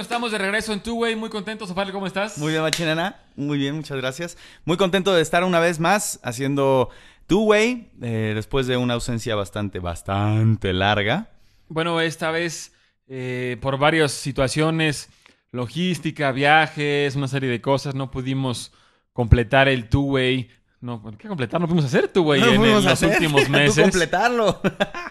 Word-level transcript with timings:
Bueno, 0.00 0.08
estamos 0.14 0.32
de 0.32 0.38
regreso 0.38 0.72
en 0.72 0.80
Two 0.80 0.94
Way, 0.94 1.14
muy 1.14 1.28
contentos. 1.28 1.70
Opal, 1.70 1.92
¿cómo 1.92 2.06
estás? 2.06 2.38
Muy 2.38 2.52
bien, 2.52 2.62
Machinena. 2.62 3.20
Muy 3.36 3.58
bien, 3.58 3.74
muchas 3.76 3.98
gracias. 3.98 4.38
Muy 4.64 4.78
contento 4.78 5.12
de 5.12 5.20
estar 5.20 5.44
una 5.44 5.60
vez 5.60 5.78
más 5.78 6.20
haciendo 6.22 6.88
Two 7.26 7.42
Way 7.42 7.90
eh, 8.00 8.32
después 8.34 8.66
de 8.66 8.78
una 8.78 8.94
ausencia 8.94 9.34
bastante, 9.36 9.78
bastante 9.78 10.72
larga. 10.72 11.28
Bueno, 11.68 12.00
esta 12.00 12.30
vez 12.30 12.72
eh, 13.08 13.58
por 13.60 13.76
varias 13.76 14.12
situaciones, 14.12 15.10
logística, 15.52 16.32
viajes, 16.32 17.14
una 17.14 17.28
serie 17.28 17.50
de 17.50 17.60
cosas, 17.60 17.94
no 17.94 18.10
pudimos 18.10 18.72
completar 19.12 19.68
el 19.68 19.90
Two 19.90 20.00
Way. 20.12 20.50
No, 20.80 21.02
¿qué 21.18 21.28
completar? 21.28 21.60
No 21.60 21.66
pudimos 21.66 21.84
hacer 21.84 22.08
Two 22.08 22.22
Way 22.22 22.40
No 22.40 22.64
en, 22.64 22.72
los 22.72 22.86
hacer. 22.86 23.10
últimos 23.10 23.44
Tú 23.44 23.50
meses. 23.50 23.82
completarlo. 23.82 24.62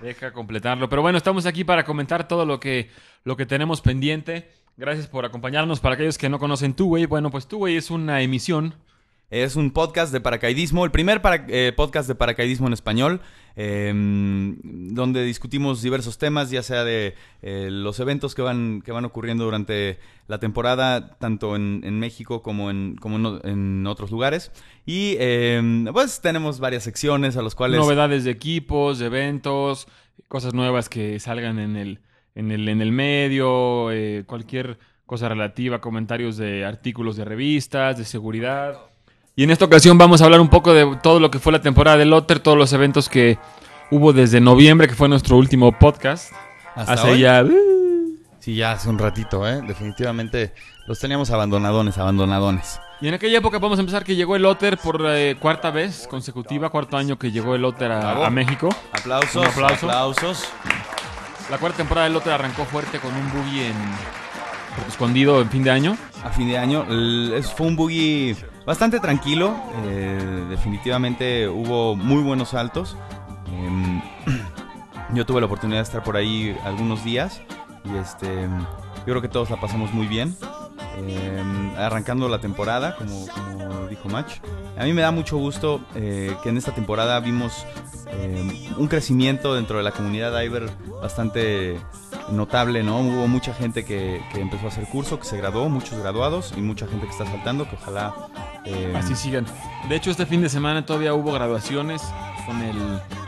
Deja 0.01 0.33
completarlo. 0.33 0.89
Pero 0.89 1.03
bueno, 1.03 1.19
estamos 1.19 1.45
aquí 1.45 1.63
para 1.63 1.85
comentar 1.85 2.27
todo 2.27 2.43
lo 2.43 2.59
que, 2.59 2.89
lo 3.23 3.37
que 3.37 3.45
tenemos 3.45 3.81
pendiente. 3.81 4.57
Gracias 4.79 5.07
por 5.07 5.25
acompañarnos. 5.25 5.81
Para 5.81 5.95
aquellos 5.95 6.17
que 6.17 6.29
no 6.29 6.39
conocen 6.39 6.73
Two 6.73 6.87
Way, 6.87 7.05
bueno, 7.05 7.29
pues 7.31 7.47
Two 7.47 7.59
Way 7.59 7.75
es 7.75 7.91
una 7.91 8.21
emisión 8.21 8.75
Es 9.29 9.57
un 9.57 9.71
podcast 9.71 10.13
de 10.13 10.21
paracaidismo, 10.21 10.85
el 10.85 10.91
primer 10.91 11.21
para- 11.21 11.45
eh, 11.49 11.73
podcast 11.75 12.07
de 12.07 12.15
paracaidismo 12.15 12.65
en 12.67 12.73
español, 12.73 13.19
eh, 13.57 13.91
donde 13.93 15.23
discutimos 15.25 15.81
diversos 15.81 16.17
temas, 16.17 16.49
ya 16.49 16.63
sea 16.63 16.85
de 16.85 17.13
eh, 17.41 17.67
los 17.69 17.99
eventos 17.99 18.33
que 18.33 18.41
van, 18.41 18.81
que 18.81 18.93
van 18.93 19.03
ocurriendo 19.03 19.43
durante 19.43 19.99
la 20.27 20.39
temporada, 20.39 21.17
tanto 21.19 21.57
en, 21.57 21.81
en 21.83 21.99
México 21.99 22.41
como, 22.41 22.71
en, 22.71 22.95
como 22.95 23.39
en, 23.43 23.85
otros 23.85 24.11
lugares. 24.11 24.51
Y 24.85 25.15
eh, 25.19 25.61
pues 25.91 26.21
tenemos 26.21 26.59
varias 26.61 26.83
secciones 26.83 27.35
a 27.35 27.41
las 27.43 27.53
cuales... 27.53 27.81
novedades 27.81 28.23
de 28.23 28.31
equipos, 28.31 28.97
de 28.97 29.07
eventos, 29.07 29.87
cosas 30.29 30.53
nuevas 30.53 30.87
que 30.89 31.19
salgan 31.19 31.59
en 31.59 31.75
el, 31.75 31.99
en 32.35 32.51
el, 32.51 32.67
en 32.69 32.81
el 32.81 32.91
medio, 32.91 33.91
eh, 33.91 34.23
cualquier 34.25 34.77
cosa 35.05 35.27
relativa, 35.29 35.81
comentarios 35.81 36.37
de 36.37 36.65
artículos 36.65 37.17
de 37.17 37.25
revistas, 37.25 37.97
de 37.97 38.05
seguridad. 38.05 38.77
Y 39.35 39.43
en 39.43 39.51
esta 39.51 39.65
ocasión 39.65 39.97
vamos 39.97 40.21
a 40.21 40.25
hablar 40.25 40.41
un 40.41 40.49
poco 40.49 40.73
de 40.73 40.97
todo 41.01 41.19
lo 41.19 41.31
que 41.31 41.39
fue 41.39 41.51
la 41.51 41.61
temporada 41.61 41.97
de 41.97 42.05
Lotter, 42.05 42.39
todos 42.39 42.57
los 42.57 42.73
eventos 42.73 43.09
que 43.09 43.37
hubo 43.91 44.13
desde 44.13 44.39
noviembre, 44.39 44.87
que 44.87 44.95
fue 44.95 45.09
nuestro 45.09 45.37
último 45.37 45.71
podcast. 45.77 46.31
hasta 46.75 46.93
Hace 46.93 47.11
hoy. 47.11 47.19
ya... 47.21 47.45
Sí, 48.39 48.55
ya 48.55 48.71
hace 48.71 48.89
un 48.89 48.97
ratito, 48.97 49.47
¿eh? 49.47 49.61
Definitivamente 49.67 50.53
los 50.87 50.97
teníamos 50.97 51.29
abandonadones, 51.29 51.97
abandonadones. 51.97 52.79
Y 53.01 53.07
en 53.07 53.13
aquella 53.13 53.37
época 53.37 53.59
vamos 53.59 53.79
a 53.79 53.81
empezar 53.81 54.03
que 54.03 54.15
llegó 54.15 54.35
el 54.35 54.43
Lotter 54.43 54.77
por 54.77 55.01
eh, 55.07 55.35
cuarta 55.39 55.71
vez 55.71 56.07
consecutiva, 56.07 56.69
cuarto 56.69 56.97
año 56.97 57.17
que 57.17 57.31
llegó 57.31 57.55
el 57.55 57.61
Lotter 57.61 57.91
a, 57.91 58.29
México. 58.29 58.69
Aplausos, 58.91 59.35
Un 59.35 59.45
aplauso. 59.45 59.85
aplausos. 59.85 60.49
La 61.49 61.57
cuarta 61.57 61.77
temporada 61.77 62.05
del 62.05 62.13
Lotter 62.13 62.33
arrancó 62.33 62.65
fuerte 62.65 62.99
con 62.99 63.13
un 63.13 63.31
buggy 63.31 63.61
en 63.61 63.75
Escondido 64.87 65.41
en 65.41 65.49
fin 65.49 65.63
de 65.63 65.71
año. 65.71 65.97
a 66.23 66.29
fin 66.29 66.47
de 66.47 66.57
año. 66.57 66.85
Fue 67.55 67.67
un 67.67 67.75
buggy 67.75 68.35
bastante 68.65 68.99
tranquilo. 68.99 69.55
eh, 69.85 70.45
definitivamente 70.49 71.47
hubo 71.47 71.95
muy 71.95 72.21
buenos 72.21 72.49
saltos. 72.49 72.95
Em, 73.47 74.01
yo 75.13 75.25
tuve 75.25 75.41
la 75.41 75.47
oportunidad 75.47 75.79
de 75.79 75.83
estar 75.83 76.03
por 76.03 76.17
ahí 76.17 76.55
algunos 76.63 77.03
días. 77.03 77.41
Y 77.83 77.97
este, 77.97 78.47
yo 78.99 79.05
creo 79.05 79.21
que 79.21 79.27
todos 79.29 79.49
la 79.49 79.59
pasamos 79.59 79.93
muy 79.93 80.07
bien. 80.07 80.35
Em, 80.97 81.75
arrancando 81.77 82.27
la 82.27 82.39
temporada, 82.39 82.95
como, 82.95 83.27
dijo 83.89 84.09
Match. 84.09 84.35
A 84.77 84.83
mí 84.83 84.93
me 84.93 85.01
da 85.01 85.11
mucho 85.11 85.37
gusto 85.37 85.81
eh, 85.95 86.35
que 86.43 86.49
en 86.49 86.57
esta 86.57 86.73
temporada 86.73 87.19
vimos 87.19 87.65
em, 88.11 88.51
un 88.77 88.87
crecimiento 88.87 89.55
dentro 89.55 89.77
de 89.77 89.83
la 89.83 89.91
comunidad 89.91 90.37
diver 90.39 90.69
bastante 91.01 91.79
notable, 92.31 92.83
¿no? 92.83 92.99
Hubo 92.99 93.27
mucha 93.27 93.53
gente 93.53 93.85
que, 93.85 94.21
que 94.33 94.41
empezó 94.41 94.65
a 94.65 94.67
hacer 94.69 94.85
curso, 94.85 95.19
que 95.19 95.25
se 95.25 95.37
graduó, 95.37 95.69
muchos 95.69 95.97
graduados 95.99 96.53
y 96.55 96.61
mucha 96.61 96.85
gente 96.87 97.05
que 97.05 97.11
está 97.11 97.25
saltando, 97.25 97.67
que 97.69 97.75
ojalá... 97.75 98.13
eh, 98.65 98.93
Así 98.95 99.15
sigan. 99.15 99.45
De 99.87 99.95
hecho, 99.95 100.11
este 100.11 100.25
fin 100.25 100.41
de 100.41 100.49
semana 100.49 100.85
todavía 100.85 101.13
hubo 101.13 101.31
graduaciones 101.31 102.01
con 102.49 102.61
el, 102.63 102.77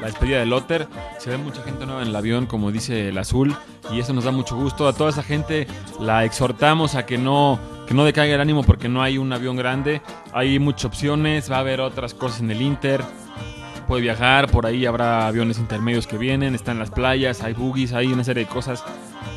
la 0.01 0.07
despedida 0.07 0.39
de 0.39 0.47
Lotter. 0.47 0.87
Se 1.19 1.29
ve 1.29 1.37
mucha 1.37 1.61
gente 1.61 1.85
nueva 1.85 2.01
en 2.01 2.07
el 2.07 2.15
avión, 2.15 2.47
como 2.47 2.71
dice 2.71 3.09
el 3.09 3.17
azul, 3.19 3.55
y 3.91 3.99
eso 3.99 4.13
nos 4.13 4.23
da 4.23 4.31
mucho 4.31 4.55
gusto. 4.55 4.87
A 4.87 4.93
toda 4.93 5.11
esa 5.11 5.21
gente 5.21 5.67
la 5.99 6.25
exhortamos 6.25 6.95
a 6.95 7.05
que 7.05 7.19
no, 7.19 7.59
que 7.87 7.93
no 7.93 8.03
decaiga 8.03 8.33
el 8.33 8.41
ánimo 8.41 8.63
porque 8.63 8.89
no 8.89 9.03
hay 9.03 9.19
un 9.19 9.31
avión 9.31 9.55
grande. 9.55 10.01
Hay 10.33 10.57
muchas 10.57 10.85
opciones, 10.85 11.51
va 11.51 11.57
a 11.57 11.59
haber 11.59 11.81
otras 11.81 12.15
cosas 12.15 12.41
en 12.41 12.49
el 12.49 12.61
Inter. 12.61 13.01
Puede 13.87 14.01
viajar, 14.01 14.49
por 14.49 14.65
ahí 14.65 14.85
habrá 14.85 15.27
aviones 15.27 15.59
intermedios 15.59 16.07
que 16.07 16.17
vienen, 16.17 16.55
están 16.55 16.79
las 16.79 16.89
playas, 16.89 17.43
hay 17.43 17.53
buggies, 17.53 17.93
hay 17.93 18.07
una 18.07 18.23
serie 18.23 18.45
de 18.45 18.49
cosas 18.49 18.83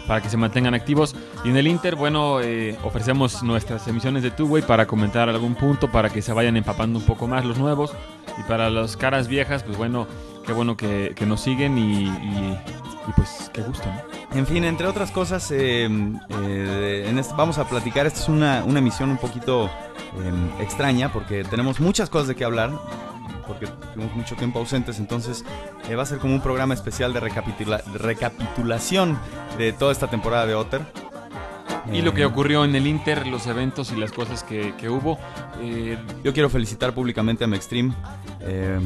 para 0.07 0.21
que 0.21 0.29
se 0.29 0.37
mantengan 0.37 0.75
activos. 0.75 1.15
Y 1.45 1.49
en 1.51 1.57
el 1.57 1.67
Inter, 1.67 1.97
bueno, 1.97 2.41
eh, 2.41 2.77
ofrecemos 2.85 3.43
nuestras 3.43 3.87
emisiones 3.89 4.23
de 4.23 4.31
Two-Way 4.31 4.63
para 4.63 4.87
comentar 4.87 5.29
algún 5.29 5.55
punto, 5.55 5.91
para 5.91 6.11
que 6.11 6.23
se 6.23 6.33
vayan 6.33 6.57
empapando 6.57 6.99
un 6.99 7.05
poco 7.05 7.27
más 7.27 7.45
los 7.45 7.59
nuevos. 7.59 7.93
Y 8.39 8.43
para 8.49 8.71
las 8.71 8.97
caras 8.97 9.29
viejas, 9.29 9.63
pues 9.63 9.77
bueno, 9.79 10.07
qué 10.47 10.53
bueno 10.53 10.77
que, 10.77 11.13
que 11.15 11.25
nos 11.27 11.41
siguen 11.41 11.79
y, 11.79 12.05
y- 12.05 12.59
y 13.07 13.13
pues 13.17 13.51
qué 13.53 13.61
gusto, 13.63 13.85
¿no? 13.87 14.39
En 14.39 14.47
fin, 14.47 14.65
entre 14.65 14.87
otras 14.87 15.11
cosas, 15.11 15.51
eh, 15.51 15.85
eh, 16.31 17.07
en 17.09 17.19
este- 17.19 17.35
vamos 17.37 17.59
a 17.59 17.69
platicar. 17.69 18.07
Esta 18.07 18.21
es 18.21 18.29
una, 18.29 18.65
una 18.65 18.79
emisión 18.81 19.11
un 19.11 19.19
poquito 19.19 19.67
eh, 19.67 20.63
extraña 20.63 21.13
porque 21.13 21.45
tenemos 21.45 21.81
muchas 21.81 22.09
cosas 22.11 22.29
de 22.29 22.35
qué 22.35 22.45
hablar. 22.45 22.71
Porque 23.47 23.67
tuvimos 23.93 24.15
mucho 24.17 24.37
tiempo 24.37 24.59
ausentes, 24.59 24.99
entonces 24.99 25.45
eh, 25.89 25.95
va 25.95 26.03
a 26.03 26.07
ser 26.07 26.19
como 26.19 26.35
un 26.35 26.41
programa 26.41 26.73
especial 26.75 27.13
de, 27.13 27.21
recapitula- 27.21 27.83
de 27.85 27.99
recapitulación 27.99 29.19
de 29.59 29.73
toda 29.73 29.93
esta 29.93 30.09
temporada 30.09 30.47
de 30.47 30.55
Otter. 30.55 30.81
Y 31.93 32.01
lo 32.01 32.15
que 32.15 32.23
Eh, 32.23 32.27
ocurrió 32.27 32.65
en 32.65 32.75
el 32.75 32.87
Inter, 32.87 33.27
los 33.27 33.47
eventos 33.47 33.93
y 33.93 33.97
las 33.97 34.11
cosas 34.13 34.43
que, 34.43 34.75
que 34.77 34.89
hubo. 34.89 35.19
eh, 35.61 35.99
Yo 36.23 36.33
quiero 36.33 36.49
felicitar 36.49 36.95
públicamente 36.95 37.45
a 37.45 37.47
Mextreme 37.47 37.93
eh, 38.41 38.81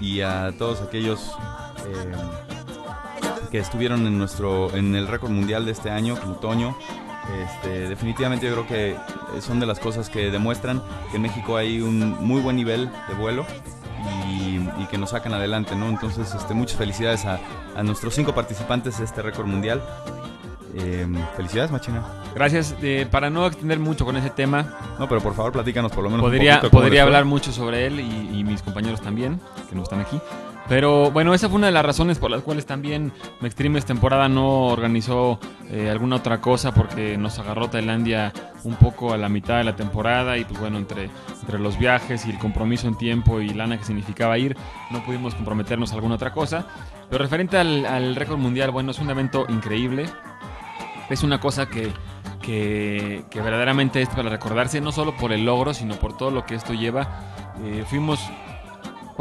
y 0.00 0.22
a 0.22 0.50
todos 0.58 0.80
aquellos 0.80 1.32
que 3.50 3.58
estuvieron 3.58 4.06
en 4.06 4.16
nuestro 4.16 4.74
en 4.76 4.94
el 4.94 5.08
récord 5.08 5.30
mundial 5.30 5.64
de 5.66 5.72
este 5.72 5.90
año, 5.90 6.16
como 6.16 6.36
Toño. 6.36 6.76
Este, 7.44 7.88
definitivamente 7.88 8.46
yo 8.46 8.52
creo 8.64 8.66
que 8.66 8.96
son 9.40 9.60
de 9.60 9.66
las 9.66 9.78
cosas 9.78 10.08
que 10.08 10.30
demuestran 10.30 10.82
que 11.10 11.16
en 11.16 11.22
México 11.22 11.56
hay 11.56 11.80
un 11.80 12.16
muy 12.24 12.40
buen 12.40 12.56
nivel 12.56 12.90
de 13.08 13.14
vuelo 13.14 13.44
y, 14.28 14.56
y 14.82 14.86
que 14.90 14.98
nos 14.98 15.10
sacan 15.10 15.34
adelante, 15.34 15.76
¿no? 15.76 15.88
Entonces, 15.88 16.34
este, 16.34 16.54
muchas 16.54 16.78
felicidades 16.78 17.24
a, 17.26 17.38
a 17.76 17.82
nuestros 17.82 18.14
cinco 18.14 18.34
participantes 18.34 18.98
de 18.98 19.04
este 19.04 19.22
récord 19.22 19.46
mundial. 19.46 19.82
Eh, 20.76 21.06
felicidades, 21.36 21.70
Machina. 21.72 22.02
gracias. 22.34 22.74
eh, 22.80 23.06
para 23.10 23.28
no 23.28 23.46
extender 23.46 23.78
mucho 23.80 24.04
con 24.04 24.16
ese 24.16 24.30
tema, 24.30 24.78
No, 25.00 25.08
pero 25.08 25.20
por 25.20 25.34
favor, 25.34 25.50
platícanos 25.52 25.90
por 25.92 26.04
lo 26.04 26.10
menos. 26.10 26.24
un 26.24 26.30
Podría, 26.30 26.60
poquito 26.60 26.66
les 26.76 26.82
podría 26.84 27.02
hablar 27.02 27.24
mucho 27.24 27.52
sobre 27.52 27.86
él 27.86 27.98
y, 28.00 28.38
y 28.38 28.44
mis 28.44 28.62
compañeros 28.62 29.00
también, 29.00 29.40
que 29.68 29.74
no 29.76 29.82
están 29.82 30.00
aquí. 30.00 30.20
Pero 30.70 31.10
bueno, 31.10 31.34
esa 31.34 31.48
fue 31.48 31.56
una 31.56 31.66
de 31.66 31.72
las 31.72 31.84
razones 31.84 32.20
por 32.20 32.30
las 32.30 32.42
cuales 32.42 32.64
también 32.64 33.12
Mextremes 33.40 33.84
temporada 33.84 34.28
no 34.28 34.68
organizó 34.68 35.40
eh, 35.68 35.90
alguna 35.90 36.14
otra 36.14 36.40
cosa 36.40 36.72
porque 36.72 37.18
nos 37.18 37.40
agarró 37.40 37.68
Tailandia 37.68 38.32
un 38.62 38.76
poco 38.76 39.12
a 39.12 39.16
la 39.16 39.28
mitad 39.28 39.58
de 39.58 39.64
la 39.64 39.74
temporada 39.74 40.38
y 40.38 40.44
pues 40.44 40.60
bueno, 40.60 40.78
entre, 40.78 41.10
entre 41.40 41.58
los 41.58 41.76
viajes 41.76 42.24
y 42.24 42.30
el 42.30 42.38
compromiso 42.38 42.86
en 42.86 42.96
tiempo 42.96 43.40
y 43.40 43.48
lana 43.48 43.78
que 43.78 43.84
significaba 43.84 44.38
ir, 44.38 44.56
no 44.92 45.04
pudimos 45.04 45.34
comprometernos 45.34 45.90
a 45.90 45.96
alguna 45.96 46.14
otra 46.14 46.32
cosa. 46.32 46.68
Pero 47.10 47.24
referente 47.24 47.58
al, 47.58 47.84
al 47.84 48.14
récord 48.14 48.38
mundial, 48.38 48.70
bueno, 48.70 48.92
es 48.92 49.00
un 49.00 49.10
evento 49.10 49.46
increíble. 49.48 50.06
Es 51.08 51.24
una 51.24 51.40
cosa 51.40 51.66
que, 51.66 51.90
que, 52.40 53.24
que 53.28 53.40
verdaderamente 53.40 54.02
es 54.02 54.08
para 54.08 54.30
recordarse, 54.30 54.80
no 54.80 54.92
solo 54.92 55.16
por 55.16 55.32
el 55.32 55.44
logro, 55.44 55.74
sino 55.74 55.96
por 55.96 56.16
todo 56.16 56.30
lo 56.30 56.46
que 56.46 56.54
esto 56.54 56.74
lleva. 56.74 57.08
Eh, 57.64 57.84
fuimos 57.88 58.20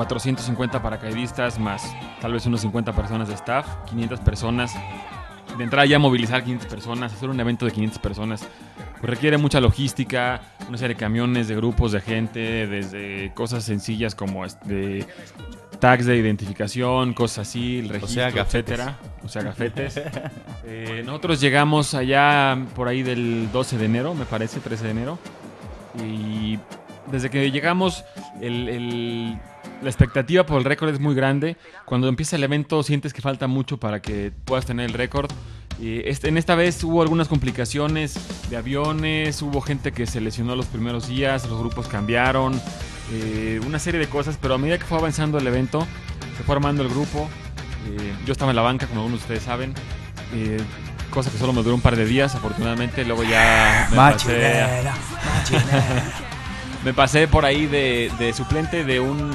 450 0.04 0.81
paracaidistas 0.81 1.60
más 1.60 1.94
tal 2.22 2.31
vez 2.31 2.46
unos 2.46 2.62
50 2.62 2.94
personas 2.94 3.28
de 3.28 3.34
staff, 3.34 3.68
500 3.90 4.19
personas. 4.22 4.74
De 5.57 5.63
entrada 5.66 5.86
ya 5.86 6.00
movilizar 6.00 6.42
500 6.42 6.68
personas, 6.69 7.12
hacer 7.12 7.30
un 7.30 7.38
evento 7.38 7.66
de 7.66 7.74
500 7.74 8.00
personas, 8.00 8.48
pues 9.01 9.10
requiere 9.10 9.38
mucha 9.38 9.60
logística, 9.60 10.40
una 10.69 10.78
serie 10.78 10.96
de 10.96 11.00
camiones, 11.01 11.50
de 11.50 11.56
grupos 11.57 11.92
de 11.92 12.00
gente, 12.00 12.66
desde 12.68 13.34
cosas 13.34 13.66
sencillas 13.66 14.16
como 14.16 14.46
este, 14.46 15.06
tags 15.80 16.06
de 16.06 16.16
identificación, 16.16 17.13
cosas 17.13 17.50
así, 17.50 17.80
el 17.80 17.90
registro, 17.90 18.07
sea, 18.13 18.30
gafetes. 18.31 18.80
etcétera. 18.80 18.98
O 19.25 19.28
sea, 19.28 19.42
gafetes. 19.42 20.02
Eh, 20.72 21.02
nosotros 21.04 21.42
llegamos 21.42 21.94
allá 21.95 22.56
por 22.75 22.88
ahí 22.88 23.02
del 23.02 23.50
12 23.52 23.78
de 23.80 23.86
enero, 23.86 24.13
me 24.13 24.25
parece, 24.25 24.60
13 24.60 24.84
de 24.86 24.92
enero. 24.92 25.19
Y 26.06 26.60
desde 27.12 27.30
que 27.31 27.50
llegamos, 27.52 28.06
el- 28.40 28.69
el- 28.69 29.40
la 29.81 29.90
expectativa 29.90 30.46
por 30.46 30.58
el 30.60 30.66
récord 30.66 30.90
es 30.90 31.00
muy 31.00 31.16
grande. 31.16 31.56
Cuando 31.86 32.08
empieza 32.08 32.36
el 32.36 32.44
evento 32.44 32.84
sientes 32.84 33.14
que 33.14 33.22
falta 33.22 33.48
mucho 33.48 33.78
para 33.78 34.02
que 34.02 34.31
puedas 34.46 34.66
tener 34.66 34.86
el 34.88 34.94
récord. 34.94 35.31
Y 35.81 36.00
este- 36.08 36.28
en 36.28 36.38
esta 36.38 36.56
vez 36.56 36.84
hubo 36.84 37.02
algunas 37.02 37.30
complicaciones 37.30 38.16
de 38.50 38.58
aviones, 38.58 39.42
hubo 39.42 39.62
gente 39.62 39.94
que 39.94 40.06
se 40.06 40.20
lesionó 40.20 40.56
los 40.58 40.66
primeros 40.66 41.08
días, 41.08 41.48
los 41.48 41.58
grupos 41.60 41.88
cambiaron, 41.88 42.62
eh, 43.14 43.62
una 43.66 43.80
serie 43.80 44.00
de 44.00 44.08
cosas, 44.08 44.38
pero 44.42 44.56
a 44.56 44.58
medida 44.58 44.78
que 44.78 44.84
fue 44.84 44.98
avanzando 44.98 45.38
el 45.38 45.48
evento, 45.48 45.88
se 46.38 46.44
fue 46.44 46.56
armando 46.56 46.84
el 46.84 46.90
grupo. 46.90 47.30
eh, 47.88 48.14
yo 48.26 48.34
estaba 48.34 48.52
en 48.52 48.58
la 48.58 48.62
banca, 48.62 48.86
como 48.88 49.00
algunos 49.02 49.22
de 49.22 49.24
ustedes 49.24 49.44
saben. 49.44 49.74
eh, 50.34 50.60
cosa 51.10 51.31
que 51.31 51.38
solo 51.40 51.54
me 51.54 51.64
duró 51.64 51.74
un 51.74 51.81
par 51.81 51.96
de 51.96 52.06
días, 52.06 52.36
afortunadamente. 52.36 53.04
Luego 53.06 53.24
ya 53.24 53.88
me 53.90 53.96
pasé, 53.96 54.84
me 56.86 56.94
pasé 56.94 57.28
por 57.28 57.46
ahí 57.46 57.66
de, 57.66 58.12
de 58.20 58.31
suplente 58.34 58.84
de 58.84 59.00
un 59.00 59.31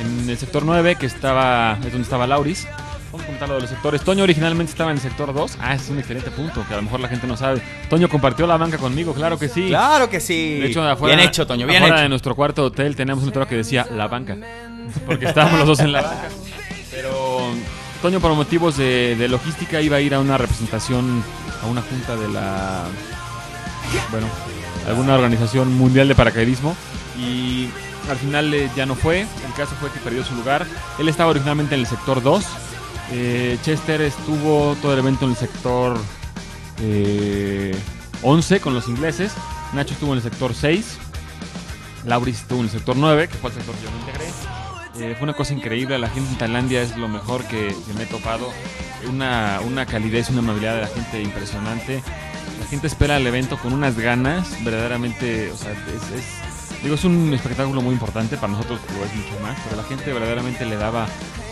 en 0.00 0.28
el 0.28 0.38
sector 0.38 0.64
9 0.64 0.96
que 0.96 1.06
estaba 1.06 1.74
es 1.78 1.92
donde 1.92 2.02
estaba 2.02 2.26
Lauris. 2.26 2.66
Vamos 3.12 3.22
a 3.22 3.26
comentar 3.26 3.48
lo 3.48 3.56
de 3.56 3.62
los 3.62 3.70
sectores. 3.70 4.02
Toño 4.02 4.22
originalmente 4.22 4.70
estaba 4.70 4.90
en 4.92 4.98
el 4.98 5.02
sector 5.02 5.34
2. 5.34 5.56
Ah, 5.60 5.74
ese 5.74 5.84
es 5.84 5.90
un 5.90 5.98
excelente 5.98 6.30
punto 6.30 6.64
que 6.68 6.74
a 6.74 6.76
lo 6.76 6.82
mejor 6.84 7.00
la 7.00 7.08
gente 7.08 7.26
no 7.26 7.36
sabe. 7.36 7.60
Toño 7.88 8.08
compartió 8.08 8.46
la 8.46 8.56
banca 8.56 8.78
conmigo, 8.78 9.12
claro 9.14 9.36
que 9.38 9.48
sí. 9.48 9.66
Claro 9.68 10.08
que 10.08 10.20
sí. 10.20 10.60
De 10.60 10.66
hecho, 10.66 10.82
afuera, 10.88 11.16
bien 11.16 11.28
hecho, 11.28 11.46
Toño, 11.46 11.66
bien 11.66 11.78
afuera 11.82 11.96
hecho. 11.96 12.02
de 12.04 12.08
nuestro 12.08 12.36
cuarto 12.36 12.64
hotel 12.66 12.94
teníamos 12.94 13.22
un 13.24 13.30
letrero 13.30 13.48
que 13.48 13.56
decía 13.56 13.86
la 13.90 14.06
banca. 14.06 14.36
Porque 15.06 15.26
estábamos 15.26 15.58
los 15.58 15.68
dos 15.68 15.80
en 15.80 15.92
la 15.92 16.02
banca. 16.02 16.28
Pero 16.92 17.50
Toño, 18.00 18.20
por 18.20 18.32
motivos 18.34 18.76
de, 18.76 19.16
de 19.16 19.28
logística, 19.28 19.80
iba 19.80 19.96
a 19.96 20.00
ir 20.00 20.14
a 20.14 20.20
una 20.20 20.38
representación, 20.38 21.22
a 21.62 21.66
una 21.66 21.82
junta 21.82 22.14
de 22.16 22.28
la. 22.28 22.84
Bueno, 24.12 24.28
alguna 24.86 25.14
organización 25.14 25.74
mundial 25.76 26.06
de 26.06 26.14
paracaidismo. 26.14 26.76
Y 27.18 27.68
al 28.08 28.16
final 28.16 28.54
eh, 28.54 28.70
ya 28.76 28.86
no 28.86 28.94
fue. 28.94 29.26
El 29.50 29.56
caso 29.56 29.74
fue 29.80 29.90
que 29.90 29.98
perdió 29.98 30.24
su 30.24 30.34
lugar. 30.36 30.64
Él 30.98 31.08
estaba 31.08 31.30
originalmente 31.30 31.74
en 31.74 31.80
el 31.80 31.86
sector 31.86 32.22
2. 32.22 32.44
Eh, 33.12 33.58
Chester 33.62 34.00
estuvo 34.02 34.76
todo 34.80 34.92
el 34.92 35.00
evento 35.00 35.24
en 35.24 35.32
el 35.32 35.36
sector 35.36 35.98
eh, 36.80 37.74
11 38.22 38.60
con 38.60 38.74
los 38.74 38.88
ingleses. 38.88 39.32
Nacho 39.72 39.94
estuvo 39.94 40.12
en 40.12 40.18
el 40.18 40.22
sector 40.22 40.54
6. 40.54 40.98
Lauris 42.04 42.40
estuvo 42.40 42.60
en 42.60 42.66
el 42.66 42.70
sector 42.70 42.96
9, 42.96 43.28
que 43.28 43.34
fue 43.38 43.50
el 43.50 43.56
sector 43.56 43.74
que 43.74 43.84
yo 43.84 43.90
me 43.90 43.98
integré. 43.98 44.24
Eh, 45.00 45.14
fue 45.16 45.24
una 45.24 45.34
cosa 45.34 45.52
increíble. 45.52 45.98
La 45.98 46.08
gente 46.08 46.30
en 46.30 46.38
Tailandia 46.38 46.82
es 46.82 46.96
lo 46.96 47.08
mejor 47.08 47.44
que, 47.44 47.74
que 47.86 47.92
me 47.94 48.04
he 48.04 48.06
topado. 48.06 48.48
Una, 49.08 49.60
una 49.66 49.86
calidez, 49.86 50.30
una 50.30 50.40
amabilidad 50.40 50.76
de 50.76 50.80
la 50.82 50.86
gente 50.88 51.22
impresionante. 51.22 52.02
La 52.60 52.66
gente 52.66 52.86
espera 52.86 53.16
el 53.16 53.26
evento 53.26 53.58
con 53.58 53.72
unas 53.72 53.96
ganas, 53.98 54.62
verdaderamente, 54.62 55.48
es- 55.48 55.66
digo, 56.82 56.94
es 56.94 57.04
un 57.04 57.32
espectáculo 57.34 57.82
muy 57.82 57.92
importante 57.94 58.36
para 58.36 58.52
nosotros, 58.52 58.80
lo 58.98 59.04
es 59.04 59.14
mucho 59.14 59.40
más, 59.42 59.56
pero 59.64 59.76
la 59.80 59.88
gente 59.88 60.12
verdaderamente 60.12 60.64
le 60.66 60.76
daba, 60.76 61.06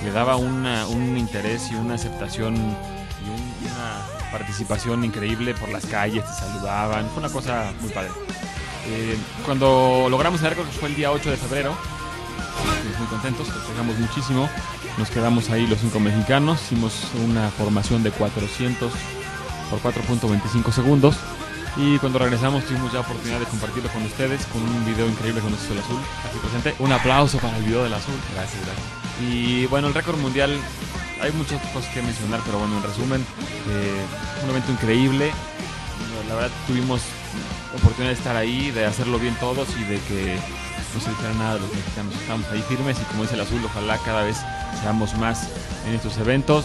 le 0.04 0.10
daba 0.10 0.36
una- 0.36 0.86
un 0.86 1.16
interés 1.18 1.70
y 1.70 1.74
una 1.74 1.94
aceptación 1.94 2.54
y 2.56 3.28
un- 3.28 3.72
una 3.72 4.30
participación 4.32 5.04
increíble 5.04 5.54
por 5.54 5.68
las 5.70 5.86
calles, 5.86 6.24
te 6.24 6.32
saludaban, 6.32 7.08
fue 7.10 7.18
una 7.18 7.30
cosa 7.32 7.72
muy 7.80 7.90
padre. 7.90 8.10
Eh, 8.86 9.16
cuando 9.44 10.06
logramos 10.10 10.42
el 10.42 10.54
que 10.54 10.62
fue 10.72 10.88
el 10.88 10.94
día 10.96 11.10
8 11.12 11.30
de 11.30 11.36
febrero, 11.36 11.76
muy 12.98 13.06
contentos, 13.08 13.46
festejamos 13.48 13.96
muchísimo. 13.98 14.48
Nos 14.96 15.10
quedamos 15.10 15.50
ahí 15.50 15.66
los 15.66 15.78
cinco 15.78 16.00
mexicanos, 16.00 16.60
hicimos 16.62 16.92
una 17.24 17.50
formación 17.50 18.02
de 18.02 18.10
400 18.10 18.92
por 19.70 19.78
4.25 19.80 20.72
segundos. 20.72 21.16
Y 21.78 21.96
cuando 21.98 22.18
regresamos 22.18 22.64
tuvimos 22.64 22.92
ya 22.92 23.00
oportunidad 23.00 23.38
de 23.38 23.46
compartirlo 23.46 23.88
con 23.90 24.02
ustedes 24.02 24.44
con 24.46 24.62
un 24.62 24.84
video 24.84 25.08
increíble 25.08 25.40
con 25.40 25.52
el 25.52 25.58
azul 25.58 25.98
aquí 26.28 26.38
presente. 26.40 26.74
Un 26.80 26.90
aplauso 26.90 27.38
para 27.38 27.56
el 27.56 27.62
video 27.62 27.84
del 27.84 27.94
azul. 27.94 28.14
Gracias, 28.34 28.60
gracias. 28.64 28.86
Y 29.20 29.66
bueno, 29.66 29.86
el 29.86 29.94
récord 29.94 30.18
mundial, 30.18 30.58
hay 31.22 31.30
muchas 31.32 31.62
cosas 31.72 31.88
que 31.94 32.02
mencionar, 32.02 32.40
pero 32.44 32.58
bueno, 32.58 32.76
en 32.78 32.82
resumen, 32.82 33.20
eh, 33.68 34.04
un 34.42 34.50
evento 34.50 34.72
increíble. 34.72 35.30
La 36.28 36.34
verdad 36.34 36.50
tuvimos 36.66 37.00
oportunidad 37.76 38.10
de 38.10 38.18
estar 38.18 38.36
ahí, 38.36 38.72
de 38.72 38.84
hacerlo 38.84 39.20
bien 39.20 39.36
todos 39.36 39.68
y 39.78 39.84
de 39.84 40.00
que 40.00 40.36
no 40.94 41.00
se 41.00 41.10
dijera 41.10 41.32
nada 41.34 41.54
de 41.54 41.60
los 41.60 41.72
mexicanos. 41.72 42.12
Estamos 42.14 42.46
ahí 42.48 42.62
firmes 42.68 42.96
y 43.00 43.04
como 43.04 43.22
dice 43.22 43.36
el 43.36 43.42
azul, 43.42 43.60
ojalá 43.64 43.98
cada 43.98 44.24
vez 44.24 44.38
seamos 44.82 45.14
más 45.14 45.48
en 45.86 45.94
estos 45.94 46.16
eventos. 46.18 46.64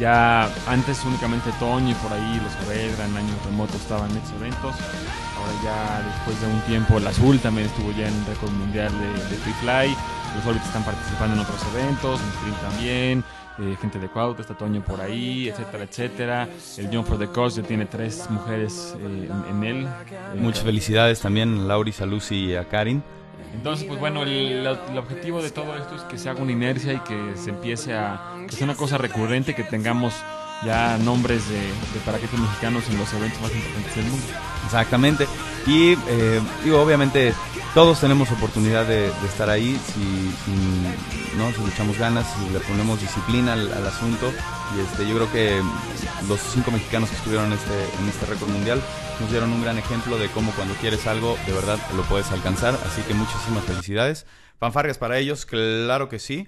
Ya 0.00 0.48
antes 0.66 1.04
únicamente 1.04 1.50
Toño 1.60 1.90
y 1.90 1.94
por 1.94 2.10
ahí 2.12 2.40
los 2.42 2.52
Saavedra 2.54 3.04
en 3.04 3.16
años 3.18 3.36
remotos 3.44 3.76
estaban 3.76 4.10
en 4.10 4.16
estos 4.16 4.32
eventos. 4.40 4.74
Ahora 5.36 5.52
ya 5.62 6.02
después 6.06 6.40
de 6.40 6.46
un 6.46 6.60
tiempo 6.62 6.98
el 6.98 7.06
azul 7.06 7.38
también 7.38 7.66
estuvo 7.68 7.92
ya 7.92 8.08
en 8.08 8.14
el 8.14 8.26
récord 8.26 8.50
mundial 8.52 8.90
de, 8.98 9.06
de 9.28 9.36
Free 9.36 9.52
Fly. 9.60 9.96
Los 10.36 10.46
Orbits 10.46 10.64
están 10.66 10.84
participando 10.84 11.34
en 11.34 11.40
otros 11.40 11.60
eventos, 11.74 12.20
en 12.20 12.28
Sprint 12.28 12.60
también. 12.60 13.24
eh, 13.58 13.76
gente 13.80 13.98
de 13.98 14.08
Cuautla, 14.08 14.40
está 14.42 14.54
Toño 14.56 14.80
por 14.82 15.00
ahí, 15.02 15.48
etcétera, 15.50 15.84
etcétera. 15.84 16.48
El 16.78 16.88
John 16.90 17.04
for 17.04 17.18
the 17.18 17.28
Cause 17.30 17.60
ya 17.60 17.66
tiene 17.68 17.84
tres 17.84 18.24
mujeres 18.30 18.94
eh, 18.98 19.28
en, 19.30 19.56
en 19.56 19.64
él. 19.64 19.86
Eh, 19.86 20.38
Muchas 20.40 20.64
felicidades 20.64 21.20
también 21.20 21.58
a 21.58 21.62
Lauris, 21.64 22.00
a 22.00 22.06
Lucy 22.06 22.36
y 22.52 22.54
a 22.56 22.64
Karin. 22.68 23.02
entonces, 23.52 23.86
pues 23.86 23.98
bueno, 24.00 24.22
el, 24.22 24.66
el 24.66 24.98
objetivo 24.98 25.42
de 25.42 25.50
todo 25.50 25.76
esto 25.76 25.96
es 25.96 26.02
que 26.02 26.16
se 26.16 26.30
haga 26.30 26.40
una 26.40 26.52
inercia 26.52 26.92
y 26.94 27.00
que 27.00 27.34
se 27.36 27.50
empiece 27.50 27.92
a. 27.94 28.36
que 28.50 28.56
sea 28.56 28.64
una 28.64 28.76
cosa 28.76 28.98
recurrente, 28.98 29.54
que 29.54 29.64
tengamos 29.64 30.12
ya 30.64 30.98
nombres 30.98 31.48
de, 31.48 31.60
de 31.60 32.00
paraquetes 32.04 32.38
mexicanos 32.38 32.84
en 32.90 32.98
los 32.98 33.10
eventos 33.14 33.40
más 33.40 33.54
importantes 33.54 33.96
del 33.96 34.04
mundo. 34.06 34.26
Exactamente. 34.66 35.26
Y 35.66 35.92
eh, 36.08 36.40
digo, 36.64 36.82
obviamente 36.82 37.32
todos 37.74 38.00
tenemos 38.00 38.30
oportunidad 38.32 38.84
de, 38.84 39.02
de 39.02 39.26
estar 39.26 39.48
ahí 39.48 39.80
si, 39.86 40.02
si, 40.44 41.36
¿no? 41.38 41.52
si 41.52 41.62
le 41.62 41.70
echamos 41.70 41.96
ganas, 41.98 42.26
si 42.34 42.52
le 42.52 42.60
ponemos 42.60 43.00
disciplina 43.00 43.52
al, 43.54 43.72
al 43.72 43.86
asunto. 43.86 44.32
Y 44.76 44.80
este, 44.80 45.08
yo 45.08 45.14
creo 45.16 45.32
que 45.32 45.62
los 46.28 46.40
cinco 46.40 46.70
mexicanos 46.70 47.08
que 47.10 47.16
estuvieron 47.16 47.46
en 47.46 47.52
este, 47.54 47.84
en 48.00 48.08
este 48.08 48.26
récord 48.26 48.48
mundial 48.50 48.82
nos 49.20 49.30
dieron 49.30 49.52
un 49.52 49.62
gran 49.62 49.78
ejemplo 49.78 50.18
de 50.18 50.28
cómo 50.28 50.52
cuando 50.52 50.74
quieres 50.74 51.06
algo, 51.06 51.38
de 51.46 51.52
verdad 51.52 51.78
lo 51.96 52.02
puedes 52.02 52.30
alcanzar. 52.32 52.78
Así 52.86 53.02
que 53.02 53.14
muchísimas 53.14 53.64
felicidades. 53.64 54.26
Fanfarrias 54.58 54.98
para 54.98 55.18
ellos, 55.18 55.46
claro 55.46 56.10
que 56.10 56.18
sí. 56.18 56.46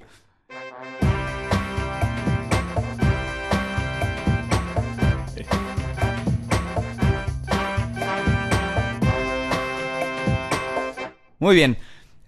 Muy 11.43 11.57
bien. 11.57 11.77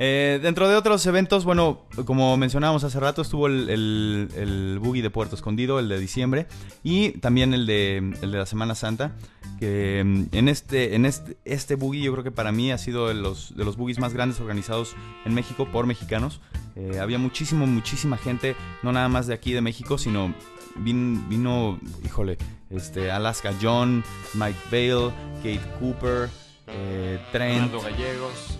Eh, 0.00 0.40
dentro 0.42 0.68
de 0.68 0.75
otros 0.75 1.06
eventos, 1.06 1.44
bueno, 1.44 1.83
como 2.04 2.37
mencionábamos 2.37 2.83
hace 2.83 2.99
rato, 2.99 3.23
estuvo 3.23 3.47
el, 3.47 3.71
el, 3.71 4.78
Boogie 4.80 5.02
de 5.02 5.11
Puerto 5.11 5.37
Escondido, 5.37 5.78
el 5.78 5.88
de 5.88 6.00
diciembre, 6.00 6.49
y 6.83 7.11
también 7.21 7.54
el 7.54 7.64
de, 7.64 8.12
la 8.23 8.44
Semana 8.44 8.75
Santa, 8.75 9.12
que 9.61 10.02
mm, 10.04 10.35
en 10.37 10.49
este, 10.49 10.97
en 10.97 11.06
este, 11.06 11.37
este 11.44 11.76
Boogie 11.76 12.02
yo 12.02 12.11
creo 12.11 12.25
que 12.25 12.33
para 12.33 12.50
mí 12.50 12.73
ha 12.73 12.76
sido 12.78 13.06
de 13.06 13.14
los, 13.14 13.56
de 13.56 13.64
los 13.64 13.76
Boogies 13.76 14.00
más 14.00 14.12
grandes 14.12 14.40
organizados 14.40 14.97
en 15.25 15.33
México 15.33 15.68
por 15.71 15.87
mexicanos. 15.87 16.40
Eh, 16.75 16.99
había 17.00 17.18
muchísimo, 17.18 17.68
muchísima 17.68 18.16
gente, 18.16 18.56
no 18.83 18.90
nada 18.90 19.09
más 19.09 19.28
de 19.28 19.35
aquí 19.35 19.52
de 19.52 19.61
México, 19.61 19.97
sino 19.97 20.35
vin- 20.80 21.28
vino, 21.28 21.78
híjole, 22.04 22.37
este, 22.68 23.12
Alaska 23.12 23.52
John, 23.62 24.02
Mike 24.35 24.59
Bale, 24.73 25.12
Kate 25.37 25.61
Cooper, 25.78 26.28
eh, 26.66 27.21
Trent. 27.30 27.71
Fernando 27.71 27.80
Gallegos. 27.80 28.59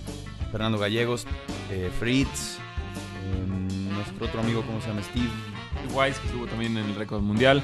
Fernando 0.55 0.79
Gallegos, 0.79 1.27
eh, 1.73 1.91
Fritz, 1.99 2.59
eh, 2.59 3.93
nuestro 3.93 4.27
otro 4.27 4.41
amigo, 4.41 4.63
¿cómo 4.65 4.81
se 4.81 4.87
llama? 4.87 5.03
Steve. 5.03 5.27
Wise, 5.93 6.21
que 6.21 6.29
estuvo 6.29 6.47
también 6.47 6.77
en 6.79 6.87
el 6.87 6.95
récord 6.95 7.23
mundial. 7.23 7.61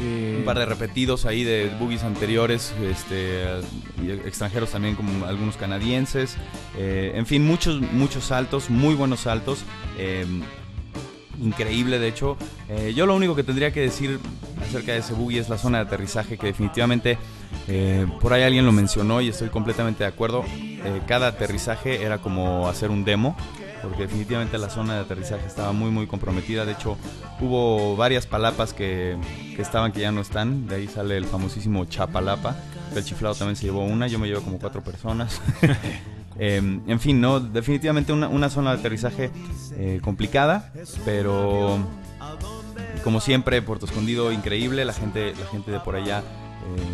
Eh, 0.00 0.38
Un 0.40 0.44
par 0.44 0.58
de 0.58 0.66
repetidos 0.66 1.24
ahí 1.24 1.44
de 1.44 1.70
boogies 1.78 2.02
anteriores, 2.02 2.74
este, 2.82 3.44
extranjeros 4.26 4.72
también, 4.72 4.96
como 4.96 5.24
algunos 5.24 5.56
canadienses. 5.56 6.36
Eh, 6.76 7.12
en 7.14 7.26
fin, 7.26 7.46
muchos, 7.46 7.80
muchos 7.80 8.24
saltos, 8.24 8.70
muy 8.70 8.96
buenos 8.96 9.20
saltos. 9.20 9.64
eh, 9.96 10.26
increíble, 11.40 11.98
de 12.00 12.08
hecho. 12.08 12.36
Yo 12.94 13.06
lo 13.06 13.14
único 13.16 13.34
que 13.34 13.42
tendría 13.42 13.72
que 13.72 13.80
decir 13.80 14.18
acerca 14.60 14.92
de 14.92 14.98
ese 14.98 15.12
boogie 15.12 15.40
es 15.40 15.48
la 15.48 15.58
zona 15.58 15.78
de 15.78 15.84
aterrizaje, 15.84 16.36
que 16.36 16.46
definitivamente 16.46 17.18
eh, 17.68 18.06
por 18.20 18.32
ahí 18.32 18.42
alguien 18.42 18.66
lo 18.66 18.72
mencionó 18.72 19.20
y 19.20 19.28
estoy 19.28 19.48
completamente 19.48 20.04
de 20.04 20.08
acuerdo. 20.08 20.44
Eh, 20.58 21.00
cada 21.06 21.28
aterrizaje 21.28 22.02
era 22.02 22.18
como 22.18 22.68
hacer 22.68 22.90
un 22.90 23.04
demo, 23.04 23.36
porque 23.82 24.02
definitivamente 24.02 24.58
la 24.58 24.68
zona 24.68 24.94
de 24.94 25.00
aterrizaje 25.00 25.46
estaba 25.46 25.72
muy, 25.72 25.90
muy 25.90 26.06
comprometida. 26.06 26.64
De 26.64 26.72
hecho, 26.72 26.96
hubo 27.40 27.96
varias 27.96 28.26
palapas 28.26 28.72
que, 28.72 29.16
que 29.54 29.62
estaban 29.62 29.92
que 29.92 30.00
ya 30.00 30.12
no 30.12 30.20
están. 30.20 30.66
De 30.66 30.76
ahí 30.76 30.88
sale 30.88 31.16
el 31.16 31.26
famosísimo 31.26 31.84
Chapalapa. 31.84 32.56
El 32.94 33.04
chiflado 33.04 33.34
también 33.34 33.56
se 33.56 33.64
llevó 33.64 33.84
una, 33.84 34.06
yo 34.06 34.18
me 34.18 34.26
llevo 34.26 34.42
como 34.42 34.58
cuatro 34.58 34.82
personas. 34.82 35.40
Eh, 36.38 36.56
en 36.56 36.98
fin, 36.98 37.20
no, 37.20 37.40
definitivamente 37.40 38.10
una, 38.10 38.26
una 38.26 38.48
zona 38.48 38.72
de 38.72 38.78
aterrizaje 38.78 39.30
eh, 39.76 40.00
complicada, 40.02 40.72
pero 41.04 41.78
como 43.04 43.20
siempre, 43.20 43.60
Puerto 43.62 43.86
Escondido 43.86 44.32
increíble, 44.32 44.84
la 44.84 44.92
gente, 44.92 45.34
la 45.38 45.46
gente 45.46 45.70
de 45.70 45.80
por 45.80 45.94
allá 45.94 46.22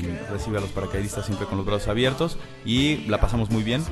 eh, 0.02 0.26
recibe 0.30 0.58
a 0.58 0.60
los 0.60 0.70
paracaidistas 0.70 1.26
siempre 1.26 1.46
con 1.46 1.56
los 1.58 1.66
brazos 1.66 1.88
abiertos 1.88 2.38
y 2.64 2.98
la 3.08 3.20
pasamos 3.20 3.50
muy 3.50 3.62
bien. 3.62 3.82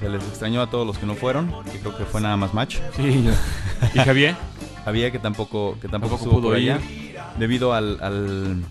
Se 0.00 0.08
les 0.08 0.22
extrañó 0.24 0.62
a 0.62 0.70
todos 0.70 0.86
los 0.86 0.98
que 0.98 1.06
no 1.06 1.14
fueron, 1.14 1.52
que 1.70 1.78
creo 1.78 1.96
que 1.96 2.04
fue 2.04 2.20
nada 2.20 2.36
más 2.36 2.54
match. 2.54 2.78
Sí. 2.96 3.24
¿Y 3.94 3.98
Javier? 3.98 4.34
Había 4.84 5.10
que 5.12 5.18
tampoco, 5.20 5.76
que 5.80 5.88
tampoco, 5.88 5.90
Tampoco 5.90 6.14
estuvo 6.16 6.32
pudo 6.40 6.48
por 6.48 6.56
allá, 6.56 6.78
ir. 6.80 7.16
debido 7.38 7.72
al, 7.72 7.98
al, 8.02 8.64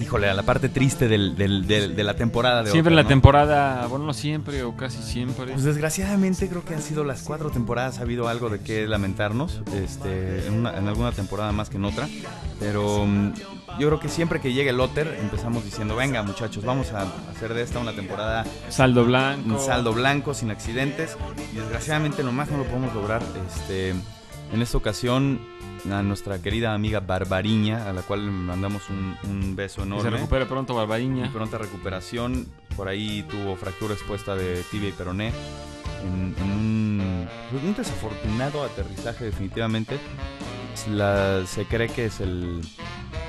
híjole, 0.00 0.28
a 0.28 0.34
la 0.34 0.42
parte 0.42 0.68
triste 0.68 1.08
del, 1.08 1.36
del- 1.36 1.66
del- 1.66 1.96
de 1.96 2.04
la 2.04 2.14
temporada 2.14 2.62
de 2.62 2.70
Siempre 2.70 2.94
la 2.94 3.02
¿no? 3.02 3.08
temporada, 3.08 3.86
bueno, 3.86 4.04
no 4.04 4.12
siempre 4.12 4.62
o 4.62 4.76
casi 4.76 5.02
siempre. 5.02 5.52
Pues 5.52 5.64
desgraciadamente 5.64 6.48
creo 6.48 6.64
que 6.64 6.74
han 6.74 6.82
sido 6.82 7.02
las 7.04 7.22
cuatro 7.22 7.50
temporadas, 7.50 7.98
ha 7.98 8.02
habido 8.02 8.28
algo 8.28 8.50
de 8.50 8.60
qué 8.60 8.86
lamentarnos, 8.86 9.62
este, 9.74 10.46
en, 10.46 10.54
una- 10.54 10.76
en 10.76 10.86
alguna 10.86 11.12
temporada 11.12 11.50
más 11.52 11.70
que 11.70 11.78
en 11.78 11.84
otra, 11.86 12.08
pero 12.60 13.06
mm, 13.06 13.32
yo 13.78 13.88
creo 13.88 14.00
que 14.00 14.08
siempre 14.08 14.40
que 14.40 14.52
llegue 14.52 14.70
el 14.70 14.80
Otter 14.80 15.16
empezamos 15.20 15.64
diciendo, 15.64 15.96
venga 15.96 16.22
muchachos, 16.22 16.64
vamos 16.64 16.92
a 16.92 17.06
hacer 17.30 17.54
de 17.54 17.62
esta 17.62 17.78
una 17.78 17.92
temporada 17.92 18.44
saldo 18.68 19.04
blanco. 19.04 19.58
saldo 19.58 19.92
blanco, 19.94 20.34
sin 20.34 20.50
accidentes, 20.50 21.16
y 21.52 21.56
desgraciadamente 21.56 22.22
nomás 22.22 22.50
no 22.50 22.58
lo 22.58 22.64
podemos 22.64 22.94
lograr. 22.94 23.22
Este, 23.48 23.94
en 24.52 24.62
esta 24.62 24.78
ocasión, 24.78 25.40
a 25.90 26.02
nuestra 26.02 26.40
querida 26.40 26.72
amiga 26.74 27.00
Barbariña, 27.00 27.88
a 27.88 27.92
la 27.92 28.02
cual 28.02 28.22
mandamos 28.30 28.82
un, 28.90 29.16
un 29.30 29.56
beso 29.56 29.76
Que 29.76 29.82
se 29.82 29.86
enorme. 29.86 30.10
recupere 30.10 30.46
pronto 30.46 30.72
Y 30.72 30.76
Barbariña. 30.76 31.32
pronta 31.32 31.58
recuperación. 31.58 32.46
Por 32.76 32.88
ahí 32.88 33.22
tuvo 33.30 33.56
fractura 33.56 33.94
expuesta 33.94 34.34
de 34.34 34.62
tibia 34.70 34.88
y 34.90 34.92
peroné. 34.92 35.32
En, 36.02 36.34
en 36.38 36.50
un, 36.52 37.28
un 37.64 37.74
desafortunado 37.76 38.62
aterrizaje, 38.64 39.24
definitivamente. 39.26 39.98
La- 40.90 41.44
se 41.46 41.64
cree 41.64 41.88
que 41.88 42.06
es 42.06 42.20
el. 42.20 42.60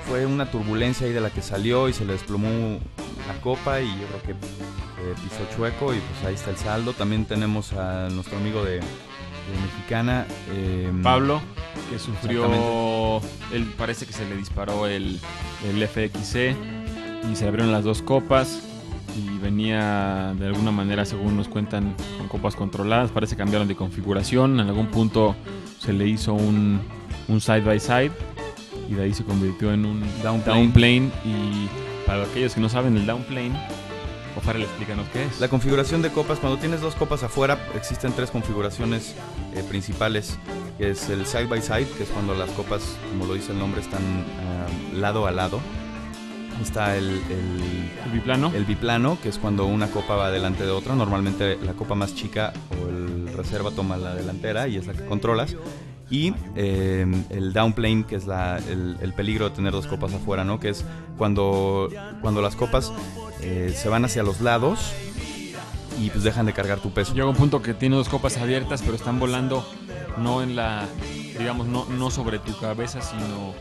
Fue 0.08 0.26
una 0.26 0.50
turbulencia 0.52 1.06
ahí 1.08 1.14
de 1.14 1.22
la 1.22 1.30
que 1.30 1.42
salió 1.42 1.88
y 1.90 1.94
se 1.94 2.06
le 2.06 2.14
desplomó 2.14 2.80
la 3.28 3.42
copa. 3.42 3.80
Y 3.82 3.88
yo 3.88 4.08
creo 4.08 4.22
que 4.24 4.32
eh, 4.32 5.16
pisó 5.24 5.56
chueco. 5.56 5.94
Y 5.94 6.00
pues 6.00 6.26
ahí 6.26 6.34
está 6.36 6.50
el 6.52 6.58
saldo. 6.58 6.94
También 6.94 7.26
tenemos 7.26 7.72
a 7.74 8.10
nuestro 8.10 8.38
amigo 8.38 8.64
de 8.66 8.82
Mexicana. 9.62 10.26
eh, 10.52 10.92
Pablo, 11.04 11.42
que 11.90 12.00
sufrió, 12.00 13.22
él 13.54 13.74
parece 13.78 14.06
que 14.06 14.14
se 14.14 14.28
le 14.28 14.36
disparó 14.36 14.88
el, 14.88 15.20
el 15.70 15.88
FXC 15.88 16.56
y 17.32 17.36
se 17.36 17.48
abrieron 17.48 17.72
las 17.72 17.84
dos 17.84 18.02
copas 18.02 18.62
y 19.18 19.38
venía 19.40 20.34
de 20.38 20.48
alguna 20.48 20.72
manera, 20.72 21.06
según 21.06 21.38
nos 21.38 21.48
cuentan, 21.48 21.96
con 22.18 22.28
copas 22.28 22.56
controladas, 22.56 23.12
parece 23.12 23.36
que 23.36 23.40
cambiaron 23.40 23.68
de 23.68 23.76
configuración, 23.76 24.60
en 24.60 24.68
algún 24.68 24.88
punto 24.88 25.36
se 25.80 25.94
le 25.94 26.08
hizo 26.08 26.34
un, 26.34 26.80
un 27.28 27.42
side 27.42 27.62
by 27.62 27.80
side 27.80 28.12
y 28.90 28.94
de 28.94 29.04
ahí 29.04 29.14
se 29.14 29.24
convirtió 29.24 29.74
en 29.74 29.86
un 29.86 30.02
Down 30.24 30.44
down 30.46 30.72
plane. 30.72 31.10
plane 31.10 31.12
y 31.26 31.68
para 32.06 32.24
aquellos 32.24 32.54
que 32.54 32.62
no 32.62 32.70
saben 32.70 32.96
el 32.96 33.06
down 33.06 33.24
Ofar, 34.38 34.58
explícanos 34.58 35.08
qué 35.12 35.26
es. 35.26 35.40
La 35.40 35.48
configuración 35.48 36.02
de 36.02 36.12
copas, 36.12 36.40
cuando 36.40 36.60
tienes 36.60 36.80
dos 36.82 36.96
copas 36.96 37.24
afuera, 37.24 37.58
existen 37.76 38.14
tres 38.14 38.30
configuraciones 38.30 39.16
eh, 39.56 39.64
principales, 39.68 40.38
que 40.78 40.92
es 40.92 41.10
el 41.10 41.26
side 41.26 41.46
by 41.48 41.62
side, 41.62 41.88
que 41.98 42.04
es 42.04 42.10
cuando 42.10 42.36
las 42.36 42.50
copas, 42.52 42.82
como 43.10 43.26
lo 43.26 43.34
dice 43.34 43.52
el 43.52 43.60
nombre, 43.60 43.82
están 43.82 44.02
ah, 44.04 44.96
lado 44.96 45.26
a 45.28 45.32
lado. 45.32 45.60
Está 46.62 46.98
el, 46.98 47.06
el- 47.30 47.92
El 48.06 48.12
biplano. 48.14 48.52
el 48.56 48.66
biplano, 48.66 49.18
que 49.22 49.30
es 49.30 49.38
cuando 49.38 49.66
una 49.66 49.88
copa 49.92 50.16
va 50.16 50.32
delante 50.32 50.64
de 50.64 50.72
otra. 50.72 50.96
Normalmente 50.96 51.58
la 51.64 51.74
copa 51.74 51.94
más 51.96 52.16
chica 52.16 52.52
o 52.84 52.90
el 52.90 53.32
reserva 53.36 53.70
toma 53.72 53.98
la 53.98 54.16
delantera 54.16 54.68
y 54.68 54.78
es 54.78 54.88
la 54.88 54.94
que 54.94 55.06
controlas. 55.06 55.56
Y 56.10 56.34
eh, 56.56 57.06
el 57.30 57.52
downplane, 57.54 58.06
que 58.06 58.16
es 58.16 58.26
la- 58.28 58.58
el, 58.60 58.98
el 59.02 59.14
peligro 59.14 59.50
de 59.50 59.56
tener 59.56 59.74
dos 59.74 59.88
copas 59.88 60.14
afuera, 60.14 60.44
¿no? 60.46 60.60
Que 60.60 60.70
es 60.70 60.86
cuando, 61.18 61.90
cuando 62.22 62.42
las 62.42 62.56
copas 62.56 62.94
eh, 63.42 63.74
se 63.76 63.90
van 63.90 64.06
hacia 64.06 64.24
los 64.24 64.40
lados 64.42 64.94
y 66.00 66.10
pues 66.10 66.24
dejan 66.24 66.46
de 66.46 66.54
cargar 66.54 66.80
tu 66.80 66.92
peso. 66.92 67.14
Llega 67.14 67.28
un 67.28 67.36
punto 67.36 67.62
que 67.62 67.74
tiene 67.74 67.96
dos 67.98 68.08
copas 68.08 68.38
abiertas, 68.38 68.82
pero 68.84 68.96
están 68.96 69.20
volando 69.20 69.68
no 70.18 70.42
en 70.44 70.56
la, 70.56 70.86
digamos, 71.38 71.68
no, 71.68 71.86
no 71.86 72.10
sobre 72.10 72.40
tu 72.40 72.58
cabeza, 72.58 73.02
sino 73.02 73.54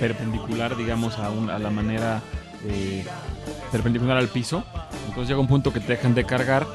perpendicular, 0.00 0.76
digamos, 0.76 1.18
a, 1.18 1.30
un- 1.30 1.50
a 1.50 1.58
la 1.58 1.70
manera 1.70 2.22
eh, 2.66 3.04
perpendicular 3.70 4.16
al 4.16 4.28
piso. 4.28 4.64
Entonces 5.08 5.28
llega 5.28 5.40
un 5.40 5.48
punto 5.48 5.72
que 5.72 5.80
te 5.80 5.88
dejan 5.92 6.14
de 6.14 6.24
cargar. 6.24 6.66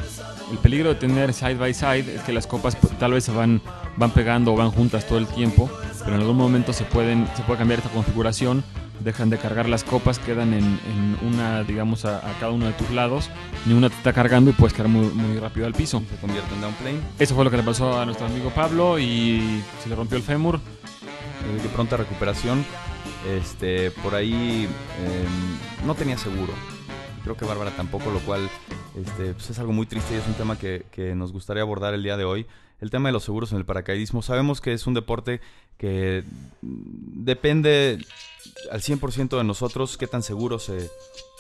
El 0.51 0.57
peligro 0.59 0.89
de 0.89 0.95
tener 0.95 1.33
side 1.33 1.55
by 1.55 1.73
side 1.73 2.15
es 2.15 2.21
que 2.21 2.31
las 2.33 2.45
copas 2.47 2.75
pues, 2.75 2.97
tal 2.99 3.13
vez 3.13 3.23
se 3.25 3.31
van, 3.31 3.61
van 3.97 4.11
pegando 4.11 4.53
o 4.53 4.55
van 4.55 4.71
juntas 4.71 5.05
todo 5.07 5.17
el 5.17 5.27
tiempo, 5.27 5.69
pero 6.03 6.15
en 6.15 6.21
algún 6.21 6.37
momento 6.37 6.71
se, 6.73 6.83
pueden, 6.85 7.27
se 7.35 7.43
puede 7.43 7.59
cambiar 7.59 7.79
esta 7.79 7.91
configuración. 7.91 8.63
Dejan 8.99 9.29
de 9.29 9.37
cargar 9.37 9.69
las 9.69 9.83
copas, 9.83 10.17
quedan 10.17 10.53
en, 10.55 10.63
en 10.63 11.17
una, 11.27 11.63
digamos, 11.63 12.03
a, 12.05 12.17
a 12.17 12.33
cada 12.39 12.51
uno 12.51 12.65
de 12.65 12.73
tus 12.73 12.89
lados. 12.89 13.29
Ni 13.67 13.73
una 13.73 13.89
te 13.89 13.95
está 13.95 14.11
cargando 14.11 14.49
y 14.49 14.53
puedes 14.53 14.73
caer 14.75 14.89
muy, 14.89 15.05
muy 15.09 15.37
rápido 15.39 15.67
al 15.67 15.73
piso. 15.73 16.01
Se 16.09 16.15
convierte 16.19 16.53
en 16.55 16.61
downplane. 16.61 16.99
Eso 17.19 17.35
fue 17.35 17.43
lo 17.43 17.51
que 17.51 17.57
le 17.57 17.63
pasó 17.63 17.99
a 17.99 18.05
nuestro 18.05 18.25
amigo 18.25 18.49
Pablo 18.49 18.97
y 18.97 19.61
se 19.83 19.89
le 19.89 19.95
rompió 19.95 20.17
el 20.17 20.23
fémur. 20.23 20.59
eh, 21.47 21.61
de 21.61 21.69
pronta 21.69 21.97
recuperación. 21.97 22.65
Este, 23.29 23.91
por 23.91 24.15
ahí 24.15 24.65
eh, 24.65 25.25
no 25.85 25.95
tenía 25.95 26.17
seguro. 26.17 26.53
Creo 27.23 27.35
que 27.35 27.45
Bárbara 27.45 27.71
tampoco, 27.71 28.09
lo 28.11 28.19
cual 28.19 28.49
este, 28.99 29.33
pues 29.33 29.49
es 29.49 29.59
algo 29.59 29.73
muy 29.73 29.85
triste 29.85 30.15
y 30.15 30.17
es 30.17 30.27
un 30.27 30.33
tema 30.33 30.57
que, 30.57 30.85
que 30.91 31.13
nos 31.13 31.31
gustaría 31.33 31.61
abordar 31.63 31.93
el 31.93 32.03
día 32.03 32.15
de 32.17 32.23
hoy. 32.23 32.45
El 32.79 32.89
tema 32.91 33.09
de 33.09 33.13
los 33.13 33.23
seguros 33.23 33.51
en 33.51 33.57
el 33.57 33.65
paracaidismo. 33.65 34.21
Sabemos 34.21 34.61
que 34.61 34.73
es 34.73 34.85
un 34.87 34.93
deporte 34.93 35.41
que 35.77 36.23
depende 36.61 37.99
al 38.71 38.81
100% 38.81 39.37
de 39.37 39.43
nosotros 39.43 39.97
qué 39.97 40.07
tan 40.07 40.23
seguro 40.23 40.59
se, 40.59 40.89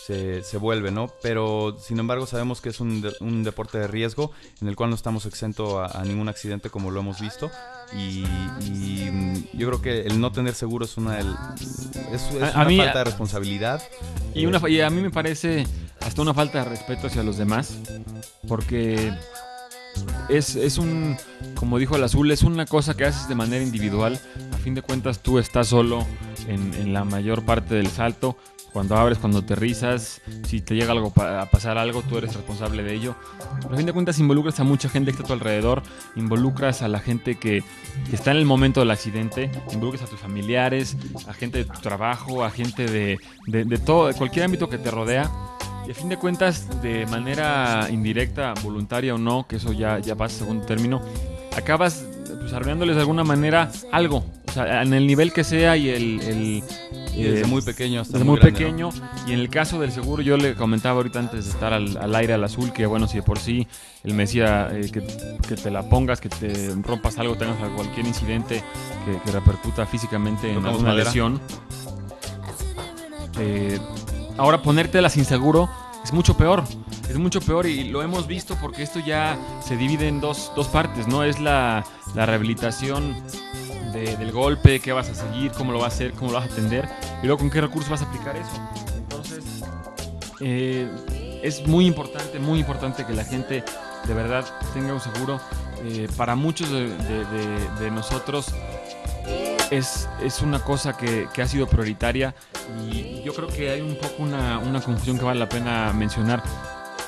se, 0.05 0.43
se 0.43 0.57
vuelve, 0.57 0.91
¿no? 0.91 1.11
Pero 1.21 1.77
sin 1.79 1.99
embargo 1.99 2.25
sabemos 2.25 2.59
que 2.61 2.69
es 2.69 2.79
un, 2.79 3.01
de- 3.01 3.13
un 3.19 3.43
deporte 3.43 3.77
de 3.77 3.87
riesgo 3.87 4.31
en 4.61 4.67
el 4.67 4.75
cual 4.75 4.89
no 4.89 4.95
estamos 4.95 5.25
exento 5.25 5.79
a, 5.79 5.87
a 5.87 6.03
ningún 6.03 6.27
accidente 6.29 6.69
como 6.69 6.91
lo 6.91 6.99
hemos 7.01 7.19
visto. 7.21 7.49
Y, 7.95 8.25
y, 8.61 9.47
yo 9.53 9.67
creo 9.67 9.81
que 9.81 10.01
el 10.01 10.19
no 10.19 10.31
tener 10.31 10.53
seguro 10.55 10.85
es 10.85 10.97
una, 10.97 11.17
del- 11.17 11.35
es, 12.11 12.21
es 12.33 12.41
A- 12.41 12.47
a 12.49 12.55
una 12.61 12.65
mí- 12.65 12.77
falta 12.77 12.99
de 12.99 13.03
responsabilidad. 13.05 13.81
Y, 14.33 14.45
una, 14.45 14.61
y 14.69 14.81
a 14.81 14.89
mí 14.89 15.01
me 15.01 15.11
parece 15.11 15.65
hasta 16.01 16.21
una 16.21 16.33
falta 16.33 16.63
de 16.63 16.69
respeto 16.69 17.07
hacia 17.07 17.23
los 17.23 17.37
demás, 17.37 17.77
porque 18.47 19.13
es, 20.29 20.55
es 20.55 20.77
un, 20.77 21.17
como 21.55 21.77
dijo 21.77 21.95
el 21.95 22.03
azul, 22.03 22.29
es 22.31 22.43
una 22.43 22.65
cosa 22.65 22.95
que 22.95 23.05
haces 23.05 23.27
de 23.27 23.35
manera 23.35 23.63
individual. 23.63 24.19
A 24.53 24.57
fin 24.57 24.75
de 24.75 24.81
cuentas 24.81 25.19
tú 25.19 25.39
estás 25.39 25.67
solo 25.67 26.05
en, 26.47 26.93
la 26.93 27.03
mayor 27.03 27.43
parte 27.43 27.75
del 27.75 27.87
salto. 27.87 28.37
Cuando 28.73 28.95
abres, 28.95 29.17
cuando 29.17 29.39
aterrizas, 29.39 30.21
si 30.45 30.61
te 30.61 30.75
llega 30.75 30.91
algo 30.91 31.11
a 31.15 31.49
pasar 31.49 31.79
algo, 31.79 32.03
tú 32.03 32.17
eres 32.17 32.35
responsable 32.35 32.83
de 32.83 32.93
ello. 32.93 33.15
A 33.71 33.75
fin 33.75 33.87
de 33.87 33.93
cuentas 33.93 34.19
involucras 34.19 34.59
a 34.59 34.63
mucha 34.63 34.87
gente 34.87 35.11
que 35.11 35.13
está 35.13 35.23
a 35.23 35.27
tu 35.27 35.33
alrededor, 35.33 35.81
involucras 36.15 36.83
a 36.83 36.87
la 36.87 36.99
gente 36.99 37.39
que, 37.39 37.63
que 38.07 38.15
está 38.15 38.31
en 38.31 38.37
el 38.37 38.45
momento 38.45 38.81
del 38.81 38.91
accidente, 38.91 39.49
involucras 39.71 40.03
a 40.03 40.05
tus 40.07 40.19
familiares, 40.19 40.95
a 41.27 41.33
gente 41.33 41.59
de 41.59 41.65
tu 41.65 41.79
trabajo, 41.79 42.43
a 42.43 42.51
gente 42.51 42.85
de, 42.85 43.17
de, 43.47 43.63
de 43.63 43.77
todo, 43.79 44.07
de 44.07 44.13
cualquier 44.13 44.45
ámbito 44.45 44.69
que 44.69 44.77
te 44.77 44.91
rodea. 44.91 45.31
Y 45.87 45.91
a 45.91 45.93
fin 45.93 46.09
de 46.09 46.17
cuentas, 46.17 46.81
de 46.81 47.05
manera 47.05 47.87
indirecta, 47.89 48.53
voluntaria 48.61 49.15
o 49.15 49.17
no, 49.17 49.47
que 49.47 49.55
eso 49.55 49.71
ya, 49.71 49.99
ya 49.99 50.15
pasa 50.15 50.35
a 50.35 50.39
segundo 50.39 50.65
término, 50.65 51.01
acabas 51.55 52.03
pues, 52.27 52.51
arruinándoles 52.51 52.95
de 52.95 53.01
alguna 53.01 53.23
manera 53.23 53.71
algo. 53.93 54.25
O 54.49 54.51
sea, 54.51 54.81
en 54.81 54.93
el 54.93 55.07
nivel 55.07 55.31
que 55.31 55.43
sea 55.45 55.77
y 55.77 55.89
el... 55.89 56.19
el, 56.21 56.63
Y 57.15 57.23
desde 57.23 57.41
eh, 57.41 57.45
muy 57.45 57.61
pequeño 57.61 58.01
hasta 58.01 58.13
desde 58.17 58.25
muy, 58.25 58.37
grande, 58.37 58.59
¿no? 58.59 58.89
pequeño. 58.89 58.89
Y 59.27 59.33
en 59.33 59.39
el 59.39 59.49
caso 59.49 59.79
del 59.79 59.91
seguro, 59.91 60.21
yo 60.21 60.35
le 60.35 60.55
comentaba 60.55 60.97
ahorita 60.97 61.19
antes 61.19 61.45
de 61.45 61.51
estar 61.51 61.71
al, 61.73 61.95
al 61.97 62.13
aire 62.15 62.33
al 62.33 62.43
azul 62.43 62.73
que, 62.73 62.85
bueno, 62.85 63.07
si 63.07 63.17
de 63.17 63.23
por 63.23 63.39
sí 63.39 63.65
él 64.03 64.13
me 64.13 64.23
decía 64.23 64.69
eh, 64.71 64.89
que, 64.91 65.01
que 65.47 65.55
te 65.55 65.71
la 65.71 65.87
pongas, 65.87 66.19
que 66.19 66.29
te 66.29 66.73
rompas 66.81 67.17
algo, 67.17 67.35
tengas 67.35 67.57
cualquier 67.75 68.05
incidente 68.05 68.61
que, 69.05 69.19
que 69.23 69.31
repercuta 69.31 69.85
físicamente 69.85 70.51
en 70.51 70.65
alguna 70.65 70.89
madera. 70.89 71.05
lesión. 71.05 71.39
eh, 73.39 73.79
ahora 74.37 74.61
ponértela 74.61 75.09
sin 75.09 75.25
seguro 75.25 75.69
es 76.03 76.13
mucho 76.13 76.35
peor. 76.37 76.63
Es 77.09 77.17
mucho 77.17 77.39
peor 77.41 77.65
y 77.65 77.85
lo 77.89 78.01
hemos 78.01 78.27
visto 78.27 78.55
porque 78.61 78.83
esto 78.83 78.99
ya 78.99 79.37
se 79.65 79.77
divide 79.77 80.07
en 80.07 80.19
dos, 80.21 80.51
dos 80.55 80.67
partes, 80.67 81.07
¿no? 81.07 81.23
Es 81.23 81.39
la, 81.39 81.85
la 82.15 82.25
rehabilitación 82.25 83.15
de- 83.93 84.15
del 84.17 84.31
golpe, 84.31 84.79
qué 84.81 84.91
vas 84.91 85.09
a 85.09 85.15
seguir, 85.15 85.51
cómo 85.51 85.71
lo 85.71 85.79
vas 85.79 85.93
a 85.93 85.95
hacer, 85.95 86.11
cómo 86.13 86.31
lo 86.31 86.37
vas 86.39 86.49
a 86.49 86.53
atender 86.53 86.87
y 87.23 87.25
luego 87.27 87.39
con 87.39 87.49
qué 87.49 87.61
recursos 87.61 87.89
vas 87.89 88.01
a 88.01 88.05
aplicar 88.05 88.35
eso. 88.35 88.51
Entonces, 88.97 89.43
eh, 90.41 90.89
es 91.43 91.65
muy 91.65 91.85
importante, 91.87 92.39
muy 92.39 92.59
importante 92.59 93.05
que 93.05 93.13
la 93.13 93.23
gente 93.23 93.63
de 94.05 94.13
verdad 94.13 94.45
tenga 94.73 94.93
un 94.93 95.01
seguro. 95.01 95.39
Eh, 95.85 96.07
para 96.17 96.35
muchos 96.35 96.71
de 96.71 97.91
nosotros 97.91 98.47
es, 99.71 100.07
es 100.23 100.41
una 100.41 100.59
cosa 100.59 100.95
que, 100.95 101.27
que 101.33 101.41
ha 101.41 101.47
sido 101.47 101.67
prioritaria 101.67 102.33
y 102.89 103.21
yo 103.23 103.33
creo 103.33 103.47
que 103.47 103.69
hay 103.69 103.81
un 103.81 103.95
poco 103.95 104.23
una, 104.23 104.59
una 104.59 104.81
confusión 104.81 105.17
que 105.17 105.25
vale 105.25 105.39
la 105.39 105.49
pena 105.49 105.93
mencionar. 105.93 106.43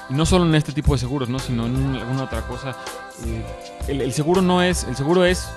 No 0.09 0.25
solo 0.25 0.45
en 0.45 0.55
este 0.55 0.71
tipo 0.71 0.93
de 0.93 0.99
seguros, 0.99 1.29
¿no? 1.29 1.37
sino 1.39 1.67
en 1.67 1.95
alguna 1.95 2.23
otra 2.23 2.41
cosa. 2.41 2.75
Eh, 3.25 3.45
el, 3.87 4.01
el 4.01 4.13
seguro 4.13 4.41
no 4.41 4.61
es, 4.61 4.83
el 4.85 4.95
seguro 4.95 5.23
es 5.23 5.49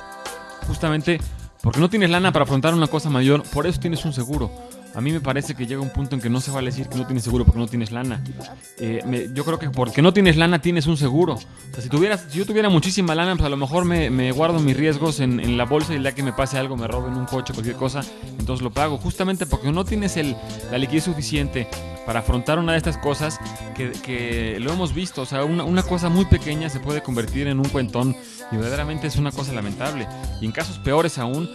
justamente 0.67 1.21
porque 1.63 1.81
no 1.81 1.89
tienes 1.89 2.11
lana 2.11 2.33
para 2.33 2.45
afrontar 2.45 2.75
una 2.75 2.89
cosa 2.89 3.09
mayor, 3.09 3.45
por 3.45 3.67
eso 3.67 3.81
tienes 3.81 4.05
un 4.05 4.13
seguro. 4.13 4.51
A 4.95 5.01
mí 5.01 5.13
me 5.13 5.21
parece 5.21 5.55
que 5.55 5.67
llega 5.67 5.81
un 5.81 5.91
punto 5.91 6.15
en 6.15 6.21
que 6.21 6.29
no 6.29 6.41
se 6.41 6.51
vale 6.51 6.71
decir 6.71 6.89
que 6.89 6.97
no 6.97 7.07
tienes 7.07 7.25
seguro 7.25 7.45
porque 7.45 7.59
no 7.59 7.67
tienes 7.67 7.91
lana. 7.93 8.23
Eh, 8.79 9.31
yo 9.33 9.45
creo 9.45 9.59
que 9.59 9.71
porque 9.71 10.03
no 10.03 10.13
tienes 10.13 10.37
lana 10.37 10.61
tienes 10.61 10.87
un 10.87 10.97
seguro. 10.97 11.35
O 11.35 11.75
sea, 11.75 11.83
si, 11.83 11.89
tuvieras, 11.89 12.27
si 12.29 12.39
yo 12.39 12.47
tuviera 12.47 12.69
muchísima 12.69 13.15
lana, 13.15 13.35
pues 13.35 13.47
a 13.47 13.49
lo 13.49 13.57
mejor 13.57 13.85
me, 13.85 14.33
guardo 14.33 14.61
mis 14.61 14.77
riesgos 14.77 15.21
en, 15.21 15.57
la 15.57 15.65
bolsa 15.65 15.95
y 15.95 15.99
día 15.99 16.13
que 16.13 16.23
me 16.23 16.33
pase 16.33 16.59
algo, 16.59 16.77
me 16.77 16.87
roben 16.87 17.15
un 17.15 17.27
coche, 17.27 17.53
cualquier 17.53 17.77
cosa, 17.77 18.03
entonces 18.39 18.63
lo 18.63 18.71
pago. 18.71 18.99
Justamente 18.99 19.47
porque 19.47 19.73
no 19.73 19.85
tienes 19.85 20.17
el, 20.17 20.37
la 20.71 20.79
liquidez 20.79 21.05
suficiente 21.05 21.69
para 22.05 22.21
afrontar 22.21 22.59
una 22.59 22.73
de 22.73 22.79
estas 22.79 22.99
cosas 22.99 23.39
que, 23.75 23.93
que 23.93 24.59
lo 24.61 24.73
hemos 24.73 24.95
visto. 24.95 25.23
O 25.23 25.27
sea, 25.27 25.45
una, 25.45 25.65
una 25.65 25.83
cosa 25.83 26.09
muy 26.09 26.27
pequeña 26.27 26.69
se 26.69 26.81
puede 26.81 27.03
convertir 27.03 27.47
en 27.47 27.61
un 27.61 27.69
cuentón 27.69 28.15
y 28.51 28.57
verdaderamente 28.57 29.07
es 29.07 29.17
una 29.17 29.33
cosa 29.33 29.53
lamentable. 29.53 30.07
Y 30.41 30.47
en 30.47 30.53
casos 30.53 30.79
peores 30.79 31.19
aún, 31.19 31.49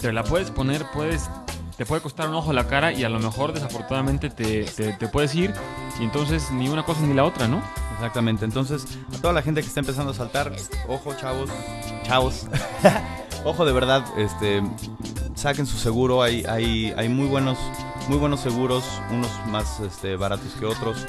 te 0.00 0.12
la 0.12 0.22
puedes 0.24 0.50
poner, 0.50 0.84
puedes 0.92 1.30
te 1.76 1.84
puede 1.86 2.02
costar 2.02 2.28
un 2.28 2.34
ojo 2.34 2.52
la 2.52 2.66
cara 2.66 2.92
y 2.92 3.04
a 3.04 3.08
lo 3.08 3.18
mejor 3.18 3.52
desafortunadamente 3.52 4.30
te, 4.30 4.64
te, 4.64 4.92
te 4.92 5.08
puedes 5.08 5.34
ir 5.34 5.52
y 6.00 6.04
entonces 6.04 6.50
ni 6.52 6.68
una 6.68 6.84
cosa 6.84 7.00
ni 7.02 7.14
la 7.14 7.24
otra, 7.24 7.48
¿no? 7.48 7.62
Exactamente, 7.94 8.44
entonces 8.44 8.86
a 9.16 9.20
toda 9.20 9.32
la 9.32 9.42
gente 9.42 9.60
que 9.60 9.68
está 9.68 9.80
empezando 9.80 10.12
a 10.12 10.14
saltar, 10.14 10.52
ojo 10.88 11.14
chavos, 11.14 11.50
chavos, 12.04 12.46
ojo 13.44 13.64
de 13.64 13.72
verdad, 13.72 14.04
este, 14.16 14.62
saquen 15.34 15.66
su 15.66 15.78
seguro, 15.78 16.22
hay, 16.22 16.44
hay, 16.44 16.92
hay 16.96 17.08
muy 17.08 17.26
buenos, 17.26 17.58
muy 18.08 18.18
buenos 18.18 18.40
seguros, 18.40 18.84
unos 19.10 19.30
más 19.46 19.80
este, 19.80 20.16
baratos 20.16 20.52
que 20.58 20.66
otros, 20.66 21.06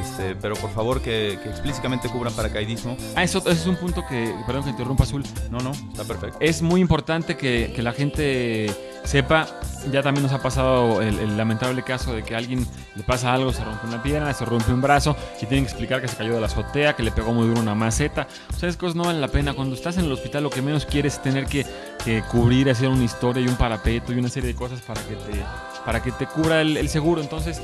este, 0.00 0.36
pero 0.36 0.54
por 0.56 0.70
favor 0.70 1.00
que, 1.00 1.38
que 1.42 1.48
explícitamente 1.48 2.08
cubran 2.08 2.32
paracaidismo. 2.34 2.96
Ah, 3.16 3.22
eso, 3.24 3.38
eso 3.38 3.50
es 3.50 3.66
un 3.66 3.76
punto 3.76 4.04
que, 4.08 4.34
perdón 4.46 4.64
que 4.64 4.70
interrumpa 4.70 5.04
Azul, 5.04 5.22
No, 5.50 5.58
no, 5.60 5.72
está 5.72 6.04
perfecto. 6.04 6.38
es 6.40 6.62
muy 6.62 6.80
importante 6.80 7.36
que, 7.36 7.72
que 7.74 7.82
la 7.82 7.92
gente 7.92 8.70
sepa, 9.04 9.46
ya 9.90 10.02
también 10.02 10.22
nos 10.24 10.32
ha 10.32 10.42
pasado 10.42 11.00
el, 11.00 11.18
el 11.18 11.36
lamentable 11.36 11.82
caso 11.82 12.12
de 12.14 12.22
que 12.22 12.34
a 12.34 12.38
alguien 12.38 12.66
le 12.94 13.02
pasa 13.02 13.32
algo, 13.32 13.52
se 13.52 13.64
rompe 13.64 13.86
una 13.86 14.02
pierna, 14.02 14.32
se 14.34 14.44
rompe 14.44 14.72
un 14.72 14.82
brazo, 14.82 15.16
y 15.36 15.46
tienen 15.46 15.64
que 15.64 15.70
explicar 15.70 16.00
que 16.02 16.08
se 16.08 16.16
cayó 16.16 16.34
de 16.34 16.40
la 16.40 16.46
azotea, 16.46 16.94
que 16.94 17.02
le 17.02 17.10
pegó 17.10 17.32
muy 17.32 17.48
duro 17.48 17.60
una 17.60 17.74
maceta. 17.74 18.28
O 18.54 18.58
sea, 18.58 18.68
esas 18.68 18.76
cosas 18.76 18.96
no 18.96 19.04
valen 19.04 19.20
la 19.22 19.28
pena. 19.28 19.54
Cuando 19.54 19.74
estás 19.74 19.96
en 19.96 20.04
el 20.04 20.12
hospital 20.12 20.42
lo 20.42 20.50
que 20.50 20.60
menos 20.60 20.84
quieres 20.84 21.14
es 21.14 21.22
tener 21.22 21.46
que, 21.46 21.64
que 22.04 22.22
cubrir, 22.30 22.68
hacer 22.68 22.88
una 22.88 23.04
historia 23.04 23.42
y 23.42 23.48
un 23.48 23.56
parapeto 23.56 24.12
y 24.12 24.18
una 24.18 24.28
serie 24.28 24.48
de 24.48 24.54
cosas 24.54 24.80
para 24.82 25.00
que 25.02 25.14
te, 25.14 25.42
para 25.84 26.02
que 26.02 26.12
te 26.12 26.26
cubra 26.26 26.60
el, 26.60 26.76
el 26.76 26.88
seguro. 26.90 27.22
Entonces, 27.22 27.60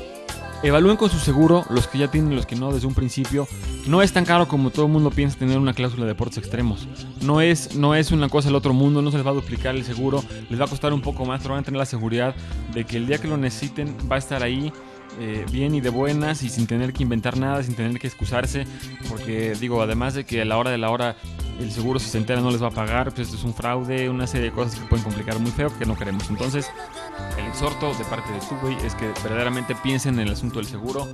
Evalúen 0.63 0.97
con 0.97 1.09
su 1.09 1.19
seguro, 1.19 1.65
los 1.69 1.87
que 1.87 1.99
ya 1.99 2.09
tienen, 2.09 2.35
los 2.35 2.45
que 2.45 2.55
no, 2.55 2.73
desde 2.73 2.87
un 2.87 2.95
principio. 2.95 3.47
No 3.85 4.01
es 4.01 4.11
tan 4.11 4.25
caro 4.25 4.47
como 4.47 4.71
todo 4.71 4.87
el 4.87 4.91
mundo 4.91 5.11
piensa 5.11 5.37
tener 5.37 5.57
una 5.57 5.73
cláusula 5.73 6.03
de 6.03 6.09
deportes 6.09 6.39
extremos. 6.39 6.87
No 7.21 7.41
es, 7.41 7.75
no 7.75 7.95
es 7.95 8.11
una 8.11 8.27
cosa 8.27 8.49
del 8.49 8.55
otro 8.55 8.73
mundo, 8.73 9.01
no 9.01 9.11
se 9.11 9.17
les 9.17 9.25
va 9.25 9.31
a 9.31 9.35
duplicar 9.35 9.75
el 9.75 9.83
seguro, 9.85 10.23
les 10.49 10.59
va 10.59 10.65
a 10.65 10.67
costar 10.67 10.93
un 10.93 11.01
poco 11.01 11.25
más, 11.25 11.41
pero 11.41 11.53
van 11.53 11.61
a 11.61 11.65
tener 11.65 11.77
la 11.77 11.85
seguridad 11.85 12.35
de 12.73 12.85
que 12.85 12.97
el 12.97 13.07
día 13.07 13.19
que 13.19 13.27
lo 13.27 13.37
necesiten 13.37 13.95
va 14.11 14.15
a 14.15 14.19
estar 14.19 14.43
ahí. 14.43 14.71
eh, 15.19 15.45
bien 15.51 15.73
y 15.73 15.81
de 15.81 15.89
buenas 15.89 16.43
y 16.43 16.49
sin 16.49 16.67
tener 16.67 16.93
que 16.93 17.01
inventar 17.01 17.37
nada, 17.37 17.63
sin 17.63 17.75
tener 17.75 17.97
que 17.99 18.07
excusarse, 18.07 18.67
porque 19.09 19.55
digo, 19.59 19.81
además 19.81 20.13
de 20.13 20.25
que 20.25 20.41
a 20.41 20.45
la 20.45 20.57
hora 20.57 20.69
de 20.69 20.77
la 20.77 20.89
hora 20.91 21.15
el 21.59 21.71
seguro 21.71 21.99
si 21.99 22.09
se 22.09 22.17
entera 22.17 22.41
no 22.41 22.51
les 22.51 22.61
va 22.61 22.67
a 22.67 22.71
pagar, 22.71 23.11
pues 23.13 23.27
esto 23.27 23.37
es 23.37 23.43
un 23.43 23.53
fraude, 23.53 24.09
una 24.09 24.27
serie 24.27 24.49
de 24.49 24.51
cosas 24.51 24.79
que 24.79 24.85
pueden 24.85 25.03
complicar 25.03 25.39
muy 25.39 25.51
feo 25.51 25.71
que 25.77 25.85
no 25.85 25.97
queremos. 25.97 26.29
Entonces, 26.29 26.69
el 27.37 27.45
exhorto 27.45 27.93
de 27.93 28.03
parte 28.05 28.31
de 28.31 28.39
güey 28.61 28.75
es 28.85 28.95
que 28.95 29.07
verdaderamente 29.23 29.75
piensen 29.75 30.15
en 30.15 30.27
el 30.27 30.33
asunto 30.33 30.59
del 30.59 30.67
seguro. 30.67 31.07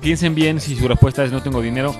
Piensen 0.00 0.34
bien 0.34 0.60
si 0.60 0.76
su 0.76 0.88
respuesta 0.88 1.24
es 1.24 1.32
no 1.32 1.42
tengo 1.42 1.60
dinero. 1.60 1.94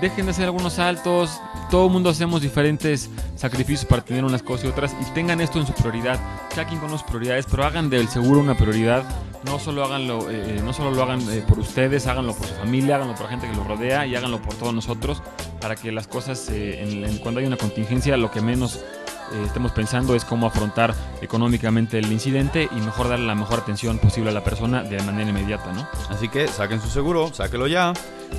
Dejen 0.00 0.26
de 0.26 0.30
hacer 0.30 0.44
algunos 0.44 0.74
saltos. 0.74 1.40
Todo 1.70 1.86
el 1.86 1.92
mundo 1.92 2.08
hacemos 2.10 2.40
diferentes 2.40 3.10
sacrificios 3.36 3.84
para 3.84 4.02
tener 4.04 4.24
unas 4.24 4.42
cosas 4.42 4.66
y 4.66 4.68
otras. 4.68 4.96
Y 5.00 5.04
tengan 5.12 5.40
esto 5.40 5.58
en 5.58 5.66
su 5.66 5.72
prioridad. 5.72 6.18
Cada 6.50 6.66
quien 6.68 6.80
con 6.80 6.90
sus 6.90 7.02
prioridades, 7.02 7.46
pero 7.50 7.64
hagan 7.64 7.90
del 7.90 8.08
seguro 8.08 8.40
una 8.40 8.56
prioridad. 8.56 9.02
No 9.44 9.58
solo, 9.58 9.84
háganlo, 9.84 10.30
eh, 10.30 10.60
no 10.64 10.72
solo 10.72 10.90
lo 10.92 11.02
hagan 11.02 11.20
eh, 11.30 11.44
por 11.46 11.58
ustedes, 11.60 12.06
háganlo 12.06 12.34
por 12.34 12.46
su 12.46 12.54
familia, 12.54 12.96
háganlo 12.96 13.14
por 13.14 13.24
la 13.24 13.30
gente 13.30 13.48
que 13.48 13.54
los 13.56 13.66
rodea 13.66 14.06
y 14.06 14.14
háganlo 14.16 14.40
por 14.42 14.54
todos 14.54 14.74
nosotros. 14.74 15.22
Para 15.60 15.74
que 15.76 15.90
las 15.92 16.06
cosas, 16.08 16.48
eh, 16.50 17.18
cuando 17.22 17.40
hay 17.40 17.46
una 17.46 17.56
contingencia, 17.56 18.16
lo 18.16 18.30
que 18.30 18.40
menos 18.40 18.76
eh, 18.76 19.42
estemos 19.46 19.72
pensando 19.72 20.14
es 20.14 20.24
cómo 20.24 20.46
afrontar 20.46 20.94
económicamente 21.22 21.98
el 21.98 22.10
incidente 22.10 22.68
y 22.70 22.80
mejor 22.80 23.08
darle 23.08 23.26
la 23.26 23.34
mejor 23.34 23.60
atención 23.60 23.98
posible 23.98 24.30
a 24.30 24.32
la 24.32 24.42
persona 24.44 24.82
de 24.82 25.00
manera 25.02 25.28
inmediata, 25.30 25.72
¿no? 25.72 25.86
Así 26.08 26.28
que 26.28 26.48
saquen 26.48 26.80
su 26.80 26.88
seguro, 26.88 27.32
sáquelo 27.32 27.66
ya. 27.66 27.92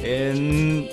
En- 0.03 0.87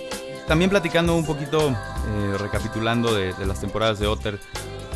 también 0.47 0.71
platicando 0.71 1.17
un 1.17 1.25
poquito, 1.25 1.71
eh, 1.71 2.39
recapitulando 2.39 3.15
de, 3.15 3.35
las 3.47 3.61
temporadas 3.61 3.99
de 3.99 4.07
Otter 4.07 4.39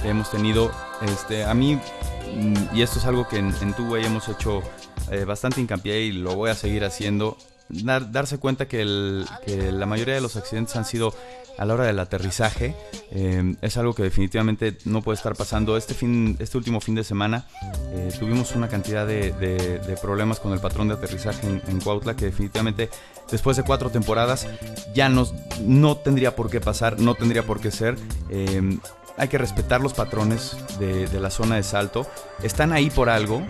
que 0.02 0.08
hemos 0.08 0.30
tenido, 0.30 0.70
este, 1.02 1.44
a 1.44 1.54
mí, 1.54 1.74
mm, 1.74 2.74
y 2.74 2.82
esto 2.82 2.98
es 2.98 3.04
algo 3.04 3.28
que 3.28 3.38
en, 3.38 3.54
en 3.60 3.74
tu 3.74 3.94
hemos 3.96 4.28
hecho 4.28 4.62
eh, 5.10 5.24
bastante 5.24 5.60
hincapié 5.60 6.02
y 6.02 6.12
lo 6.12 6.34
voy 6.36 6.50
a 6.50 6.54
seguir 6.54 6.84
haciendo, 6.84 7.36
dar- 7.70 8.10
darse 8.12 8.38
cuenta 8.38 8.66
que, 8.68 8.84
la 8.84 9.86
mayoría 9.86 10.14
de 10.14 10.20
los 10.20 10.36
accidentes 10.36 10.76
han 10.76 10.84
sido 10.84 11.14
a 11.58 11.64
la 11.66 11.74
hora 11.74 11.84
del 11.84 11.98
aterrizaje. 11.98 12.74
Eh, 13.10 13.54
es 13.60 13.76
algo 13.76 13.92
que 13.94 14.02
definitivamente 14.02 14.78
no 14.86 15.02
puede 15.02 15.16
estar 15.16 15.34
pasando. 15.34 15.76
Este, 15.76 15.92
fin, 15.94 16.36
este 16.38 16.56
último 16.56 16.80
fin 16.80 16.94
de 16.94 17.04
semana 17.04 17.46
eh, 17.92 18.10
tuvimos 18.18 18.54
una 18.54 18.68
cantidad 18.68 19.06
de, 19.06 19.98
problemas 20.00 20.40
con 20.40 20.52
el 20.52 20.60
patrón 20.60 20.88
de 20.88 20.94
aterrizaje 20.94 21.46
en, 21.46 21.60
en 21.68 21.80
Cuautla 21.80 22.16
que 22.16 22.26
definitivamente 22.26 22.88
después 23.30 23.56
de 23.58 23.62
cuatro 23.64 23.90
temporadas 23.90 24.46
ya 24.94 25.10
no 25.10 25.96
tendría 25.98 26.34
por 26.34 26.50
qué 26.50 26.60
pasar, 26.60 26.98
no 26.98 27.14
tendría 27.14 27.42
por 27.42 27.60
qué 27.60 27.70
ser. 27.70 27.96
Eh, 28.30 28.78
hay 29.18 29.28
que 29.28 29.36
respetar 29.36 29.82
los 29.82 29.92
patrones 29.92 30.56
de 30.78 31.20
la 31.20 31.28
zona 31.28 31.56
de 31.56 31.62
salto. 31.62 32.06
Están 32.42 32.72
ahí 32.72 32.88
por 32.88 33.10
algo. 33.10 33.42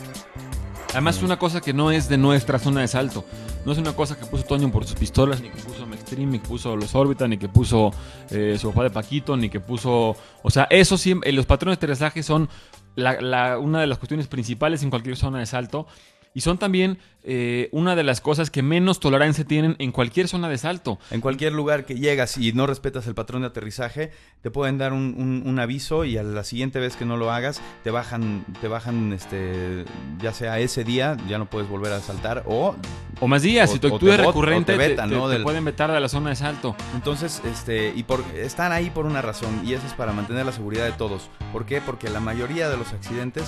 Además 0.93 1.19
es 1.19 1.23
una 1.23 1.39
cosa 1.39 1.61
que 1.61 1.73
no 1.73 1.93
es 1.93 2.09
de 2.09 2.19
nuestra 2.19 2.59
zona 2.59 2.81
de 2.81 2.89
salto. 2.89 3.25
No 3.65 3.73
es 3.73 3.79
una 3.79 3.93
cosa 3.93 4.19
que 4.19 4.27
puso 4.27 4.43
Toño 4.45 4.71
por 4.73 4.85
sus 4.85 4.97
pistolas, 4.99 5.41
ni 5.41 5.49
que 5.49 5.59
puso 5.63 5.87
Maxstream, 5.87 6.31
ni 6.31 6.39
que 6.41 6.49
puso 6.49 6.75
los 6.77 6.95
Orbita, 6.95 7.29
ni 7.29 7.39
que 7.39 7.49
puso 7.49 7.93
eh, 8.31 8.57
su 8.61 8.71
papá 8.71 8.85
de 8.85 8.91
Paquito, 8.91 9.37
ni 9.37 9.49
que 9.49 9.61
puso... 9.61 10.17
O 10.43 10.51
sea, 10.51 10.67
eso 10.69 10.99
siempre... 10.99 11.31
Los 11.33 11.47
patrones 11.47 11.79
de 11.79 11.85
aterrizaje 11.85 12.23
son 12.25 12.49
la- 12.97 13.21
la- 13.21 13.59
una 13.59 13.81
de 13.81 13.87
las 13.87 13.99
cuestiones 13.99 14.27
principales 14.27 14.83
en 14.83 14.91
cualquier 14.91 15.17
zona 15.17 15.39
de 15.39 15.47
salto. 15.47 15.87
Y 16.33 16.43
son 16.43 16.59
también 16.59 16.99
eh, 17.25 17.69
una 17.73 17.97
de 17.97 18.05
las 18.05 18.21
cosas 18.21 18.51
que 18.51 18.63
menos 18.63 19.01
tolerancia 19.01 19.45
tienen 19.45 19.75
en 19.81 19.91
cualquier 19.93 20.29
zona 20.29 20.49
de 20.49 20.57
salto. 20.59 20.99
En 21.11 21.21
cualquier 21.21 21.53
lugar 21.53 21.85
que 21.85 21.97
llegas 21.97 22.39
y 22.39 22.53
no 22.53 22.67
respetas 22.69 23.07
el 23.09 23.15
patrón 23.17 23.43
de 23.43 23.49
aterrizaje, 23.49 24.11
te 24.41 24.51
pueden 24.51 24.79
dar 24.79 24.93
un, 24.93 25.15
un- 25.19 25.43
un 25.45 25.59
aviso 25.59 26.05
y 26.05 26.17
a 26.19 26.23
la 26.23 26.45
siguiente 26.45 26.79
vez 26.79 26.95
que 26.97 27.05
no 27.05 27.17
lo 27.17 27.33
hagas, 27.33 27.61
te 27.83 27.91
bajan, 27.91 28.45
te 28.61 28.69
bajan, 28.69 29.13
este, 29.13 29.85
ya 30.23 30.33
sea 30.33 30.59
ese 30.61 30.85
día, 30.85 31.17
ya 31.29 31.39
no 31.39 31.51
puedes 31.51 31.69
volver 31.69 31.93
a 31.93 32.01
saltar 32.01 32.45
o 32.47 32.77
O 33.21 33.27
más 33.29 33.43
días, 33.43 33.69
O- 33.69 33.73
si 33.75 33.79
tu 33.81 33.89
o 33.89 33.95
actitud 33.97 34.09
te 34.09 34.15
es 34.15 34.21
bot- 34.23 34.27
recurrente, 34.29 34.73
te 34.73 34.79
vetan, 34.79 35.11
te- 35.11 35.17
¿no? 35.17 35.27
te 35.27 35.35
del- 35.35 35.43
pueden 35.43 35.65
vetar 35.65 35.91
de 35.93 36.01
la 36.01 36.09
zona 36.09 36.31
de 36.31 36.37
salto. 36.37 36.75
Entonces, 36.95 37.43
este, 37.45 37.93
y 37.95 38.05
por, 38.05 38.25
están 38.37 38.71
ahí 38.73 38.89
por 38.89 39.05
una 39.05 39.21
razón, 39.21 39.61
y 39.67 39.75
eso 39.75 39.85
es 39.87 39.93
para 39.95 40.13
mantener 40.13 40.47
la 40.47 40.53
seguridad 40.53 40.87
de 40.87 40.93
todos. 40.93 41.29
¿Por 41.53 41.67
qué? 41.67 41.81
Porque 41.83 42.09
la 42.09 42.21
mayoría 42.21 42.71
de 42.71 42.77
los 42.79 42.93
accidentes, 42.95 43.45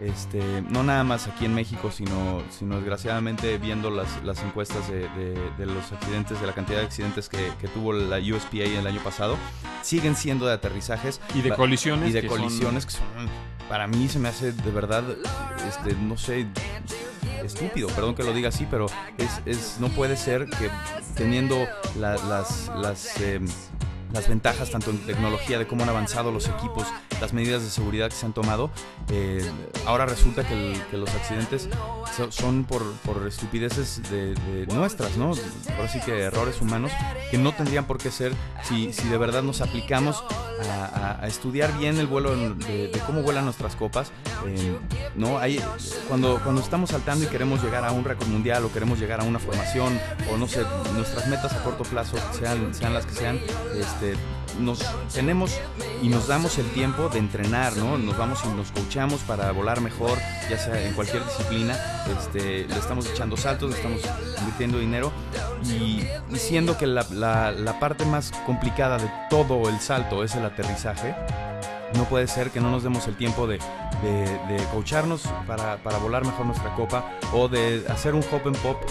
este, 0.00 0.62
no 0.70 0.82
nada 0.82 1.04
más 1.04 1.26
aquí 1.28 1.44
en 1.44 1.54
México, 1.54 1.90
sino, 1.90 2.42
sino 2.50 2.76
desgraciadamente 2.76 3.58
viendo 3.58 3.90
las, 3.90 4.22
las 4.24 4.42
encuestas 4.42 4.88
de, 4.90 5.08
de- 5.10 5.50
de 5.58 5.66
los 5.66 5.92
accidentes, 5.92 6.40
de 6.40 6.46
la 6.46 6.52
cantidad 6.52 6.78
de 6.80 6.84
accidentes 6.86 7.28
que, 7.28 7.52
que 7.60 7.68
tuvo 7.68 7.92
la 7.92 8.18
USPA 8.18 8.64
el 8.64 8.86
año 8.86 9.00
pasado, 9.02 9.36
siguen 9.82 10.16
siendo 10.16 10.46
de 10.46 10.52
aterrizajes 10.54 11.20
Y 11.34 11.42
de 11.42 11.52
colisiones. 11.54 12.10
y 12.10 12.12
de 12.12 12.22
que 12.22 12.28
son- 12.28 12.38
colisiones 12.38 12.86
que 12.86 12.92
son, 12.92 13.02
para 13.68 13.86
mí 13.86 14.08
se 14.08 14.18
me 14.18 14.28
hace 14.28 14.52
de 14.52 14.70
verdad, 14.70 15.04
este, 15.68 15.94
no 15.94 16.16
sé, 16.18 16.46
estúpido, 17.42 17.88
perdón 17.88 18.14
que 18.14 18.22
lo 18.24 18.32
diga 18.32 18.48
así, 18.48 18.66
pero 18.70 18.86
es, 19.18 19.40
es 19.46 19.76
no 19.80 19.88
puede 19.88 20.16
ser 20.16 20.48
que 20.48 20.70
teniendo 21.14 21.56
la- 21.98 22.16
las, 22.16 22.70
las, 22.76 23.20
em, 23.20 23.46
las 24.14 24.28
ventajas 24.28 24.70
tanto 24.70 24.90
en 24.90 24.98
tecnología 24.98 25.58
de 25.58 25.66
cómo 25.66 25.82
han 25.82 25.88
avanzado 25.90 26.30
los 26.32 26.48
equipos, 26.48 26.86
las 27.20 27.32
medidas 27.32 27.62
de 27.62 27.68
seguridad 27.70 28.08
que 28.08 28.14
se 28.16 28.24
han 28.26 28.32
tomado, 28.32 28.70
eh, 29.10 29.44
ahora 29.86 30.06
resulta 30.06 30.46
que, 30.46 30.78
los 30.92 31.10
accidentes 31.14 31.68
so- 32.16 32.30
son 32.30 32.64
por, 32.64 32.82
por 33.04 33.26
estupideces 33.26 34.00
de, 34.10 34.34
nuestras, 34.72 35.16
¿no? 35.16 35.32
Ahora 35.76 35.88
sí 35.88 36.00
que 36.00 36.22
errores 36.22 36.60
humanos 36.60 36.92
que 37.30 37.38
no 37.38 37.52
tendrían 37.52 37.84
por 37.86 37.98
qué 37.98 38.10
ser 38.10 38.32
si, 38.62 38.92
si 38.92 39.08
de 39.08 39.18
verdad 39.18 39.42
nos 39.42 39.60
aplicamos 39.60 40.22
a, 40.70 41.20
a- 41.22 41.26
estudiar 41.26 41.76
bien 41.78 41.98
el 41.98 42.06
vuelo 42.06 42.30
de, 42.36 42.90
cómo 43.06 43.22
vuelan 43.22 43.44
nuestras 43.44 43.74
copas. 43.76 44.12
eh, 44.46 44.76
¿no? 45.16 45.38
Hay, 45.38 45.60
cuando, 46.08 46.40
cuando 46.42 46.60
estamos 46.60 46.90
saltando 46.90 47.24
y 47.24 47.28
queremos 47.28 47.62
llegar 47.62 47.84
a 47.84 47.92
un 47.92 48.04
récord 48.04 48.28
mundial 48.28 48.64
o 48.64 48.72
queremos 48.72 48.98
llegar 49.00 49.20
a 49.20 49.24
una 49.24 49.38
formación 49.38 49.98
o 50.32 50.36
no 50.36 50.46
sé, 50.46 50.62
nuestras 50.94 51.26
metas 51.28 51.52
a 51.52 51.62
corto 51.64 51.82
plazo, 51.84 52.16
sean, 52.38 52.72
sean 52.74 52.94
las 52.94 53.06
que 53.06 53.14
sean, 53.14 53.40
este, 54.12 54.34
nos 54.60 54.78
tenemos 55.12 55.50
y 56.02 56.08
nos 56.08 56.28
damos 56.28 56.58
el 56.58 56.66
tiempo 56.70 57.08
de 57.08 57.18
entrenar, 57.18 57.76
¿no? 57.76 57.98
Nos 57.98 58.16
vamos 58.16 58.40
y 58.44 58.48
nos 58.48 58.70
coachamos 58.70 59.20
para 59.22 59.50
volar 59.50 59.80
mejor, 59.80 60.16
ya 60.48 60.58
sea 60.58 60.80
en 60.80 60.94
cualquier 60.94 61.24
disciplina, 61.24 61.76
este, 62.20 62.66
le 62.68 62.76
estamos 62.78 63.06
echando 63.10 63.36
saltos, 63.36 63.70
le 63.70 63.76
estamos 63.76 64.00
invirtiendo 64.38 64.78
dinero 64.78 65.10
y, 65.64 66.04
siendo 66.36 66.76
que 66.78 66.86
la, 66.86 67.04
la- 67.10 67.50
la 67.50 67.80
parte 67.80 68.04
más 68.04 68.30
complicada 68.46 68.98
de 68.98 69.10
todo 69.28 69.68
el 69.68 69.80
salto 69.80 70.22
es 70.22 70.34
el 70.36 70.44
aterrizaje, 70.44 71.14
No 71.96 72.04
puede 72.04 72.26
ser 72.26 72.50
que 72.50 72.60
no 72.60 72.70
nos 72.70 72.82
demos 72.82 73.06
el 73.06 73.16
tiempo 73.16 73.46
de, 73.46 73.58
de, 74.02 74.64
coacharnos 74.72 75.22
para, 75.46 75.76
para, 75.76 75.98
volar 75.98 76.24
mejor 76.24 76.46
nuestra 76.46 76.74
copa 76.74 77.04
o 77.32 77.46
de 77.48 77.84
hacer 77.88 78.14
un 78.14 78.24
hop 78.32 78.42
and 78.46 78.56
pop. 78.58 78.82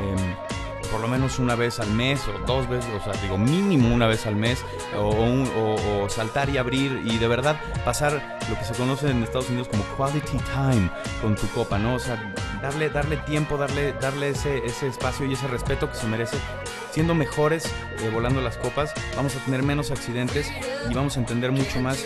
Em, 0.00 0.34
por 0.90 1.00
lo 1.00 1.08
menos 1.08 1.38
una 1.38 1.54
vez 1.54 1.80
al 1.80 1.90
mes 1.90 2.20
o 2.28 2.38
dos 2.46 2.68
veces, 2.68 2.90
o 2.94 3.02
sea, 3.02 3.20
digo 3.22 3.38
mínimo 3.38 3.94
una 3.94 4.06
vez 4.06 4.26
al 4.26 4.36
mes, 4.36 4.64
o, 4.96 6.08
saltar 6.08 6.48
y 6.48 6.58
abrir 6.58 7.02
y 7.04 7.18
de 7.18 7.28
verdad 7.28 7.60
pasar 7.84 8.38
lo 8.48 8.58
que 8.58 8.64
se 8.64 8.74
conoce 8.74 9.10
en 9.10 9.22
Estados 9.22 9.50
Unidos 9.50 9.68
como 9.68 9.84
quality 9.96 10.38
time 10.38 10.90
con 11.20 11.36
tu 11.36 11.46
copa, 11.48 11.78
¿no? 11.78 11.94
O 11.94 11.98
sea, 11.98 12.34
darle, 12.62 12.88
darle 12.88 13.18
tiempo, 13.18 13.56
darle, 13.56 13.92
darle 13.92 14.30
ese, 14.30 14.64
ese 14.64 14.88
espacio 14.88 15.26
y 15.26 15.34
ese 15.34 15.46
respeto 15.48 15.90
que 15.90 15.96
se 15.96 16.06
merece. 16.06 16.38
Siendo 16.90 17.14
mejores 17.14 17.66
eh, 17.66 18.10
volando 18.12 18.40
las 18.40 18.56
copas, 18.56 18.92
vamos 19.14 19.36
a 19.36 19.38
tener 19.40 19.62
menos 19.62 19.90
accidentes 19.90 20.50
y 20.88 20.94
vamos 20.94 21.16
a 21.16 21.20
entender 21.20 21.52
mucho 21.52 21.80
más 21.80 22.04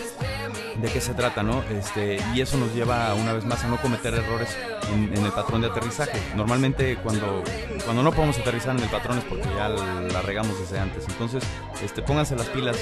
de 0.81 0.89
qué 0.89 1.01
se 1.01 1.13
trata, 1.13 1.43
¿no? 1.43 1.63
Este, 1.63 2.19
y 2.33 2.41
eso 2.41 2.57
nos 2.57 2.73
lleva 2.73 3.13
una 3.13 3.33
vez 3.33 3.45
más 3.45 3.63
a 3.63 3.67
no 3.67 3.77
cometer 3.77 4.13
errores 4.13 4.55
en, 4.91 5.13
el 5.13 5.31
patrón 5.31 5.61
de 5.61 5.67
aterrizaje. 5.67 6.19
Normalmente 6.35 6.97
cuando, 6.97 7.43
cuando 7.85 8.03
no 8.03 8.11
podemos 8.11 8.37
aterrizar 8.37 8.75
en 8.75 8.83
el 8.83 8.89
patrón 8.89 9.17
es 9.17 9.23
porque 9.25 9.47
ya 9.55 9.69
la 9.69 10.21
regamos 10.21 10.59
desde 10.59 10.79
antes. 10.79 11.05
Entonces, 11.07 11.43
este, 11.83 12.01
pónganse 12.01 12.35
las 12.35 12.47
pilas, 12.47 12.77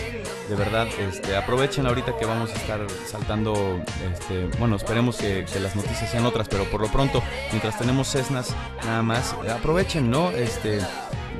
de 0.49 0.55
verdad, 0.55 0.87
este, 0.99 1.35
aprovechen 1.35 1.85
ahorita 1.85 2.17
que 2.17 2.25
vamos 2.25 2.51
a 2.51 2.53
estar 2.53 2.79
saltando, 3.05 3.81
este, 4.13 4.47
bueno, 4.59 4.75
esperemos 4.75 5.17
que, 5.17 5.45
que 5.51 5.59
las 5.59 5.75
noticias 5.75 6.09
sean 6.09 6.25
otras, 6.25 6.47
pero 6.47 6.65
por 6.65 6.81
lo 6.81 6.87
pronto, 6.87 7.21
mientras 7.51 7.77
tenemos 7.77 8.07
Cessnas 8.09 8.55
nada 8.85 9.03
más, 9.03 9.33
aprovechen, 9.49 10.09
¿no? 10.09 10.31
Este, 10.31 10.79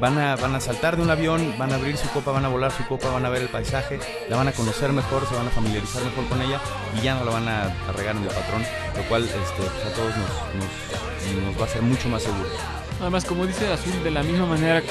van 0.01 0.17
a, 0.17 0.35
van 0.35 0.55
a 0.55 0.59
saltar 0.59 0.97
de 0.97 1.03
un 1.03 1.11
avión, 1.11 1.53
van 1.59 1.71
a 1.71 1.75
abrir 1.75 1.95
su 1.95 2.09
copa, 2.09 2.31
van 2.31 2.43
a 2.43 2.47
volar 2.47 2.71
su 2.71 2.83
copa, 2.87 3.11
van 3.11 3.23
a 3.23 3.29
ver 3.29 3.43
el 3.43 3.49
paisaje, 3.49 3.99
la 4.27 4.35
van 4.35 4.47
a 4.47 4.51
conocer 4.51 4.91
mejor, 4.91 5.27
se 5.29 5.35
van 5.35 5.47
a 5.47 5.51
familiarizar 5.51 6.03
mejor 6.03 6.27
con 6.27 6.41
ella 6.41 6.59
y 6.97 7.03
ya 7.03 7.13
no 7.13 7.23
la 7.23 7.31
van 7.31 7.47
a, 7.47 7.71
regar 7.95 8.15
en 8.15 8.23
el 8.23 8.29
patrón, 8.29 8.63
lo 8.97 9.03
cual 9.03 9.23
este, 9.25 9.39
pues, 9.57 9.69
a 9.69 9.93
todos 9.93 10.11
nos, 10.17 11.43
nos, 11.45 11.61
va 11.61 11.65
a 11.65 11.69
ser 11.69 11.83
mucho 11.83 12.09
más 12.09 12.23
seguro. 12.23 12.49
Además, 12.99 13.25
como 13.25 13.45
dice 13.45 13.71
Azul, 13.71 14.03
de 14.03 14.09
la 14.09 14.23
misma 14.23 14.47
manera 14.47 14.81
que 14.81 14.87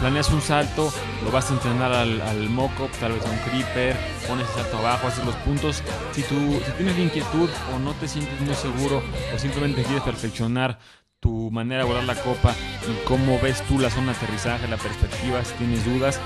planeas 0.00 0.28
un 0.30 0.40
salto, 0.40 0.92
lo 1.24 1.30
vas 1.30 1.48
a 1.50 1.54
entrenar 1.54 1.92
al, 1.92 2.20
al 2.20 2.48
mock-up, 2.48 2.90
tal 2.98 3.12
vez 3.12 3.24
a 3.24 3.30
un 3.30 3.38
creeper, 3.38 3.96
pones 4.26 4.48
el 4.48 4.54
salto 4.54 4.78
abajo, 4.78 5.06
haces 5.06 5.24
los 5.24 5.36
puntos. 5.36 5.82
Si, 6.12 6.22
tú, 6.22 6.60
si 6.66 6.72
tienes 6.72 6.98
inquietud 6.98 7.48
o 7.74 7.78
no 7.78 7.92
te 7.94 8.08
sientes 8.08 8.40
muy 8.40 8.54
seguro 8.56 9.02
o 9.34 9.38
simplemente 9.38 9.84
quieres 9.84 10.02
perfeccionar 10.02 10.78
tu 11.22 11.52
manera 11.52 11.84
de 11.84 11.88
volar 11.88 12.02
la 12.02 12.16
copa 12.16 12.52
y 12.82 13.06
cómo 13.06 13.38
ves 13.40 13.62
tú 13.68 13.78
la 13.78 13.90
zona 13.90 14.10
de 14.10 14.18
aterrizaje, 14.18 14.66
la 14.66 14.76
perspectiva, 14.76 15.44
si 15.44 15.54
tienes 15.54 15.84
dudas. 15.84 16.20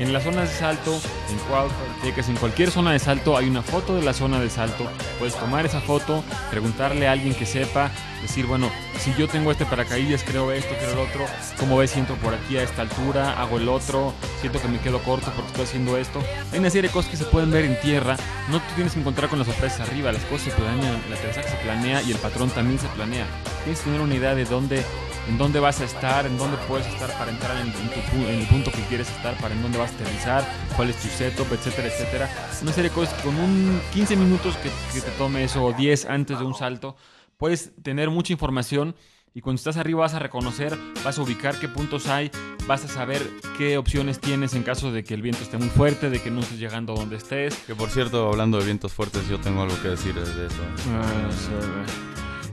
En 0.00 0.14
las 0.14 0.24
zonas 0.24 0.48
de 0.48 0.56
salto, 0.56 0.98
en, 1.28 2.16
en 2.30 2.36
cualquier 2.36 2.70
zona 2.70 2.92
de 2.92 2.98
salto 2.98 3.36
hay 3.36 3.50
una 3.50 3.60
foto 3.60 3.94
de 3.94 4.00
la 4.00 4.14
zona 4.14 4.40
de 4.40 4.48
salto. 4.48 4.86
Puedes 5.18 5.36
tomar 5.36 5.66
esa 5.66 5.82
foto, 5.82 6.24
preguntarle 6.50 7.06
a 7.06 7.12
alguien 7.12 7.34
que 7.34 7.44
sepa, 7.44 7.90
decir, 8.22 8.46
bueno, 8.46 8.70
si 8.98 9.12
yo 9.18 9.28
tengo 9.28 9.52
este 9.52 9.66
paracaídas, 9.66 10.24
creo 10.24 10.52
esto, 10.52 10.74
creo 10.78 10.92
el 10.92 10.98
otro, 11.00 11.26
¿cómo 11.58 11.76
ves 11.76 11.90
si 11.90 11.98
entro 11.98 12.16
por 12.16 12.32
aquí 12.32 12.56
a 12.56 12.62
esta 12.62 12.80
altura, 12.80 13.38
hago 13.42 13.58
el 13.58 13.68
otro, 13.68 14.14
siento 14.40 14.58
que 14.62 14.68
me 14.68 14.80
quedo 14.80 15.00
corto 15.00 15.30
porque 15.36 15.48
estoy 15.48 15.64
haciendo 15.64 15.98
esto? 15.98 16.22
Hay 16.50 16.60
una 16.60 16.70
serie 16.70 16.88
de 16.88 16.94
cosas 16.94 17.10
que 17.10 17.18
se 17.18 17.26
pueden 17.26 17.50
ver 17.50 17.66
en 17.66 17.78
tierra, 17.82 18.16
no 18.48 18.58
te 18.58 18.74
tienes 18.76 18.94
que 18.94 19.00
encontrar 19.00 19.28
con 19.28 19.38
las 19.38 19.48
sorpresas 19.48 19.86
arriba, 19.86 20.12
las 20.12 20.24
cosas 20.24 20.44
se 20.44 20.50
planean, 20.52 20.98
la 21.10 21.16
aterrizaje 21.16 21.50
se 21.50 21.56
planea 21.56 22.00
y 22.00 22.12
el 22.12 22.18
patrón 22.18 22.48
también 22.48 22.80
se 22.80 22.88
planea. 22.88 23.26
Tienes 23.64 23.80
que 23.80 23.84
tener 23.84 24.00
una 24.00 24.14
idea 24.14 24.34
de 24.34 24.46
dónde 24.46 24.82
en 25.28 25.38
dónde 25.38 25.60
vas 25.60 25.80
a 25.80 25.84
estar, 25.84 26.26
en 26.26 26.36
dónde 26.38 26.56
puedes 26.68 26.86
estar 26.86 27.10
para 27.18 27.30
entrar 27.30 27.56
en, 27.56 27.68
el 27.68 28.46
punto 28.46 28.70
que 28.70 28.82
quieres 28.88 29.10
estar, 29.10 29.36
para 29.38 29.54
en 29.54 29.62
dónde 29.62 29.78
vas 29.78 29.92
a 29.92 29.94
aterrizar, 29.94 30.44
cuál 30.76 30.90
es 30.90 30.96
tu 30.96 31.08
setup, 31.08 31.52
etcétera, 31.52 31.88
etcétera. 31.88 32.30
Una 32.62 32.72
serie 32.72 32.90
de 32.90 32.94
cosas 32.94 33.14
con 33.22 33.36
un 33.36 33.80
15 33.92 34.16
minutos 34.16 34.56
que, 34.56 35.00
te 35.00 35.10
tome 35.12 35.44
eso, 35.44 35.64
o 35.64 35.72
10 35.72 36.06
antes 36.06 36.38
de 36.38 36.44
un 36.44 36.54
salto, 36.54 36.96
puedes 37.36 37.72
tener 37.82 38.10
mucha 38.10 38.32
información 38.32 38.94
y 39.32 39.42
cuando 39.42 39.58
estás 39.58 39.76
arriba 39.76 40.00
vas 40.00 40.14
a 40.14 40.18
reconocer, 40.18 40.76
vas 41.04 41.18
a 41.18 41.22
ubicar 41.22 41.58
qué 41.60 41.68
puntos 41.68 42.08
hay, 42.08 42.32
vas 42.66 42.84
a 42.84 42.88
saber 42.88 43.22
qué 43.56 43.78
opciones 43.78 44.18
tienes 44.18 44.54
en 44.54 44.64
caso 44.64 44.90
de 44.90 45.04
que 45.04 45.14
el 45.14 45.22
viento 45.22 45.42
esté 45.42 45.56
muy 45.56 45.68
fuerte, 45.68 46.10
de 46.10 46.20
que 46.20 46.32
no 46.32 46.40
estés 46.40 46.58
llegando 46.58 46.94
a 46.94 46.96
donde 46.96 47.16
estés. 47.16 47.54
Que 47.66 47.76
por 47.76 47.90
cierto, 47.90 48.28
hablando 48.28 48.58
de 48.58 48.64
vientos 48.64 48.92
fuertes, 48.92 49.28
yo 49.28 49.38
tengo 49.38 49.62
algo 49.62 49.80
que 49.82 49.88
decir 49.88 50.14
de 50.14 50.46
eso. 50.46 50.62
Ah, 50.92 51.30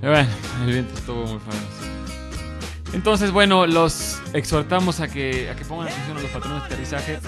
bueno, 0.01 0.29
el 0.63 0.71
viento 0.71 0.93
estuvo 0.93 1.25
muy 1.25 1.39
fuerte. 1.39 1.76
Entonces, 2.93 3.31
bueno, 3.31 3.67
los 3.67 4.19
exhortamos 4.33 4.99
a 4.99 5.07
que, 5.07 5.49
a 5.49 5.55
que 5.55 5.65
pongan 5.65 5.87
atención 5.87 6.17
a 6.17 6.21
los 6.21 6.31
patrones 6.31 6.61
de 6.61 6.65
aterrizaje. 6.65 7.19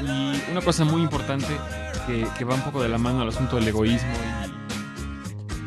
Y 0.00 0.50
una 0.50 0.60
cosa 0.62 0.84
muy 0.84 1.02
importante 1.02 1.46
que, 2.06 2.44
va 2.44 2.54
un 2.54 2.62
poco 2.62 2.82
de 2.82 2.88
la 2.88 2.98
mano 2.98 3.22
al 3.22 3.28
asunto 3.28 3.56
del 3.56 3.68
egoísmo 3.68 4.10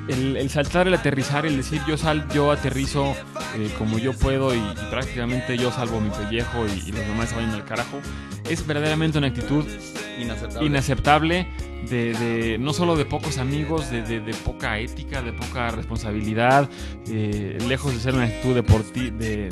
y 0.07 0.11
el, 0.37 0.49
saltar, 0.49 0.87
el 0.87 0.93
aterrizar, 0.93 1.45
el 1.45 1.57
decir 1.57 1.81
yo 1.87 1.97
sal, 1.97 2.27
yo 2.33 2.51
aterrizo 2.51 3.15
eh, 3.55 3.73
como 3.77 3.97
yo 3.97 4.13
puedo 4.13 4.53
y, 4.53 4.61
prácticamente 4.89 5.57
yo 5.57 5.71
salvo 5.71 5.99
mi 5.99 6.09
pellejo 6.09 6.65
y, 6.67 6.91
los 6.91 7.01
demás 7.01 7.29
se 7.29 7.35
vayan 7.35 7.51
al 7.51 7.65
carajo, 7.65 7.99
es 8.49 8.65
verdaderamente 8.67 9.17
una 9.17 9.27
actitud 9.27 9.65
inaceptable, 10.19 10.67
inaceptable 10.67 11.47
de, 11.89 12.57
no 12.59 12.73
solo 12.73 12.95
de 12.95 13.05
pocos 13.05 13.37
amigos, 13.37 13.89
de, 13.89 14.01
de, 14.01 14.33
poca 14.33 14.79
ética, 14.79 15.21
de 15.21 15.33
poca 15.33 15.71
responsabilidad, 15.71 16.69
eh, 17.07 17.57
lejos 17.67 17.93
de 17.93 17.99
ser 17.99 18.15
una 18.15 18.25
actitud 18.25 18.55
deportiva, 18.55 19.17
de, 19.17 19.49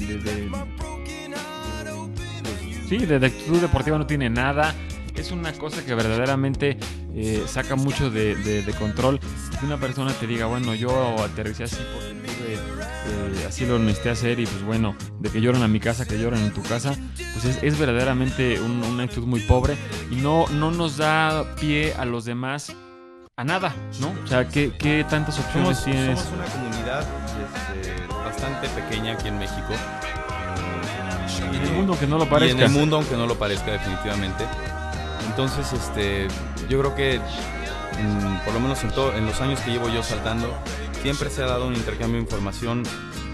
sí, 2.87 2.97
de, 2.97 3.15
actitud 3.25 3.59
deportiva 3.59 3.97
no 3.97 4.05
tiene 4.05 4.29
nada. 4.29 4.75
Es 5.15 5.31
una 5.31 5.53
cosa 5.53 5.85
que 5.85 5.93
verdaderamente 5.93 6.77
eh, 7.15 7.43
saca 7.47 7.75
mucho 7.75 8.09
de, 8.09 8.73
control. 8.79 9.19
Que 9.59 9.65
una 9.65 9.77
persona 9.77 10.11
te 10.13 10.27
diga, 10.27 10.47
bueno, 10.47 10.73
yo 10.73 11.23
aterricé 11.23 11.65
así 11.65 11.77
porque 11.93 12.57
eh, 13.05 13.45
así 13.47 13.65
lo 13.65 13.79
necesité 13.79 14.09
hacer 14.09 14.39
y 14.39 14.45
pues 14.45 14.63
bueno, 14.63 14.95
de 15.19 15.29
que 15.29 15.41
lloran 15.41 15.63
a 15.63 15.67
mi 15.67 15.79
casa, 15.79 16.05
que 16.05 16.17
lloran 16.17 16.41
en 16.41 16.53
tu 16.53 16.61
casa, 16.63 16.95
pues 17.33 17.45
es, 17.61 17.79
verdaderamente 17.79 18.59
una 18.59 19.03
actitud 19.03 19.25
muy 19.25 19.41
pobre 19.41 19.75
y 20.11 20.15
no, 20.15 20.45
no 20.49 20.71
nos 20.71 20.97
da 20.97 21.55
pie 21.55 21.93
a 21.93 22.05
los 22.05 22.25
demás 22.25 22.73
a 23.35 23.43
nada, 23.43 23.73
¿no? 23.99 24.13
O 24.23 24.27
sea, 24.27 24.47
¿qué, 24.47 24.71
qué 24.77 25.05
tantas 25.09 25.39
opciones 25.39 25.83
tienes? 25.83 26.19
Somos 26.19 26.33
una 26.33 26.45
comunidad 26.45 27.07
este, 27.73 28.13
bastante 28.13 28.69
pequeña 28.69 29.13
aquí 29.13 29.27
en 29.27 29.39
México. 29.39 29.73
en 31.51 31.61
el 31.61 31.71
mundo 31.71 31.93
aunque 31.93 32.07
no 32.07 32.17
lo 32.17 32.29
parezca. 32.29 32.57
en 32.57 32.63
el 32.63 32.69
mundo 32.69 32.97
aunque 32.97 33.15
no 33.15 33.25
lo 33.25 33.35
parezca 33.35 33.71
definitivamente. 33.71 34.45
Entonces, 35.27 35.73
este, 35.73 36.27
yo 36.69 36.79
creo 36.79 36.95
que 36.95 37.19
mm, 37.19 38.45
por 38.45 38.53
lo 38.53 38.59
menos 38.59 38.83
en, 38.83 38.91
en 39.17 39.25
los 39.25 39.41
años 39.41 39.59
que 39.61 39.71
llevo 39.71 39.89
yo 39.89 40.03
saltando, 40.03 40.53
siempre 41.03 41.29
se 41.29 41.43
ha 41.43 41.47
dado 41.47 41.67
un 41.67 41.75
intercambio 41.75 42.15
de 42.15 42.21
información 42.21 42.83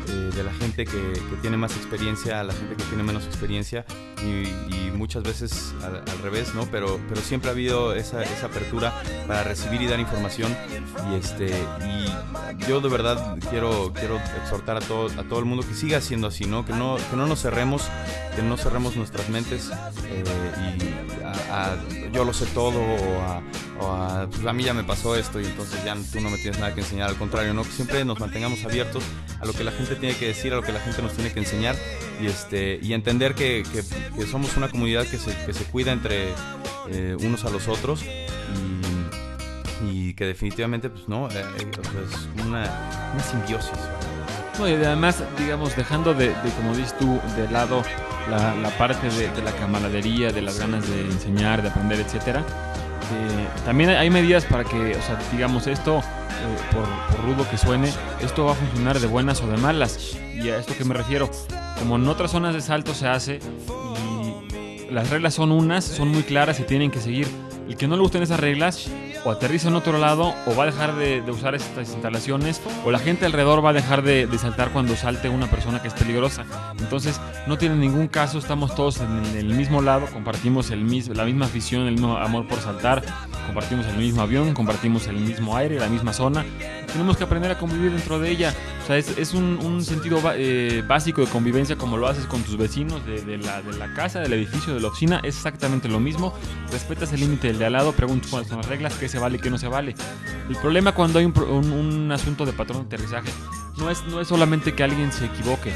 eh, 0.08 0.32
de 0.36 0.44
la 0.44 0.52
gente 0.52 0.86
que, 0.86 1.14
tiene 1.44 1.56
más 1.56 1.78
experiencia 1.78 2.40
a 2.40 2.44
la 2.44 2.52
gente 2.52 2.76
que 2.76 2.84
tiene 2.86 3.04
menos 3.04 3.28
experiencia 3.28 3.86
y, 4.24 4.90
muchas 4.98 5.24
veces 5.24 5.74
al, 5.82 6.20
revés, 6.22 6.54
¿no? 6.56 6.66
Pero, 6.70 7.00
pero 7.08 7.22
siempre 7.22 7.50
ha 7.50 7.54
habido 7.54 7.94
esa, 7.94 8.22
apertura 8.44 8.94
para 9.28 9.44
recibir 9.44 9.82
y 9.82 9.88
dar 9.88 9.98
información 9.98 10.54
y, 11.10 11.16
este, 11.16 11.54
y 11.86 12.68
yo 12.68 12.82
de 12.82 12.90
verdad 12.90 13.38
quiero, 13.50 13.94
quiero 13.94 14.20
exhortar 14.44 14.76
a 14.76 14.82
todo, 14.82 15.08
a 15.18 15.24
todo 15.24 15.40
el 15.40 15.46
mundo 15.46 15.66
que 15.66 15.74
siga 15.74 16.02
siendo 16.02 16.28
así, 16.28 16.46
¿no? 16.46 16.66
Que 16.66 16.74
no, 16.74 16.98
que 17.10 17.16
no 17.16 17.28
nos 17.28 17.42
cerremos, 17.42 17.88
que 18.36 18.42
no 18.42 18.58
cerremos 18.58 18.98
nuestras 18.98 19.30
mentes 19.30 19.72
eh, 20.10 20.24
a, 21.52 21.78
yo 22.12 22.26
lo 22.26 22.34
sé 22.34 22.46
todo 22.48 22.80
o 22.80 23.22
a, 23.22 24.28
pues 24.30 24.46
a, 24.46 24.54
mí 24.54 24.64
ya 24.64 24.74
me 24.74 24.84
pasó 24.84 25.16
esto 25.16 25.40
y 25.40 25.46
entonces 25.46 25.84
ya 25.84 25.96
tú 26.12 26.20
no 26.20 26.30
me 26.30 26.38
tienes 26.38 26.60
nada 26.60 26.74
que 26.74 26.82
enseñar, 26.82 27.10
al 27.10 27.16
contrario, 27.16 27.54
¿no? 27.54 27.64
Que 27.64 27.72
siempre 27.72 28.04
nos 28.06 28.20
mantengamos 28.20 28.64
abiertos 28.66 29.04
a 29.40 29.46
lo 29.46 29.54
que 29.54 29.64
la 29.64 29.72
gente 29.72 29.96
tiene 29.96 30.16
que 30.16 30.28
decir, 30.28 30.54
a 30.54 30.58
lo 30.58 30.62
que 30.62 30.72
la 30.72 30.80
gente 30.80 31.02
nos 31.02 31.14
tiene 31.14 31.32
que 31.32 31.40
enseñar 31.40 31.76
y, 32.22 32.28
este, 32.28 32.80
y 32.82 32.94
entender 32.94 33.36
que, 33.36 33.64
que, 33.72 34.26
somos 34.26 34.56
una 34.58 34.70
comunidad 34.70 35.08
que 35.08 35.18
se, 35.18 35.36
que 35.46 35.54
se 35.54 35.64
cuida 35.66 35.92
entre 35.92 36.30
eh, 36.90 37.16
unos 37.20 37.46
a 37.46 37.50
los 37.50 37.68
otros 37.68 38.04
y, 39.86 40.14
que 40.14 40.26
definitivamente, 40.26 40.90
pues 40.90 41.08
no, 41.08 41.30
eh, 41.30 41.46
es 41.62 42.46
una, 42.46 43.12
una 43.14 43.24
simbiosis. 43.24 43.80
No, 44.60 44.68
y 44.68 44.74
además, 44.74 45.24
digamos, 45.38 45.76
dejando 45.76 46.14
de, 46.14 46.34
como 46.58 46.76
dices 46.76 46.98
tú, 46.98 47.20
de 47.38 47.50
lado 47.50 47.82
la, 48.30 48.54
la 48.56 48.70
parte 48.78 49.10
de, 49.10 49.30
de, 49.30 49.42
la 49.42 49.54
camaradería, 49.54 50.32
de 50.32 50.42
las 50.42 50.60
ganas 50.60 50.88
de 50.90 51.02
enseñar, 51.02 51.62
de 51.62 51.70
aprender, 51.70 52.00
etcétera. 52.02 52.42
Eh, 52.42 53.48
también 53.66 53.90
hay 53.90 54.10
medidas 54.10 54.46
para 54.46 54.64
que, 54.64 54.96
o 54.96 55.02
sea, 55.02 55.18
digamos, 55.32 55.66
esto 55.66 56.00
eh, 56.00 56.02
por, 56.74 57.26
rudo 57.26 57.50
que 57.50 57.58
suene, 57.58 57.90
esto 58.22 58.46
va 58.46 58.52
a 58.52 58.56
funcionar 58.56 59.00
de 59.00 59.08
buenas 59.08 59.42
o 59.42 59.48
de 59.48 59.58
malas. 59.58 60.18
¿Y 60.36 60.50
a 60.50 60.60
esto 60.60 60.76
que 60.78 60.86
me 60.86 60.94
refiero? 60.94 61.30
Como 61.80 61.96
en 61.96 62.08
otras 62.08 62.32
zonas 62.32 62.54
de 62.54 62.62
salto 62.62 62.94
se 62.94 63.08
hace 63.08 63.40
y 64.06 64.92
las 64.92 65.10
reglas 65.10 65.34
son 65.34 65.52
unas, 65.52 65.84
son 65.84 66.10
muy 66.10 66.24
claras 66.24 66.60
y 66.60 66.64
tienen 66.64 66.92
que 66.92 67.00
seguir. 67.00 67.28
El 67.68 67.78
que 67.78 67.88
no 67.88 67.96
le 67.96 68.02
gusten 68.02 68.24
esas 68.24 68.40
reglas, 68.40 68.90
o 69.26 69.32
aterriza 69.32 69.68
en 69.68 69.76
otro 69.76 69.98
lado 69.98 70.34
o 70.46 70.56
va 70.56 70.64
a 70.64 70.66
dejar 70.68 70.96
de, 70.96 71.22
usar 71.30 71.56
estas 71.56 71.90
instalaciones 71.90 72.62
o 72.86 72.92
la 72.92 73.00
gente 73.00 73.26
alrededor 73.26 73.64
va 73.64 73.72
a 73.72 73.74
dejar 73.74 74.02
de, 74.02 74.28
saltar 74.40 74.72
cuando 74.72 74.96
salte 74.96 75.30
una 75.30 75.50
persona 75.50 75.82
que 75.82 75.90
es 75.90 75.94
peligrosa. 75.94 76.46
Entonces 76.80 77.20
no 77.48 77.58
tiene 77.58 77.76
ningún 77.76 78.08
caso, 78.08 78.40
estamos 78.40 78.74
todos 78.76 79.02
en 79.02 79.26
el, 79.36 79.54
mismo 79.54 79.82
lado, 79.82 80.08
compartimos 80.14 80.72
el 80.72 80.80
la 81.14 81.26
misma 81.26 81.46
afición, 81.46 81.88
el 81.88 81.94
mismo 81.94 82.18
amor 82.18 82.48
por 82.48 82.60
saltar, 82.60 83.04
compartimos 83.46 83.86
el 83.88 83.98
mismo 83.98 84.22
avión, 84.22 84.54
compartimos 84.54 85.08
el 85.08 85.18
mismo 85.18 85.56
aire, 85.56 85.80
la 85.80 85.90
misma 85.90 86.14
zona. 86.14 86.46
Tenemos 86.92 87.18
que 87.18 87.24
aprender 87.24 87.52
a 87.52 87.58
convivir 87.58 87.92
dentro 87.92 88.20
de 88.20 88.30
ella. 88.32 88.54
O 88.84 88.88
sea, 88.88 88.98
es, 88.98 89.34
un, 89.34 89.84
sentido 89.84 90.20
eh, 90.36 90.84
básico 90.88 91.22
de 91.22 91.28
convivencia 91.28 91.76
como 91.76 91.98
lo 91.98 92.08
haces 92.08 92.26
con 92.26 92.42
tus 92.44 92.58
vecinos 92.58 93.06
de, 93.06 93.38
la, 93.38 93.62
de 93.62 93.78
la 93.78 93.94
casa, 93.94 94.20
del 94.20 94.34
edificio, 94.34 94.74
de 94.74 94.82
la 94.82 94.88
oficina. 94.88 95.20
Es 95.24 95.36
exactamente 95.36 95.88
lo 95.88 96.00
mismo. 96.00 96.34
Respetas 96.72 97.14
el 97.14 97.22
límite 97.22 97.48
del 97.48 97.60
de 97.60 97.66
al 97.66 97.74
lado, 97.74 97.92
preguntas 97.92 98.32
cuáles 98.32 98.50
son 98.50 98.58
las 98.58 98.68
reglas, 98.68 98.96
qué 98.96 99.08
se 99.08 99.20
vale 99.20 99.38
y 99.38 99.40
qué 99.40 99.50
no 99.50 99.58
se 99.58 99.68
vale. 99.68 99.96
El 100.50 100.56
problema 100.56 100.94
cuando 100.94 101.20
hay 101.20 101.26
un, 101.26 101.34
un, 101.38 102.12
asunto 102.12 102.46
de 102.46 102.54
patrón 102.54 102.82
de 102.90 102.96
aterrizaje 102.96 103.30
no 103.78 103.90
es, 103.90 104.04
no 104.06 104.20
es 104.20 104.28
solamente 104.28 104.74
que 104.74 104.84
alguien 104.84 105.12
se 105.12 105.26
equivoque. 105.26 105.72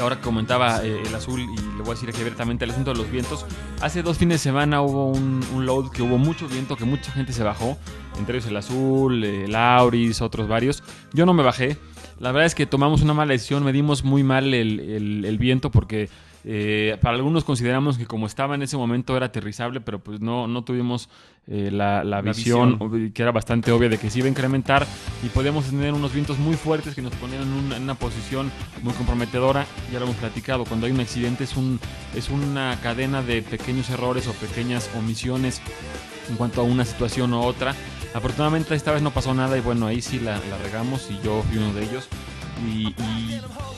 Ahora 0.00 0.16
que 0.16 0.22
comentaba 0.22 0.84
eh, 0.84 1.02
el 1.06 1.14
azul, 1.14 1.40
y 1.40 1.46
le 1.46 1.78
voy 1.78 1.88
a 1.88 1.90
decir 1.90 2.08
aquí 2.08 2.20
abiertamente 2.20 2.64
el 2.64 2.70
asunto 2.70 2.92
de 2.92 2.98
los 2.98 3.10
vientos. 3.10 3.44
Hace 3.80 4.02
dos 4.02 4.18
fines 4.18 4.36
de 4.36 4.38
semana 4.38 4.82
hubo 4.82 5.06
un, 5.06 5.42
load 5.66 5.90
que 5.90 6.02
hubo 6.02 6.18
mucho 6.18 6.48
viento, 6.48 6.76
que 6.76 6.84
mucha 6.84 7.12
gente 7.12 7.32
se 7.32 7.42
bajó. 7.42 7.76
Entre 8.18 8.36
ellos 8.36 8.48
el 8.48 8.56
azul, 8.56 9.22
el 9.24 9.54
Auris, 9.54 10.22
otros 10.22 10.48
varios. 10.48 10.82
Yo 11.12 11.26
no 11.26 11.34
me 11.34 11.42
bajé. 11.42 11.76
La 12.18 12.32
verdad 12.32 12.46
es 12.46 12.54
que 12.54 12.66
tomamos 12.66 13.02
una 13.02 13.14
mala 13.14 13.32
decisión, 13.32 13.64
medimos 13.64 14.04
muy 14.04 14.22
mal 14.22 14.52
el 14.52 15.38
viento 15.38 15.70
porque 15.70 16.10
eh, 16.44 16.96
para 17.00 17.16
algunos 17.16 17.44
consideramos 17.44 17.98
que 17.98 18.06
como 18.06 18.26
estaba 18.26 18.54
en 18.54 18.62
ese 18.62 18.76
momento 18.76 19.16
era 19.16 19.26
aterrizable, 19.26 19.80
pero 19.80 19.98
pues 19.98 20.20
no, 20.20 20.48
no 20.48 20.64
tuvimos 20.64 21.08
eh, 21.46 21.70
la, 21.70 22.20
visión, 22.22 23.12
que 23.12 23.22
era 23.22 23.32
bastante 23.32 23.72
obvia 23.72 23.88
de 23.88 23.98
que 23.98 24.08
se 24.08 24.20
iba 24.20 24.26
a 24.26 24.30
incrementar 24.30 24.86
y 25.22 25.28
podíamos 25.28 25.66
tener 25.66 25.92
unos 25.92 26.12
vientos 26.12 26.38
muy 26.38 26.54
fuertes 26.54 26.94
que 26.94 27.02
nos 27.02 27.14
ponían 27.14 27.42
en 27.42 27.82
una, 27.82 27.94
posición 27.94 28.50
muy 28.82 28.94
comprometedora. 28.94 29.66
Ya 29.92 29.98
lo 29.98 30.06
hemos 30.06 30.16
platicado, 30.16 30.64
cuando 30.64 30.86
hay 30.86 30.92
un 30.92 31.00
accidente 31.00 31.44
es, 31.44 31.56
un, 31.56 31.78
es 32.14 32.30
una 32.30 32.78
cadena 32.82 33.22
de 33.22 33.42
pequeños 33.42 33.90
errores 33.90 34.26
o 34.26 34.32
pequeñas 34.34 34.90
omisiones 34.96 35.60
en 36.30 36.36
cuanto 36.36 36.60
a 36.60 36.64
una 36.64 36.84
situación 36.84 37.34
u 37.34 37.40
otra. 37.42 37.74
Afortunadamente 38.14 38.74
esta 38.74 38.92
vez 38.92 39.02
no 39.02 39.10
pasó 39.10 39.34
nada 39.34 39.58
y 39.58 39.60
bueno, 39.60 39.86
ahí 39.86 40.00
sí 40.00 40.18
la, 40.18 40.40
la 40.50 40.58
regamos 40.62 41.10
y 41.10 41.20
yo 41.24 41.42
fui 41.42 41.58
uno 41.58 41.74
de 41.74 41.84
ellos. 41.84 42.08
Y, 42.66 42.94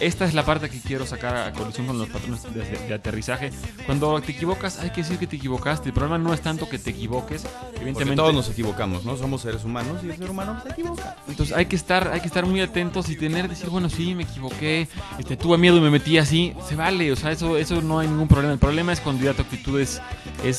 esta 0.01 0.25
es 0.25 0.35
la 0.35 0.45
parte 0.45 0.69
que 0.69 0.81
quiero 0.81 1.07
sacar 1.07 1.37
a 1.37 1.53
colisión 1.53 1.87
con 1.87 1.97
los 1.97 2.09
patrones 2.09 2.43
de, 2.53 2.93
aterrizaje. 2.93 3.53
Cuando 3.87 4.21
te 4.21 4.33
equivocas, 4.33 4.81
hay 4.81 4.91
que 4.91 5.03
decir 5.03 5.17
que 5.17 5.29
te 5.29 5.37
equivocaste. 5.37 5.91
El 5.91 5.95
problema 5.95 6.19
no 6.19 6.35
es 6.35 6.41
tanto 6.41 6.69
que 6.69 6.79
te 6.81 6.91
equivoques. 6.91 7.47
Evidentemente, 7.77 8.17
todos 8.17 8.35
nos 8.35 8.51
equivocamos, 8.51 9.05
¿no? 9.05 9.17
Somos 9.17 9.43
seres 9.43 9.65
humanos 9.65 10.03
y 10.03 10.11
el 10.11 10.17
ser 10.17 10.29
humano 10.29 10.61
se 10.61 10.71
equivoca. 10.71 11.17
Entonces 11.29 11.57
hay 11.57 11.67
que 11.67 11.77
estar, 11.77 12.09
hay 12.09 12.21
que 12.21 12.27
estar 12.27 12.45
muy 12.47 12.61
atentos 12.61 13.09
y 13.11 13.17
tener, 13.17 13.49
decir, 13.49 13.71
bueno, 13.71 13.89
sí, 13.89 14.17
me 14.17 14.25
equivoqué, 14.25 14.89
este, 15.21 15.37
tuve 15.37 15.57
miedo 15.57 15.77
y 15.77 15.81
me 15.81 15.91
metí 15.91 16.19
así. 16.19 16.53
Se 16.69 16.75
vale, 16.75 17.13
o 17.13 17.17
sea, 17.17 17.31
eso, 17.31 17.57
eso 17.57 17.81
no 17.81 18.01
hay 18.01 18.09
ningún 18.09 18.27
problema. 18.27 18.55
El 18.55 18.59
problema 18.59 18.93
es 18.93 19.01
cuando 19.01 19.25
ya 19.25 19.35
tu 19.35 19.43
actitud 19.43 19.81
es, 19.81 20.01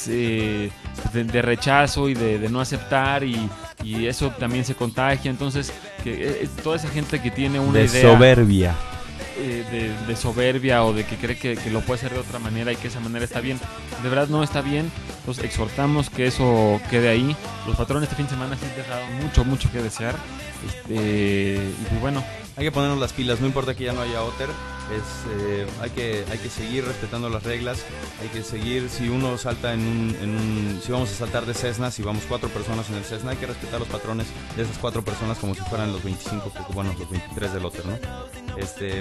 eh, 0.08 0.72
de, 1.12 1.42
rechazo 1.42 2.08
y 2.08 2.14
de, 2.14 2.48
no 2.48 2.62
aceptar 2.62 3.26
y, 3.26 3.50
y, 3.84 4.06
eso 4.06 4.30
también 4.32 4.64
se 4.64 4.74
contagia. 4.74 5.30
Entonces, 5.30 5.74
que 6.04 6.44
eh, 6.44 6.50
toda 6.64 6.76
esa 6.76 6.90
gente 6.90 7.22
que 7.22 7.32
tiene 7.32 7.60
una 7.60 7.80
de 7.80 7.88
soberbia. 7.88 8.76
Eh, 9.36 9.96
de, 10.08 10.16
soberbia 10.16 10.84
o 10.84 10.94
de 10.94 11.06
que 11.06 11.16
cree 11.16 11.36
que, 11.36 11.58
lo 11.72 11.82
puede 11.82 12.00
hacer 12.00 12.14
de 12.14 12.20
otra 12.20 12.38
manera 12.38 12.72
y 12.72 12.76
que 12.76 12.88
esa 12.90 13.00
manera 13.00 13.26
está 13.26 13.40
bien, 13.40 13.60
de 14.04 14.10
verdad 14.10 14.28
no 14.28 14.44
está 14.44 14.62
bien. 14.62 14.92
Entonces 15.20 15.44
exhortamos 15.44 16.10
que 16.10 16.28
eso 16.28 16.80
quede 16.90 17.10
ahí. 17.10 17.36
Los 17.66 17.76
patrones 17.76 18.04
este 18.04 18.16
fin 18.16 18.26
de 18.26 18.32
semana 18.32 18.56
sí 18.56 18.66
han 18.70 18.76
dejado 18.76 19.06
mucho, 19.22 19.44
mucho 19.46 19.72
que 19.72 19.82
desear. 19.82 20.16
Este, 20.68 21.56
y 21.56 21.86
pues 21.90 22.02
bueno. 22.02 22.24
Hay 22.56 22.66
que 22.66 22.72
ponernos 22.72 23.00
las 23.00 23.14
pilas, 23.14 23.42
no 23.42 23.48
importa 23.48 23.74
que 23.74 23.86
ya 23.86 23.94
no 23.94 24.02
haya 24.02 24.22
Otter, 24.24 24.50
es, 24.92 25.42
eh, 25.42 25.66
hay, 25.82 25.90
que, 25.90 26.24
hay 26.30 26.38
que 26.38 26.50
seguir 26.50 26.86
respetando 26.86 27.28
las 27.30 27.42
reglas, 27.44 27.84
hay 28.22 28.28
que 28.28 28.44
seguir, 28.44 28.90
si 28.90 29.10
uno 29.10 29.38
salta 29.40 29.74
en 29.74 29.80
un, 29.80 30.16
un, 30.22 30.82
si 30.84 30.92
vamos 30.92 31.12
a 31.12 31.16
saltar 31.16 31.48
de 31.48 31.56
Cessna, 31.56 31.90
si 31.90 32.04
vamos 32.04 32.24
cuatro 32.28 32.50
personas 32.50 32.90
en 32.90 32.98
el 32.98 33.04
Cessna, 33.04 33.32
hay 33.32 33.38
que 33.38 33.48
respetar 33.48 33.80
los 33.80 33.90
patrones 33.90 34.28
de 34.56 34.64
esas 34.64 34.78
cuatro 34.78 35.04
personas 35.04 35.40
como 35.40 35.56
si 35.56 35.62
fueran 35.62 35.92
los 35.92 36.04
25, 36.04 36.52
bueno, 36.74 36.94
los 36.98 37.10
23 37.10 37.54
del 37.54 37.66
Otter, 37.66 37.86
¿no? 37.86 37.98
Este, 38.58 39.00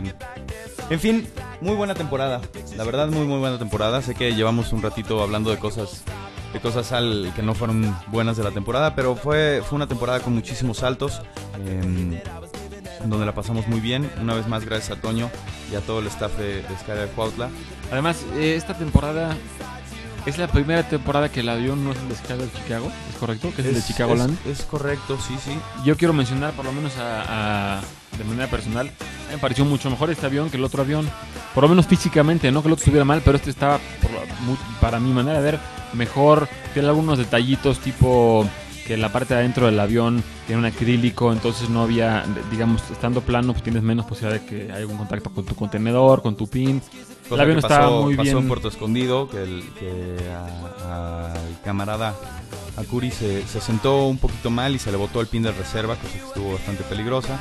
en 0.88 1.00
fin, 1.00 1.28
muy 1.60 1.74
buena 1.74 1.94
temporada, 1.94 2.40
la 2.76 2.84
verdad 2.84 3.08
muy 3.08 3.26
muy 3.26 3.38
buena 3.38 3.58
temporada, 3.58 4.00
sé 4.00 4.14
que 4.14 4.34
llevamos 4.34 4.72
un 4.72 4.80
ratito 4.80 5.22
hablando 5.22 5.50
de 5.50 5.58
cosas 5.58 6.04
de 6.52 6.60
cosas 6.60 6.92
al, 6.92 7.32
que 7.34 7.42
no 7.42 7.54
fueron 7.54 7.96
buenas 8.08 8.36
de 8.36 8.44
la 8.44 8.50
temporada, 8.50 8.94
pero 8.94 9.16
fue, 9.16 9.62
fue 9.64 9.76
una 9.76 9.86
temporada 9.86 10.20
con 10.20 10.34
muchísimos 10.34 10.78
saltos, 10.78 11.22
em, 11.66 12.18
donde 13.06 13.26
la 13.26 13.34
pasamos 13.34 13.66
muy 13.68 13.80
bien. 13.80 14.10
Una 14.20 14.34
vez 14.34 14.46
más, 14.48 14.64
gracias 14.64 14.96
a 14.96 15.00
Toño 15.00 15.30
y 15.70 15.76
a 15.76 15.80
todo 15.80 16.00
el 16.00 16.06
staff 16.06 16.36
de, 16.36 16.62
de 16.62 16.94
de 16.94 17.06
Cuautla. 17.08 17.48
Además, 17.90 18.24
eh, 18.34 18.54
esta 18.56 18.74
temporada 18.74 19.36
es 20.24 20.38
la 20.38 20.46
primera 20.46 20.88
temporada 20.88 21.30
que 21.30 21.40
el 21.40 21.48
avión 21.48 21.84
no 21.84 21.92
es 21.92 21.98
el 21.98 22.08
de 22.08 22.14
Sky 22.14 22.34
de 22.34 22.52
Chicago, 22.52 22.92
¿es 23.10 23.16
correcto? 23.16 23.52
Que 23.54 23.62
es, 23.62 23.68
el 23.68 23.74
de 23.74 23.82
Chicago 23.82 24.14
Land. 24.14 24.38
Es 24.46 24.62
correcto, 24.62 25.18
sí, 25.18 25.34
sí. 25.44 25.58
Yo 25.84 25.96
quiero 25.96 26.12
mencionar, 26.12 26.52
por 26.52 26.64
lo 26.64 26.72
menos 26.72 26.92
a, 26.98 27.80
de 28.16 28.24
manera 28.24 28.48
personal, 28.48 28.90
me 29.30 29.38
pareció 29.38 29.64
mucho 29.64 29.90
mejor 29.90 30.10
este 30.10 30.26
avión 30.26 30.48
que 30.48 30.58
el 30.58 30.64
otro 30.64 30.82
avión. 30.82 31.08
Por 31.54 31.64
lo 31.64 31.68
menos 31.68 31.86
físicamente, 31.86 32.50
no 32.52 32.62
que 32.62 32.68
el 32.68 32.72
otro 32.72 32.82
estuviera 32.82 33.04
mal, 33.04 33.20
pero 33.24 33.36
este 33.36 33.50
estaba, 33.50 33.80
para 34.80 35.00
mi 35.00 35.12
manera 35.12 35.40
de 35.40 35.44
ver, 35.44 35.60
mejor. 35.92 36.48
Tiene 36.72 36.88
algunos 36.88 37.18
detallitos 37.18 37.80
tipo 37.80 38.46
que 38.86 38.96
la 38.96 39.12
parte 39.12 39.34
de 39.34 39.40
adentro 39.40 39.66
del 39.66 39.78
avión 39.78 40.22
tiene 40.46 40.60
un 40.60 40.66
acrílico, 40.66 41.32
entonces 41.32 41.68
no 41.68 41.82
había, 41.82 42.24
digamos, 42.50 42.82
estando 42.90 43.20
plano, 43.20 43.52
pues 43.52 43.62
tienes 43.62 43.82
menos 43.82 44.06
posibilidad 44.06 44.40
de 44.40 44.46
que 44.46 44.64
haya 44.64 44.76
algún 44.76 44.96
contacto 44.96 45.30
con 45.30 45.44
tu 45.44 45.54
contenedor, 45.54 46.22
con 46.22 46.36
tu 46.36 46.48
pin. 46.48 46.82
el 47.30 47.40
avión 47.40 47.58
estaba 47.58 47.90
muy 48.02 48.16
pasó 48.16 48.24
bien. 48.24 48.38
en 48.38 48.48
Puerto 48.48 48.68
Escondido, 48.68 49.28
que 49.28 49.42
el, 49.42 49.64
que 49.78 50.16
al 50.88 51.60
camarada 51.64 52.14
Akuri 52.76 53.10
se, 53.10 53.46
se, 53.46 53.60
sentó 53.60 54.06
un 54.06 54.18
poquito 54.18 54.50
mal 54.50 54.74
y 54.74 54.78
se 54.78 54.90
le 54.90 54.96
botó 54.96 55.20
el 55.20 55.26
pin 55.26 55.42
de 55.42 55.52
reserva, 55.52 55.96
cosa 55.96 56.12
que 56.12 56.26
estuvo 56.26 56.52
bastante 56.54 56.82
peligrosa. 56.84 57.38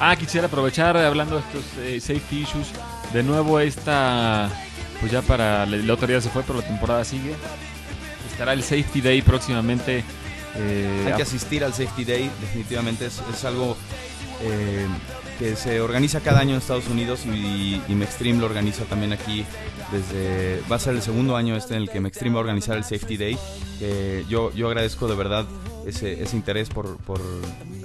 Ah, 0.00 0.16
quisiera 0.16 0.46
aprovechar 0.46 0.96
hablando 0.96 1.36
de 1.36 1.42
estos 1.42 1.64
eh, 1.84 2.00
safety 2.00 2.42
issues. 2.42 2.68
De 3.12 3.22
nuevo 3.22 3.60
esta, 3.60 4.48
pues 5.00 5.12
ya 5.12 5.20
para, 5.20 5.66
la 5.66 5.92
otra 5.92 6.06
día 6.08 6.20
se 6.20 6.30
fue, 6.30 6.42
pero 6.42 6.60
la 6.60 6.66
temporada 6.66 7.04
sigue. 7.04 7.34
Estará 8.30 8.54
el 8.54 8.62
Safety 8.62 9.02
Day 9.02 9.20
próximamente 9.20 10.02
eh, 10.56 11.04
Hay 11.06 11.14
que 11.14 11.22
asistir 11.22 11.64
al 11.64 11.72
Safety 11.72 12.04
Day, 12.04 12.30
definitivamente 12.40 13.06
es, 13.06 13.44
algo 13.44 13.76
eh, 14.42 14.86
que 15.38 15.56
se 15.56 15.80
organiza 15.80 16.20
cada 16.20 16.40
año 16.40 16.52
en 16.52 16.58
Estados 16.58 16.88
Unidos 16.88 17.24
y, 17.26 17.80
y 17.88 17.94
Mextreme 17.94 18.40
lo 18.40 18.46
organiza 18.46 18.84
también 18.84 19.12
aquí 19.12 19.44
desde 19.92 20.62
va 20.70 20.76
a 20.76 20.78
ser 20.78 20.94
el 20.94 21.02
segundo 21.02 21.36
año 21.36 21.56
este 21.56 21.74
en 21.74 21.82
el 21.82 21.90
que 21.90 22.00
Mextreme 22.00 22.34
va 22.34 22.40
a 22.40 22.42
organizar 22.42 22.76
el 22.76 22.84
Safety 22.84 23.16
Day. 23.16 23.38
yo, 24.28 24.52
yo 24.52 24.68
agradezco 24.68 25.08
de 25.08 25.16
verdad 25.16 25.46
ese, 25.86 26.22
ese 26.22 26.36
interés 26.36 26.68
por, 26.68 26.96
por, 26.98 27.20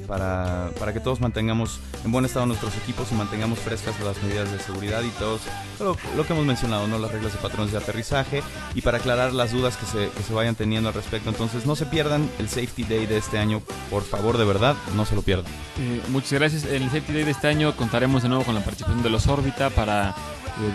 para, 0.08 0.72
para, 0.80 0.94
que 0.94 1.00
todos 1.00 1.22
mantengamos 1.22 1.80
en 2.04 2.12
buen 2.12 2.26
estado 2.26 2.46
nuestros 2.46 2.76
equipos 2.78 3.12
y 3.12 3.16
mantengamos 3.16 3.60
frescas 3.60 4.00
las 4.02 4.22
medidas 4.24 4.52
de 4.52 4.60
seguridad 4.60 5.02
y 5.04 5.10
todos 5.20 5.42
lo, 5.80 6.26
que 6.26 6.34
hemos 6.34 6.46
mencionado, 6.46 6.88
¿no? 6.88 6.98
las 7.00 7.12
reglas 7.12 7.34
de 7.34 7.40
patrones 7.40 7.72
de 7.72 7.78
aterrizaje 7.78 8.44
y 8.74 8.82
para 8.82 8.98
aclarar 8.98 9.34
las 9.34 9.52
dudas 9.52 9.78
que 9.78 9.86
se, 9.86 10.10
que 10.10 10.24
se 10.24 10.34
vayan 10.34 10.56
teniendo 10.56 10.90
al 10.90 10.96
respecto. 10.96 11.30
Entonces 11.30 11.66
no 11.66 11.76
se 11.76 11.86
pierdan 11.86 12.30
el 12.40 12.50
Safety 12.50 12.84
Day 12.84 13.06
de 13.06 13.18
este 13.18 13.38
año, 13.38 13.62
por 13.90 14.04
favor, 14.04 14.38
de 14.38 14.46
verdad, 14.46 14.76
no 14.96 15.06
se 15.06 15.16
lo 15.16 15.22
pierdan. 15.22 15.52
Eh, 15.80 16.02
muchas 16.10 16.34
gracias. 16.34 16.66
En 16.66 16.84
el 16.84 16.90
Safety 16.90 17.14
Day 17.14 17.24
de 17.24 17.32
este 17.32 17.48
año 17.48 17.76
contaremos 17.76 18.24
de 18.24 18.30
nuevo 18.30 18.44
con 18.44 18.56
la 18.56 18.64
participación 18.64 19.04
de 19.04 19.10
los 19.10 19.28
Órbita 19.28 19.70
para 19.70 20.10
eh, 20.10 20.14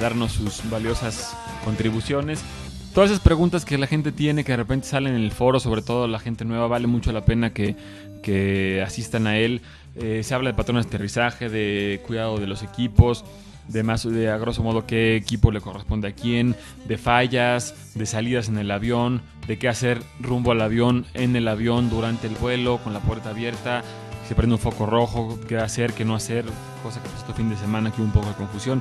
darnos 0.01 0.33
sus 0.33 0.69
valiosas 0.69 1.35
contribuciones 1.65 2.41
todas 2.95 3.11
esas 3.11 3.23
preguntas 3.23 3.65
que 3.65 3.79
la 3.79 3.87
gente 3.87 4.13
tiene, 4.13 4.45
que 4.45 4.53
de 4.53 4.57
repente 4.57 4.87
salen 4.87 5.15
en 5.15 5.23
el 5.23 5.33
foro, 5.33 5.61
sobre 5.61 5.83
todo 5.83 6.09
la 6.09 6.19
gente 6.19 6.45
nueva, 6.45 6.67
vale 6.67 6.87
mucho 6.87 7.13
la 7.13 7.25
pena 7.25 7.53
que, 7.53 7.77
asistan 8.85 9.27
a 9.27 9.39
él. 9.39 9.63
Eh, 9.97 10.23
se 10.23 10.35
habla 10.35 10.51
de 10.51 10.57
patrones 10.57 10.87
de 10.87 10.89
aterrizaje, 10.89 11.49
de 11.49 12.01
cuidado 12.07 12.39
de 12.39 12.47
los 12.47 12.63
equipos, 12.63 13.25
de 13.69 13.83
más 13.83 14.09
de 14.09 14.31
a 14.31 14.37
grosso 14.37 14.63
modo 14.63 14.87
qué 14.87 15.17
equipo 15.17 15.51
le 15.51 15.61
corresponde 15.61 16.09
a 16.09 16.13
quién, 16.13 16.55
de 16.87 16.99
fallas, 16.99 17.93
de 17.95 18.07
salidas 18.07 18.49
en 18.49 18.59
el 18.59 18.71
avión, 18.71 19.23
de 19.47 19.59
qué 19.59 19.69
hacer 19.69 20.03
rumbo 20.21 20.53
al 20.53 20.61
avión, 20.61 21.07
en 21.15 21.35
el 21.37 21.49
avión, 21.49 21.91
durante 21.91 22.27
el 22.27 22.35
vuelo, 22.35 22.79
con 22.79 22.93
la 22.93 23.01
puerta 23.01 23.31
abierta, 23.31 23.83
se 24.29 24.35
prende 24.35 24.55
un 24.55 24.61
foco 24.61 24.87
rojo, 24.87 25.39
qué 25.49 25.57
hacer, 25.57 25.93
qué 25.93 26.05
no 26.05 26.15
hacer, 26.15 26.45
cosa 26.83 27.03
que 27.03 27.09
este 27.19 27.33
fin 27.33 27.51
de 27.51 27.57
semana 27.57 27.91
que 27.91 28.01
hubo 28.01 28.07
un 28.07 28.13
poco 28.13 28.29
de 28.29 28.35
confusión. 28.35 28.81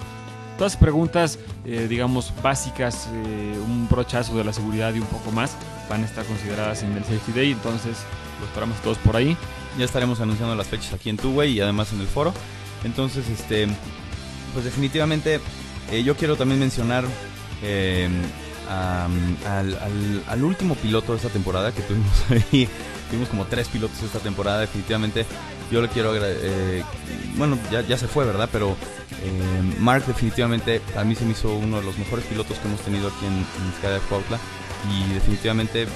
Todas 0.60 0.76
preguntas, 0.76 1.40
eh, 1.64 1.88
digamos, 1.88 2.34
básicas, 2.44 3.08
eh, 3.14 3.58
un 3.66 3.88
brochazo 3.90 4.36
de 4.38 4.44
la 4.44 4.52
seguridad 4.52 4.94
y 4.94 5.00
un 5.00 5.06
poco 5.06 5.32
más, 5.32 5.56
van 5.90 6.04
a 6.04 6.06
estar 6.06 6.26
consideradas 6.26 6.84
en 6.84 6.92
el 6.98 7.04
Safety 7.06 7.32
Day, 7.32 7.52
entonces 7.54 7.96
los 8.42 8.50
esperamos 8.50 8.78
todos 8.82 8.98
por 8.98 9.16
ahí. 9.16 9.38
Ya 9.78 9.86
estaremos 9.86 10.20
anunciando 10.20 10.54
las 10.56 10.68
fechas 10.68 10.92
aquí 10.92 11.10
en 11.10 11.16
Tuway 11.16 11.54
y 11.54 11.62
además 11.62 11.94
en 11.94 12.02
el 12.02 12.08
foro. 12.08 12.34
Entonces, 12.84 13.30
este, 13.30 13.70
pues 14.52 14.66
definitivamente 14.66 15.40
eh, 15.94 16.04
yo 16.04 16.18
quiero 16.18 16.36
también 16.36 16.60
mencionar 16.60 17.06
al, 18.68 20.44
último 20.44 20.76
piloto 20.76 21.14
de 21.14 21.20
esta 21.20 21.30
temporada 21.30 21.72
que 21.72 21.84
tuvimos 21.84 22.26
ahí 22.52 22.68
tuvimos 23.10 23.30
como 23.30 23.46
tres 23.46 23.68
pilotos 23.68 24.02
esta 24.04 24.20
temporada. 24.20 24.62
Definitivamente 24.62 25.26
yo 25.72 25.82
le 25.82 25.90
quiero 25.90 26.12
agradecer. 26.12 26.84
bueno, 27.36 27.58
ya, 27.72 27.82
ya, 27.82 27.98
se 27.98 28.08
fue, 28.08 28.26
¿verdad? 28.26 28.50
Pero 28.52 28.76
eh, 29.24 29.76
Mark 29.80 30.06
definitivamente 30.06 30.82
a 30.96 31.04
mí 31.04 31.16
se 31.16 31.26
me 31.26 31.32
hizo 31.32 31.54
uno 31.56 31.80
de 31.80 31.86
los 31.86 31.98
mejores 31.98 32.26
pilotos 32.26 32.58
que 32.58 32.68
hemos 32.68 32.82
tenido 32.82 33.08
aquí 33.08 33.26
en, 33.26 33.34
en 33.34 33.74
Sky 33.78 34.06
Cuautla. 34.08 34.40
Y 34.94 35.14
definitivamente 35.14 35.88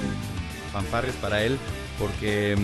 fanfarres 0.73 1.15
para 1.15 1.43
él 1.43 1.57
porque 1.99 2.57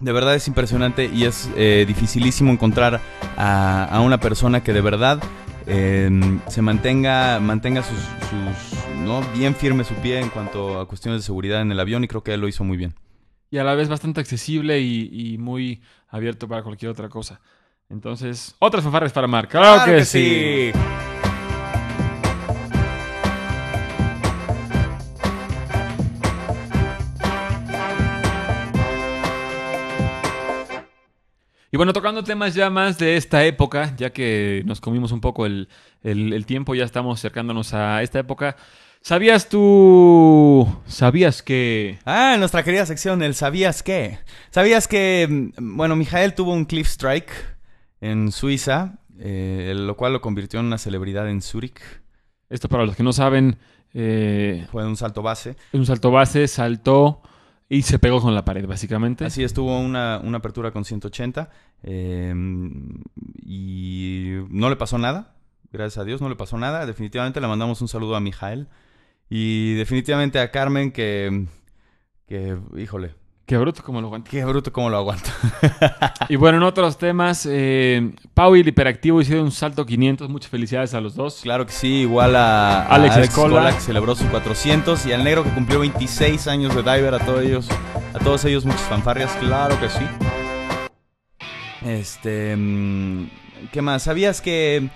de 0.00 0.12
verdad 0.12 0.34
es 0.34 0.46
impresionante 0.46 1.10
y 1.12 1.24
es 1.24 1.50
eh, 1.56 1.84
dificilísimo 1.86 2.52
encontrar 2.52 3.00
a, 3.36 4.00
una 4.04 4.18
persona 4.18 4.62
que 4.62 4.72
de 4.72 4.80
verdad 4.80 5.20
eh, 5.66 6.08
se 6.46 6.62
mantenga, 6.62 7.40
mantenga 7.40 7.82
sus, 7.82 7.98
sus, 7.98 8.96
¿no? 8.96 9.22
bien 9.34 9.54
firme 9.54 9.84
su 9.84 9.94
pie 9.94 10.20
en 10.20 10.30
cuanto 10.30 10.80
a 10.80 10.86
cuestiones 10.86 11.22
de 11.22 11.26
seguridad 11.26 11.60
en 11.60 11.72
el 11.72 11.80
avión 11.80 12.04
y 12.04 12.08
creo 12.08 12.22
que 12.22 12.34
él 12.34 12.40
lo 12.40 12.48
hizo 12.48 12.64
muy 12.64 12.76
bien. 12.76 12.94
Y 13.50 13.58
a 13.58 13.64
la 13.64 13.74
vez 13.74 13.88
bastante 13.88 14.20
accesible 14.20 14.80
y, 14.80 15.32
y 15.34 15.38
muy 15.38 15.82
abierto 16.08 16.48
para 16.48 16.62
cualquier 16.62 16.90
otra 16.90 17.08
cosa. 17.08 17.40
Entonces, 17.88 18.54
otras 18.58 18.84
fanfarres 18.84 19.12
para 19.12 19.26
Mark. 19.26 19.48
¡Claro, 19.48 19.76
claro 19.76 19.92
que, 19.92 19.98
que, 19.98 20.04
sí! 20.04 20.72
sí. 20.72 20.78
Y 31.70 31.76
bueno, 31.76 31.92
tocando 31.92 32.24
temas 32.24 32.54
ya 32.54 32.70
más 32.70 32.96
de 32.98 33.18
esta 33.18 33.44
época, 33.44 33.94
ya 33.96 34.10
que 34.10 34.62
nos 34.64 34.80
comimos 34.80 35.12
un 35.12 35.20
poco 35.20 35.44
el, 35.44 35.68
el, 36.02 36.32
el, 36.32 36.46
tiempo, 36.46 36.74
ya 36.74 36.84
estamos 36.84 37.18
acercándonos 37.18 37.74
a 37.74 38.02
esta 38.02 38.18
época. 38.18 38.56
¿Sabías 39.00 39.48
tú... 39.48 40.68
¿Sabías 40.86 41.42
que... 41.42 41.98
Ah, 42.04 42.36
nuestra 42.38 42.62
querida 42.62 42.84
sección, 42.84 43.22
el 43.22 43.34
¿Sabías 43.34 43.82
qué? 43.82 44.18
¿Sabías 44.50 44.88
que, 44.88 45.52
bueno, 45.58 45.96
Mijael 45.96 46.34
tuvo 46.34 46.52
un 46.52 46.64
cliff 46.64 46.88
strike 46.88 47.30
en 48.00 48.32
Suiza, 48.32 48.98
eh, 49.18 49.72
lo 49.74 49.96
cual 49.96 50.12
lo 50.12 50.20
convirtió 50.20 50.60
en 50.60 50.66
una 50.66 50.78
celebridad 50.78 51.28
en 51.30 51.42
Zúrich? 51.42 51.80
Esto 52.50 52.68
para 52.68 52.84
los 52.84 52.96
que 52.96 53.02
no 53.02 53.12
saben... 53.12 53.58
Eh, 53.94 54.66
Fue 54.70 54.86
un 54.86 54.96
salto 54.96 55.22
base. 55.22 55.56
Un 55.72 55.86
salto 55.86 56.10
base, 56.10 56.46
saltó... 56.48 57.22
Y 57.70 57.82
se 57.82 57.98
pegó 57.98 58.22
con 58.22 58.34
la 58.34 58.46
pared, 58.46 58.66
básicamente. 58.66 59.26
Así 59.26 59.44
estuvo 59.44 59.78
una, 59.78 60.22
una 60.24 60.38
apertura 60.38 60.70
con 60.70 60.86
180 60.86 61.50
eh, 61.82 62.34
y 63.44 64.36
no 64.48 64.70
le 64.70 64.76
pasó 64.76 64.96
nada. 64.96 65.34
Gracias 65.70 65.98
a 65.98 66.04
Dios 66.04 66.22
no 66.22 66.30
le 66.30 66.36
pasó 66.36 66.56
nada. 66.56 66.86
Definitivamente 66.86 67.42
le 67.42 67.46
mandamos 67.46 67.82
un 67.82 67.88
saludo 67.88 68.16
a 68.16 68.20
Mijael 68.20 68.68
y 69.30 69.74
definitivamente 69.74 70.38
a 70.40 70.50
Carmen 70.50 70.92
que, 70.92 71.46
que 72.26 72.56
híjole. 72.76 73.14
Qué 73.48 73.56
bruto 73.56 73.82
como 73.82 74.02
lo 74.02 74.08
aguanta. 74.08 74.30
Qué 74.30 74.44
bruto 74.44 74.70
como 74.70 74.90
lo 74.90 74.98
aguanta. 74.98 75.32
y 76.28 76.36
bueno, 76.36 76.58
en 76.58 76.64
otros 76.64 76.98
temas, 76.98 77.48
eh, 77.50 78.12
Pau 78.34 78.54
y 78.54 78.60
el 78.60 78.68
Hiperactivo 78.68 79.22
hicieron 79.22 79.46
un 79.46 79.52
salto 79.52 79.86
500. 79.86 80.28
Muchas 80.28 80.50
felicidades 80.50 80.92
a 80.92 81.00
los 81.00 81.14
dos. 81.14 81.40
Claro 81.44 81.64
que 81.64 81.72
sí, 81.72 82.00
igual 82.00 82.36
a, 82.36 82.82
a 82.82 82.94
Alex, 82.96 83.16
Alex 83.16 83.28
Escola. 83.30 83.54
Escola, 83.54 83.74
que 83.74 83.80
celebró 83.80 84.14
su 84.14 84.26
400 84.26 85.06
y 85.06 85.12
al 85.14 85.24
negro 85.24 85.44
que 85.44 85.50
cumplió 85.50 85.80
26 85.80 86.46
años 86.46 86.74
de 86.74 86.82
diver. 86.82 87.14
A 87.14 87.20
todos 87.20 87.42
ellos, 87.42 87.68
a 88.12 88.18
todos 88.18 88.44
ellos 88.44 88.66
muchas 88.66 88.82
fanfarrias, 88.82 89.34
claro 89.40 89.80
que 89.80 89.88
sí. 89.88 90.04
Este, 91.86 92.54
¿qué 93.72 93.80
más? 93.80 94.02
¿Sabías 94.02 94.42
que 94.42 94.90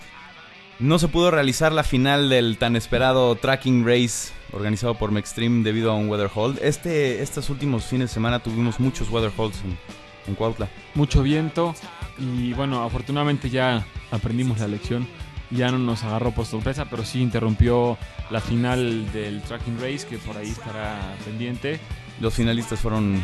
no 0.82 0.98
se 0.98 1.08
pudo 1.08 1.30
realizar 1.30 1.72
la 1.72 1.84
final 1.84 2.28
del 2.28 2.58
tan 2.58 2.74
esperado 2.74 3.36
Tracking 3.36 3.86
Race 3.86 4.32
organizado 4.52 4.94
por 4.94 5.12
Mextreme 5.12 5.62
debido 5.62 5.92
a 5.92 5.94
un 5.94 6.08
weather 6.08 6.28
hold? 6.34 6.58
Este, 6.60 7.22
estos 7.22 7.48
últimos 7.50 7.84
fines 7.84 8.10
de 8.10 8.14
semana 8.14 8.40
tuvimos 8.40 8.80
muchos 8.80 9.08
weather 9.08 9.30
holds 9.36 9.60
en, 9.64 9.78
en 10.26 10.34
Cuautla. 10.34 10.68
Mucho 10.94 11.22
viento 11.22 11.74
y 12.18 12.52
bueno, 12.52 12.82
afortunadamente 12.82 13.48
ya 13.48 13.86
aprendimos 14.10 14.58
la 14.58 14.66
lección. 14.66 15.06
Ya 15.52 15.70
no 15.70 15.78
nos 15.78 16.02
agarró 16.02 16.32
por 16.32 16.46
sorpresa, 16.46 16.86
pero 16.90 17.04
sí 17.04 17.20
interrumpió 17.20 17.96
la 18.30 18.40
final 18.40 19.12
del 19.12 19.42
Tracking 19.42 19.78
Race, 19.80 20.06
que 20.08 20.18
por 20.18 20.36
ahí 20.36 20.48
estará 20.48 21.14
pendiente. 21.24 21.78
Los 22.20 22.34
finalistas 22.34 22.80
fueron 22.80 23.22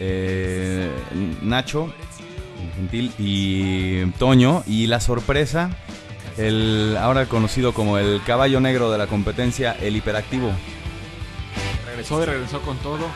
eh, 0.00 0.90
Nacho, 1.42 1.92
Gentil 2.76 3.12
y 3.18 4.06
Toño. 4.12 4.64
Y 4.66 4.86
la 4.86 5.00
sorpresa, 5.00 5.70
el 6.36 6.96
ahora 6.98 7.26
conocido 7.26 7.72
como 7.72 7.98
el 7.98 8.22
caballo 8.24 8.60
negro 8.60 8.90
de 8.90 8.98
la 8.98 9.06
competencia, 9.06 9.76
el 9.80 9.96
hiperactivo. 9.96 10.52
Regresó 11.86 12.22
y 12.22 12.26
regresó 12.26 12.60
con 12.60 12.76
todo 12.78 13.06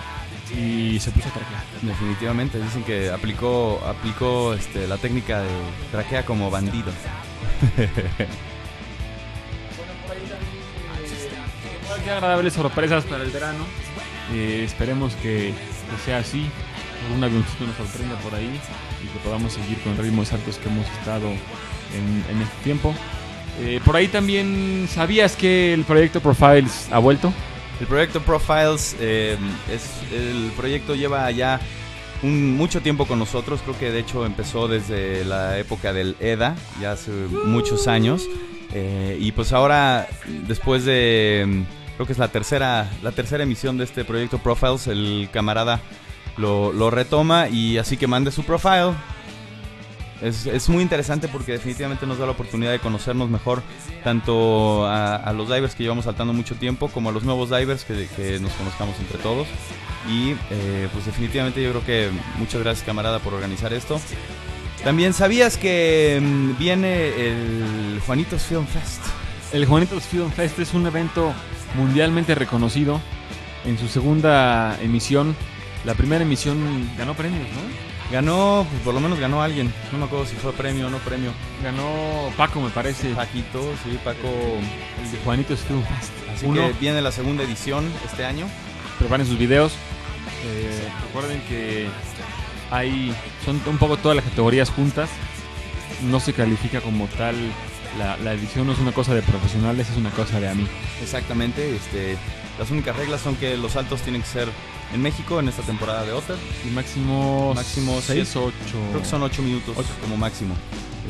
y 0.56 0.98
se 0.98 1.10
puso 1.10 1.28
a 1.28 1.32
traquear. 1.32 1.62
Definitivamente, 1.82 2.60
dicen 2.60 2.82
que 2.82 3.10
aplicó, 3.10 3.80
aplicó 3.86 4.54
este, 4.54 4.86
la 4.86 4.96
técnica 4.96 5.40
de 5.40 5.50
traquea 5.90 6.24
como 6.24 6.50
bandido. 6.50 6.92
Qué 12.04 12.10
agradables 12.10 12.54
sorpresas 12.54 13.04
para 13.04 13.24
el 13.24 13.30
verano. 13.30 13.64
Eh, 14.32 14.62
esperemos 14.64 15.14
que, 15.16 15.52
que, 15.52 16.04
sea 16.04 16.18
así. 16.18 16.48
Un 17.14 17.22
avioncito 17.22 17.66
nos 17.66 17.76
sorprenda 17.76 18.16
por 18.20 18.34
ahí 18.34 18.60
y 19.02 19.06
que 19.08 19.18
podamos 19.24 19.52
seguir 19.52 19.78
con 19.82 19.96
ritmos 19.98 20.32
altos 20.32 20.56
que 20.56 20.68
hemos 20.68 20.86
estado 20.98 21.28
en, 21.94 22.36
en 22.36 22.42
este 22.42 22.64
tiempo. 22.64 22.94
Eh, 23.60 23.80
por 23.84 23.96
ahí 23.96 24.08
también, 24.08 24.88
¿sabías 24.90 25.36
que 25.36 25.74
el 25.74 25.84
proyecto 25.84 26.20
Profiles 26.20 26.88
ha 26.90 26.98
vuelto? 26.98 27.32
El 27.80 27.86
proyecto 27.86 28.20
Profiles, 28.20 28.96
eh, 29.00 29.36
es, 29.70 29.90
el 30.12 30.50
proyecto 30.56 30.94
lleva 30.94 31.30
ya 31.30 31.60
un, 32.22 32.56
mucho 32.56 32.80
tiempo 32.80 33.06
con 33.06 33.18
nosotros, 33.18 33.60
creo 33.62 33.78
que 33.78 33.90
de 33.90 34.00
hecho 34.00 34.24
empezó 34.24 34.68
desde 34.68 35.24
la 35.24 35.58
época 35.58 35.92
del 35.92 36.16
EDA, 36.20 36.56
ya 36.80 36.92
hace 36.92 37.10
muchos 37.10 37.86
años. 37.86 38.26
Eh, 38.72 39.18
y 39.20 39.32
pues 39.32 39.52
ahora, 39.52 40.08
después 40.46 40.84
de, 40.84 41.64
creo 41.96 42.06
que 42.06 42.12
es 42.12 42.18
la 42.18 42.28
tercera, 42.28 42.88
la 43.02 43.12
tercera 43.12 43.42
emisión 43.42 43.76
de 43.76 43.84
este 43.84 44.04
proyecto 44.04 44.38
Profiles, 44.38 44.86
el 44.86 45.28
camarada 45.32 45.80
lo, 46.36 46.72
lo 46.72 46.90
retoma 46.90 47.48
y 47.48 47.76
así 47.76 47.96
que 47.96 48.06
mande 48.06 48.30
su 48.30 48.44
profile. 48.44 48.92
Es, 50.22 50.46
es, 50.46 50.68
muy 50.68 50.82
interesante 50.82 51.28
porque 51.28 51.52
definitivamente 51.52 52.06
nos 52.06 52.18
da 52.18 52.26
la 52.26 52.32
oportunidad 52.32 52.72
de 52.72 52.78
conocernos 52.78 53.30
mejor 53.30 53.62
tanto 54.04 54.86
a, 54.86 55.32
los 55.32 55.48
divers 55.48 55.74
que 55.74 55.82
llevamos 55.82 56.04
saltando 56.04 56.32
mucho 56.32 56.54
tiempo 56.56 56.88
como 56.88 57.08
a 57.08 57.12
los 57.12 57.24
nuevos 57.24 57.50
divers 57.50 57.84
que, 57.84 58.38
nos 58.40 58.52
conozcamos 58.52 58.98
entre 59.00 59.18
todos. 59.18 59.48
Y 60.08 60.34
eh, 60.50 60.88
pues 60.92 61.06
definitivamente 61.06 61.62
yo 61.62 61.70
creo 61.70 61.84
que 61.84 62.10
muchas 62.38 62.62
gracias 62.62 62.86
camarada 62.86 63.18
por 63.18 63.34
organizar 63.34 63.72
esto. 63.72 64.00
También 64.84 65.12
sabías 65.12 65.56
que 65.56 66.20
mmm, 66.22 66.58
viene 66.58 67.08
el 67.08 68.00
Juanitos 68.06 68.42
Film 68.42 68.66
Fest. 68.66 69.02
El 69.52 69.66
Juanitos 69.66 70.04
Film 70.04 70.30
Fest 70.30 70.58
es 70.58 70.74
un 70.74 70.86
evento 70.86 71.32
mundialmente 71.74 72.34
reconocido. 72.34 73.00
En 73.64 73.78
su 73.78 73.88
segunda 73.88 74.78
emisión, 74.80 75.36
la 75.84 75.94
primera 75.94 76.22
emisión 76.22 76.88
ganó 76.96 77.14
premios, 77.14 77.46
¿no? 77.50 77.89
Ganó, 78.10 78.66
pues 78.68 78.82
por 78.82 78.92
lo 78.92 79.00
menos 79.00 79.20
ganó 79.20 79.42
alguien. 79.42 79.72
No 79.92 79.98
me 79.98 80.04
acuerdo 80.04 80.26
si 80.26 80.34
fue 80.36 80.52
premio 80.52 80.88
o 80.88 80.90
no 80.90 80.98
premio. 80.98 81.30
Ganó 81.62 82.32
Paco, 82.36 82.60
me 82.60 82.70
parece. 82.70 83.10
Paquito, 83.10 83.62
sí, 83.84 83.98
Paco. 84.04 84.28
El 85.02 85.12
de 85.12 85.18
Juanitos 85.18 85.60
Film 85.60 85.82
Fest. 85.84 86.12
Así 86.34 86.46
Uno. 86.46 86.60
que 86.66 86.72
viene 86.80 87.00
la 87.02 87.12
segunda 87.12 87.44
edición 87.44 87.88
este 88.04 88.24
año. 88.24 88.46
Preparen 88.98 89.26
sus 89.26 89.38
videos. 89.38 89.72
Eh, 90.44 90.88
recuerden 91.06 91.40
que 91.48 91.86
hay. 92.70 93.14
Son 93.44 93.60
un 93.66 93.78
poco 93.78 93.96
todas 93.96 94.16
las 94.16 94.24
categorías 94.24 94.70
juntas. 94.70 95.08
No 96.02 96.18
se 96.18 96.32
califica 96.32 96.80
como 96.80 97.06
tal. 97.06 97.36
La, 97.98 98.16
la 98.18 98.32
edición 98.32 98.66
no 98.66 98.72
es 98.72 98.78
una 98.78 98.92
cosa 98.92 99.14
de 99.14 99.22
profesionales, 99.22 99.88
es 99.90 99.96
una 99.96 100.10
cosa 100.10 100.40
de 100.40 100.48
a 100.48 100.54
mí. 100.54 100.66
Exactamente. 101.02 101.76
Este, 101.76 102.16
las 102.58 102.70
únicas 102.70 102.96
reglas 102.96 103.20
son 103.20 103.36
que 103.36 103.56
los 103.56 103.72
saltos 103.72 104.00
tienen 104.02 104.22
que 104.22 104.28
ser 104.28 104.48
en 104.92 105.02
México 105.02 105.40
en 105.40 105.48
esta 105.48 105.62
temporada 105.62 106.04
de 106.04 106.12
Otter. 106.12 106.36
Y 106.66 106.70
máximo 106.70 107.54
máximo 107.54 108.00
6 108.00 108.36
o 108.36 108.44
8. 108.44 108.54
Creo 108.90 109.00
que 109.00 109.08
son 109.08 109.22
8 109.22 109.42
minutos 109.42 109.74
ocho. 109.76 109.88
como 110.00 110.16
máximo 110.16 110.54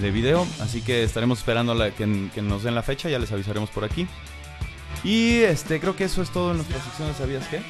de 0.00 0.10
video. 0.10 0.46
Así 0.60 0.82
que 0.82 1.02
estaremos 1.02 1.38
esperando 1.38 1.74
la, 1.74 1.90
que, 1.90 2.30
que, 2.34 2.42
nos 2.42 2.62
den 2.62 2.74
la 2.74 2.82
fecha, 2.82 3.08
ya 3.08 3.18
les 3.18 3.30
avisaremos 3.32 3.70
por 3.70 3.84
aquí. 3.84 4.06
Y 5.04 5.38
este 5.38 5.80
creo 5.80 5.96
que 5.96 6.04
eso 6.04 6.22
es 6.22 6.30
todo 6.30 6.50
en 6.50 6.58
nuestra 6.58 6.80
sección 6.80 7.08
de 7.08 7.14
¿Sabías 7.14 7.46
qué? 7.48 7.62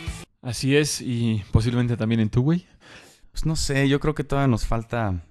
Así 0.43 0.77
es, 0.77 1.01
y 1.01 1.45
posiblemente 1.53 1.97
también 1.97 2.21
en 2.21 2.31
tu 2.31 2.43
güey. 2.43 2.67
Pues 3.31 3.47
no 3.47 3.57
sé, 3.57 3.89
yo 3.89 4.01
creo 4.01 4.15
que 4.15 4.25
todavía 4.25 4.49
nos 4.49 4.67
falta. 4.67 5.23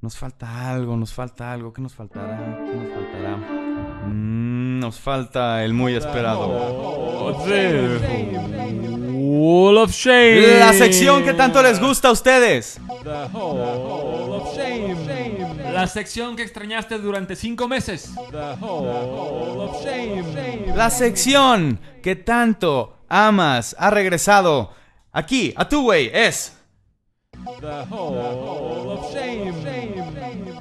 Nos 0.00 0.16
falta 0.16 0.70
algo, 0.70 0.96
nos 0.96 1.12
falta 1.12 1.52
algo. 1.52 1.72
¿Qué 1.72 1.80
nos 1.80 1.94
faltará? 1.94 2.58
¿Qué 2.64 2.76
nos 2.76 2.92
faltará? 2.92 3.36
Mm, 4.08 4.80
nos 4.80 4.98
falta 4.98 5.64
el 5.64 5.74
muy 5.74 5.94
esperado. 5.94 6.40
Oh, 6.40 7.44
Hall 9.34 9.78
of 9.78 9.92
Shame. 9.92 10.58
La 10.58 10.74
sección 10.74 11.24
que 11.24 11.32
tanto 11.32 11.62
les 11.62 11.80
gusta 11.80 12.08
a 12.08 12.10
ustedes. 12.12 12.78
The 13.02 13.10
Hall 13.32 14.30
of 14.30 14.54
Shame. 14.54 15.72
La 15.72 15.86
sección 15.86 16.36
que 16.36 16.42
extrañaste 16.42 16.98
durante 16.98 17.34
cinco 17.34 17.66
meses. 17.66 18.12
The 18.30 18.56
Hall 18.60 19.58
of 19.58 19.82
Shame. 19.82 20.76
La 20.76 20.90
sección 20.90 21.80
que 22.02 22.14
tanto 22.14 22.98
amas 23.08 23.74
ha 23.78 23.90
regresado 23.90 24.74
aquí 25.12 25.54
a 25.56 25.66
tu 25.66 25.88
way 25.88 26.10
es 26.12 26.58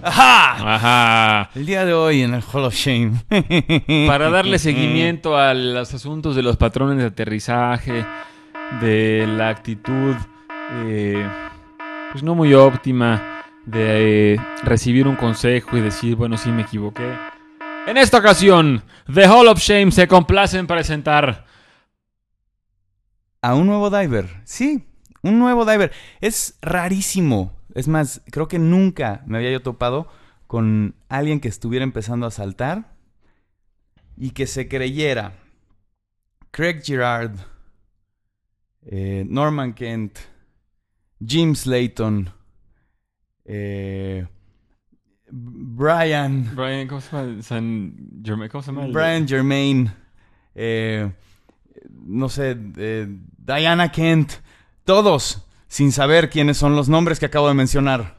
¡Ajá! 0.03 0.75
Ajá. 0.75 1.49
El 1.55 1.65
día 1.65 1.85
de 1.85 1.93
hoy 1.93 2.21
en 2.21 2.33
el 2.33 2.41
Hall 2.41 2.63
of 2.63 2.73
Shame. 2.73 3.21
Para 4.07 4.29
darle 4.29 4.57
seguimiento 4.59 5.37
a 5.37 5.53
los 5.53 5.93
asuntos 5.93 6.37
de 6.37 6.41
los 6.41 6.55
patrones 6.55 6.97
de 6.97 7.05
aterrizaje, 7.05 8.05
de 8.79 9.25
la 9.27 9.49
actitud 9.49 10.15
eh, 10.85 11.27
pues 12.11 12.23
no 12.23 12.35
muy 12.35 12.53
óptima 12.53 13.43
de 13.65 14.33
eh, 14.33 14.39
recibir 14.63 15.07
un 15.07 15.15
consejo 15.15 15.77
y 15.77 15.81
decir, 15.81 16.15
bueno, 16.15 16.37
sí 16.37 16.51
me 16.51 16.63
equivoqué. 16.63 17.17
En 17.87 17.97
esta 17.97 18.19
ocasión, 18.19 18.83
The 19.11 19.27
Hall 19.27 19.47
of 19.47 19.59
Shame 19.59 19.91
se 19.91 20.07
complace 20.07 20.57
en 20.57 20.67
presentar 20.67 21.45
A 23.41 23.55
un 23.55 23.67
nuevo 23.67 23.89
diver. 23.89 24.27
Sí, 24.45 24.85
un 25.23 25.39
nuevo 25.39 25.65
diver. 25.65 25.91
Es 26.19 26.57
rarísimo. 26.61 27.53
Es 27.73 27.87
más, 27.87 28.21
creo 28.31 28.47
que 28.47 28.59
nunca 28.59 29.23
me 29.25 29.37
había 29.37 29.51
yo 29.51 29.61
topado 29.61 30.07
con 30.47 30.95
alguien 31.09 31.39
que 31.39 31.47
estuviera 31.47 31.83
empezando 31.83 32.25
a 32.25 32.31
saltar 32.31 32.93
y 34.17 34.31
que 34.31 34.45
se 34.45 34.67
creyera 34.67 35.33
Craig 36.51 36.81
Girard, 36.83 37.31
eh, 38.85 39.25
Norman 39.27 39.73
Kent, 39.73 40.17
Jim 41.25 41.55
Slayton, 41.55 42.29
eh, 43.45 44.25
Brian, 45.29 46.51
Brian, 46.55 46.87
¿cómo 46.87 46.99
se 47.01 47.11
llama? 47.15 47.41
San 47.41 47.95
Germain, 48.23 48.49
¿cómo 48.49 48.61
se 48.63 48.71
llama? 48.71 48.85
el- 48.85 48.91
Brian 48.91 49.27
Germain, 49.27 49.91
eh, 50.55 51.11
no 52.05 52.27
sé, 52.29 52.55
Diana 53.37 53.91
Kent, 53.91 54.33
todos 54.83 55.45
sin 55.67 55.91
saber 55.91 56.29
quiénes 56.29 56.57
son 56.57 56.75
los 56.75 56.89
nombres 56.89 57.19
que 57.19 57.27
acabo 57.27 57.47
de 57.47 57.53
mencionar. 57.53 58.17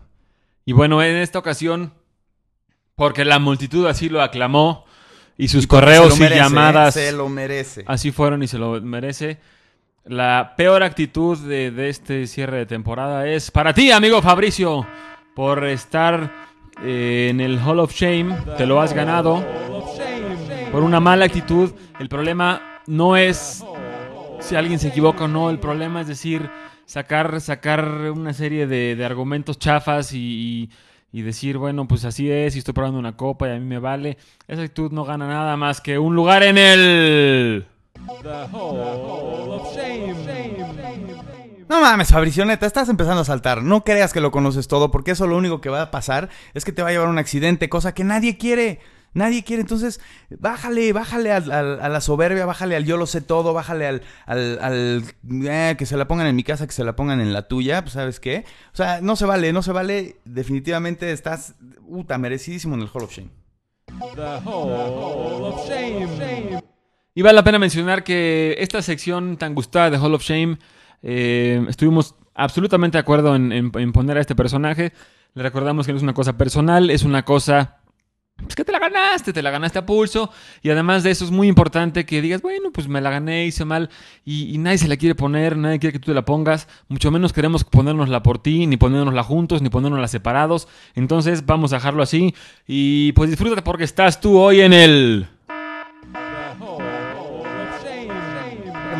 Y 0.65 0.73
bueno, 0.73 1.03
en 1.03 1.17
esta 1.17 1.39
ocasión, 1.39 1.93
porque 2.95 3.25
la 3.25 3.39
multitud 3.39 3.87
así 3.87 4.09
lo 4.09 4.23
aclamó 4.23 4.85
y 5.37 5.49
sus 5.49 5.65
Y 5.65 5.67
correos 5.67 6.19
y 6.19 6.29
llamadas 6.29 6.95
Se 6.95 7.13
lo 7.13 7.29
merece. 7.29 7.85
así 7.87 8.11
fueron 8.13 8.43
y 8.43 8.47
se 8.49 8.59
lo 8.59 8.81
merece. 8.81 9.39
La 10.05 10.55
peor 10.57 10.83
actitud 10.83 11.39
de, 11.39 11.89
este 11.89 12.27
cierre 12.27 12.59
de 12.59 12.67
temporada 12.67 13.29
es 13.29 13.51
para 13.51 13.73
ti, 13.73 13.93
amigo 13.93 14.21
Fabricio, 14.21 14.85
por 15.35 15.65
estar 15.65 16.33
eh, 16.83 17.29
en 17.31 17.41
el 17.41 17.59
Hall 17.61 17.79
of 17.79 17.93
Shame. 17.95 18.35
Te 18.57 18.67
lo 18.67 18.81
has 18.81 18.93
ganado. 18.93 19.45
Por 20.73 20.83
una 20.83 20.99
mala 20.99 21.27
actitud. 21.27 21.71
El 22.01 22.09
problema 22.09 22.81
no 22.87 23.17
es 23.17 23.65
si 24.41 24.57
alguien 24.57 24.81
se 24.81 24.89
equivoca 24.89 25.25
o 25.25 25.29
no. 25.29 25.51
El 25.51 25.61
problema 25.61 26.01
es 26.01 26.09
decir, 26.09 26.51
sacar, 26.85 27.41
sacar 27.41 27.85
una 28.13 28.33
serie 28.33 28.67
de, 28.67 28.97
de 28.97 29.05
argumentos 29.05 29.59
chafas 29.59 30.13
y, 30.13 30.19
y- 30.19 30.71
y 31.15 31.21
decir, 31.21 31.59
bueno, 31.59 31.87
pues 31.87 32.07
así 32.07 32.31
es, 32.31 32.57
y 32.57 32.61
estoy 32.61 32.73
probando 32.73 32.99
una 32.99 33.19
copa 33.19 33.47
y 33.47 33.51
a 33.51 33.59
mí 33.59 33.67
me 33.67 33.79
vale. 33.79 34.17
Esa 34.49 34.63
actitud 34.63 34.93
no 34.93 35.05
gana 35.05 35.29
nada 35.29 35.59
más 35.59 35.83
que 35.83 35.99
un 35.99 36.15
lugar 36.17 36.43
en 36.43 36.57
el... 36.57 37.67
No 41.69 41.81
mames, 41.81 42.09
Fabricio, 42.09 42.45
neta, 42.45 42.67
estás 42.67 42.89
empezando 42.89 43.23
a 43.23 43.25
saltar. 43.25 43.63
No 43.63 43.85
creas 43.85 44.13
que 44.13 44.21
lo 44.21 44.31
conoces 44.31 44.69
todo, 44.69 44.91
porque 44.91 45.13
eso 45.13 45.27
lo 45.27 45.37
único 45.37 45.61
que 45.61 45.71
va 45.71 45.83
a 45.83 45.91
pasar 45.91 46.29
es 46.55 46.65
que 46.65 46.73
te 46.73 46.83
va 46.83 46.89
a 46.89 46.93
llevar 46.93 47.09
un 47.09 47.19
accidente, 47.19 47.69
cosa 47.69 47.95
que 47.95 48.05
nadie 48.05 48.37
quiere. 48.37 48.81
Nadie 49.15 49.45
quiere. 49.45 49.61
Entonces, 49.61 50.01
bájale, 50.39 50.93
bájale 50.95 51.33
al- 51.33 51.53
al- 51.53 51.81
a 51.81 51.89
la 51.91 52.01
soberbia, 52.01 52.47
bájale 52.47 52.77
al 52.77 52.85
yo 52.87 52.97
lo 52.97 53.07
sé 53.07 53.21
todo, 53.21 53.53
bájale 53.53 53.87
al, 53.87 54.03
al, 54.27 54.59
al, 54.63 55.05
eh, 55.45 55.75
que 55.79 55.85
se 55.87 55.97
la 55.99 56.09
pongan 56.09 56.27
en 56.27 56.35
mi 56.37 56.43
casa, 56.45 56.67
que 56.67 56.73
se 56.73 56.83
la 56.85 56.97
pongan 56.97 57.21
en 57.21 57.33
la 57.33 57.47
tuya, 57.47 57.83
pues 57.83 57.93
¿sabes 57.93 58.21
qué? 58.21 58.45
O 58.73 58.77
sea, 58.77 59.01
no 59.03 59.15
se 59.17 59.27
vale, 59.27 59.53
no 59.53 59.63
se 59.63 59.73
vale. 59.73 60.17
Definitivamente 60.25 61.13
estás, 61.13 61.55
puta, 61.87 62.17
merecidísimo 62.19 62.75
en 62.75 62.81
el 62.83 62.89
Hall 62.93 63.05
of 63.05 63.13
Shame. 63.13 63.31
Y 67.15 67.23
vale 67.23 67.37
la 67.37 67.45
pena 67.45 67.59
mencionar 67.59 68.05
que 68.05 68.57
esta 68.59 68.81
sección 68.81 69.37
tan 69.37 69.55
gustada 69.55 69.91
de 69.91 69.99
Hall 69.99 70.15
of 70.15 70.23
Shame, 70.23 70.57
eh, 71.03 71.65
estuvimos 71.69 72.15
absolutamente 72.35 72.97
de 72.97 73.01
acuerdo 73.01 73.37
en, 73.37 73.71
poner 73.93 74.17
a 74.17 74.21
este 74.21 74.35
personaje. 74.35 74.93
Le 75.35 75.43
recordamos 75.43 75.87
que 75.87 75.93
no 75.93 75.99
es 75.99 76.03
una 76.03 76.15
cosa 76.15 76.39
personal, 76.39 76.89
es 76.89 77.03
una 77.03 77.25
cosa 77.25 77.81
pues, 78.37 78.55
que 78.57 78.65
te 78.65 78.73
la 78.73 78.79
ganaste, 78.79 79.35
te 79.35 79.43
la 79.43 79.51
ganaste 79.51 79.79
a 79.79 79.85
pulso. 79.85 80.31
Y 80.63 80.71
además 80.71 81.03
de 81.03 81.11
eso 81.11 81.27
es 81.27 81.31
muy 81.31 81.49
importante 81.49 82.07
que 82.07 82.23
digas, 82.23 82.41
bueno, 82.41 82.71
pues 82.73 82.89
me 82.89 83.03
la 83.03 83.11
gané, 83.11 83.45
hice 83.45 83.67
mal. 83.67 83.91
Y, 84.25 84.55
y 84.55 84.57
nadie 84.57 84.79
se 84.79 84.89
la 84.89 84.97
quiere 84.97 85.15
poner, 85.15 85.59
nadie 85.59 85.79
quiere 85.79 85.93
que 85.93 85.99
tú 85.99 86.13
te 86.13 86.15
la 86.15 86.25
pongas. 86.25 86.67
Mucho 86.89 87.11
menos 87.11 87.35
queremos 87.35 87.65
ponérnosla 87.65 88.23
por 88.23 88.39
ti, 88.39 88.67
ni 88.67 88.79
ponérnosla 88.79 89.23
juntos, 89.23 89.61
ni 89.61 89.69
ponérnosla 89.69 90.09
separados. 90.09 90.67
Entonces 90.95 91.45
vamos 91.45 91.75
a 91.75 91.77
dejarlo 91.77 92.03
así. 92.03 92.35
Y 92.67 93.13
pues 93.13 93.29
disfrútate 93.29 93.61
porque 93.61 93.85
estás 93.85 94.19
tú 94.19 94.39
hoy 94.39 94.63
en 94.63 94.73
el... 94.73 95.29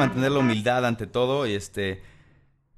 mantener 0.07 0.33
la 0.33 0.41
humildad 0.41 0.87
ante 0.87 1.07
todo 1.07 1.47
y 1.47 1.55
este 1.55 2.03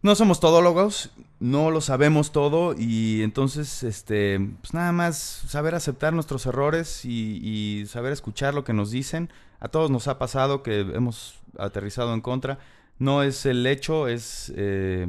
no 0.03 0.15
somos 0.15 0.39
todólogos, 0.39 1.11
no 1.41 1.71
lo 1.71 1.81
sabemos 1.81 2.31
todo 2.31 2.75
y 2.79 3.23
entonces 3.23 3.83
este 3.83 4.39
pues 4.61 4.75
nada 4.75 4.93
más 4.93 5.17
saber 5.17 5.75
aceptar 5.75 6.13
nuestros 6.13 6.45
errores 6.45 7.05
y, 7.05 7.85
saber 7.87 8.13
escuchar 8.13 8.55
lo 8.55 8.65
que 8.65 8.75
nos 8.75 8.91
dicen. 8.91 9.31
A 9.61 9.69
todos 9.69 9.91
nos 9.91 10.09
ha 10.09 10.19
pasado 10.19 10.63
que 10.63 10.81
hemos 10.81 11.37
aterrizado 11.59 12.13
en 12.13 12.21
contra. 12.21 12.59
No 12.99 13.23
es 13.23 13.47
el 13.47 13.67
hecho, 13.67 14.09
es 14.09 14.53
eh, 14.57 15.07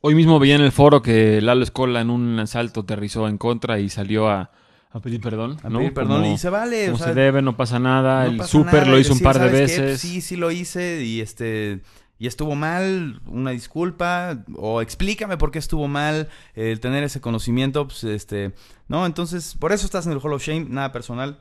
Hoy 0.00 0.14
mismo 0.14 0.38
veía 0.38 0.54
en 0.54 0.62
el 0.62 0.72
foro 0.72 1.02
que 1.02 1.40
Lalo 1.40 1.62
Escola 1.62 2.00
en 2.00 2.10
un 2.10 2.38
asalto 2.38 2.80
aterrizó 2.80 3.28
en 3.28 3.38
contra 3.38 3.78
y 3.78 3.88
salió 3.88 4.28
a, 4.28 4.50
a 4.94 5.00
pedir 5.00 5.20
perdón. 5.20 5.58
a 5.62 5.68
¿no? 5.68 5.78
pedir 5.80 5.92
perdón 5.94 6.22
Como- 6.22 6.34
y 6.34 6.38
se 6.38 6.48
vale. 6.48 6.84
como 6.86 6.94
o 6.96 6.98
sea, 6.98 7.08
se 7.08 7.14
debe, 7.14 7.42
no 7.42 7.56
pasa 7.56 7.78
nada. 7.78 8.24
no 8.24 8.30
el 8.30 8.36
pasa 8.38 8.50
súper 8.50 8.74
nada 8.74 8.86
lo 8.86 8.98
hizo 8.98 9.12
un 9.12 9.20
par 9.20 9.38
de 9.38 9.48
"¿Sabes 9.48 9.72
qué? 9.74 9.80
veces. 9.82 10.00
Sí, 10.00 10.20
sí 10.22 10.36
lo 10.36 10.50
hice 10.50 11.02
y 11.04 11.20
este 11.20 11.80
y 12.16 12.28
estuvo 12.28 12.54
mal, 12.54 13.20
una 13.26 13.50
disculpa 13.50 14.44
o 14.56 14.80
explícame 14.80 15.36
por 15.36 15.50
qué 15.50 15.58
estuvo 15.58 15.88
mal 15.88 16.28
el 16.54 16.78
tener 16.80 17.02
ese 17.04 17.20
conocimiento, 17.20 17.86
pues 17.88 18.04
este, 18.04 18.52
no, 18.88 19.04
entonces 19.04 19.56
por 19.58 19.72
eso 19.72 19.84
estás 19.84 20.06
en 20.06 20.12
el 20.12 20.18
Hall 20.22 20.32
of 20.32 20.42
Shame, 20.42 20.66
nada 20.70 20.92
personal, 20.92 21.40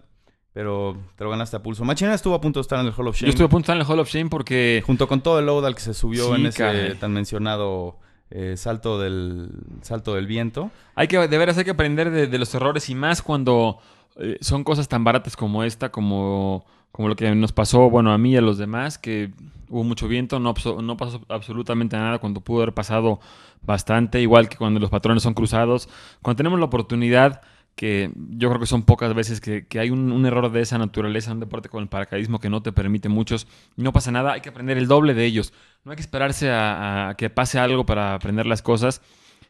pero 0.51 0.97
te 1.15 1.23
lo 1.23 1.29
ganaste 1.29 1.55
a 1.57 1.63
pulso. 1.63 1.85
Machina 1.85 2.13
estuvo 2.15 2.33
a 2.35 2.41
punto 2.41 2.59
de 2.59 2.63
estar 2.63 2.79
en 2.79 2.87
el 2.87 2.93
Hall 2.97 3.07
of 3.07 3.15
Shame 3.15 3.27
Yo 3.27 3.29
estuve 3.29 3.45
a 3.45 3.49
punto 3.49 3.71
de 3.71 3.73
estar 3.73 3.75
en 3.77 3.81
el 3.81 3.87
Hall 3.87 3.99
of 3.99 4.09
Shame 4.09 4.29
porque 4.31 4.83
junto 4.85 5.07
con 5.07 5.21
todo 5.21 5.37
el 5.39 5.45
load 5.45 5.65
al 5.67 5.75
que 5.75 5.81
se 5.81 5.93
subió 5.93 6.33
Sí, 6.35 6.41
en 6.41 6.47
ese 6.47 6.95
tan 6.95 7.13
mencionado 7.13 7.99
eh, 8.35 8.57
salto 8.57 8.99
del 8.99 9.47
salto 9.83 10.15
del 10.15 10.25
viento. 10.25 10.71
hay 10.95 11.07
que, 11.07 11.19
de 11.27 11.37
veras 11.37 11.55
hay 11.59 11.65
que 11.65 11.69
aprender 11.69 12.09
de, 12.09 12.37
los 12.39 12.55
errores 12.55 12.89
y 12.89 12.95
más 12.95 13.21
cuando 13.21 13.77
eh, 14.15 14.37
son 14.41 14.63
cosas 14.63 14.87
tan 14.87 15.03
baratas 15.03 15.37
como 15.37 15.63
esta, 15.63 15.91
como, 15.91 16.65
como 16.91 17.09
lo 17.09 17.15
que 17.15 17.33
nos 17.35 17.51
pasó, 17.51 17.91
bueno, 17.91 18.11
a 18.11 18.17
mí 18.17 18.31
y 18.31 18.37
a 18.37 18.41
los 18.41 18.57
demás, 18.57 18.97
que 18.97 19.29
hubo 19.69 19.83
mucho 19.83 20.07
viento, 20.07 20.39
no, 20.39 20.55
no 20.81 20.97
pasó 20.97 21.21
absolutamente 21.29 21.95
nada 21.95 22.17
cuando 22.17 22.41
pudo 22.41 22.63
haber 22.63 22.73
pasado 22.73 23.19
bastante, 23.61 24.19
igual 24.19 24.49
que 24.49 24.57
cuando 24.57 24.79
los 24.79 24.89
patrones 24.89 25.21
son 25.21 25.35
cruzados. 25.35 25.87
Cuando 26.23 26.37
tenemos 26.37 26.57
la 26.57 26.65
oportunidad, 26.65 27.41
que 27.75 28.11
yo 28.15 28.49
creo 28.49 28.59
que 28.59 28.67
son 28.67 28.83
pocas 28.83 29.13
veces 29.13 29.41
que, 29.41 29.65
que 29.67 29.79
hay 29.79 29.89
un, 29.89 30.25
error 30.25 30.51
de 30.51 30.61
esa 30.61 30.77
naturaleza, 30.77 31.31
un 31.31 31.39
deporte 31.39 31.69
con 31.69 31.81
el 31.81 31.89
paracaidismo 31.89 32.39
que 32.39 32.49
no 32.49 32.61
te 32.61 32.71
permite 32.71 33.09
muchos, 33.09 33.47
no 33.75 33.91
pasa 33.93 34.11
nada, 34.11 34.33
hay 34.33 34.41
que 34.41 34.49
aprender 34.49 34.77
el 34.77 34.87
doble 34.87 35.13
de 35.13 35.25
ellos. 35.25 35.53
No 35.83 35.91
hay 35.91 35.95
que 35.95 36.01
esperarse 36.01 36.49
a, 36.51 37.15
que 37.17 37.29
pase 37.29 37.59
algo 37.59 37.85
para 37.85 38.13
aprender 38.13 38.45
las 38.45 38.61
cosas. 38.61 39.01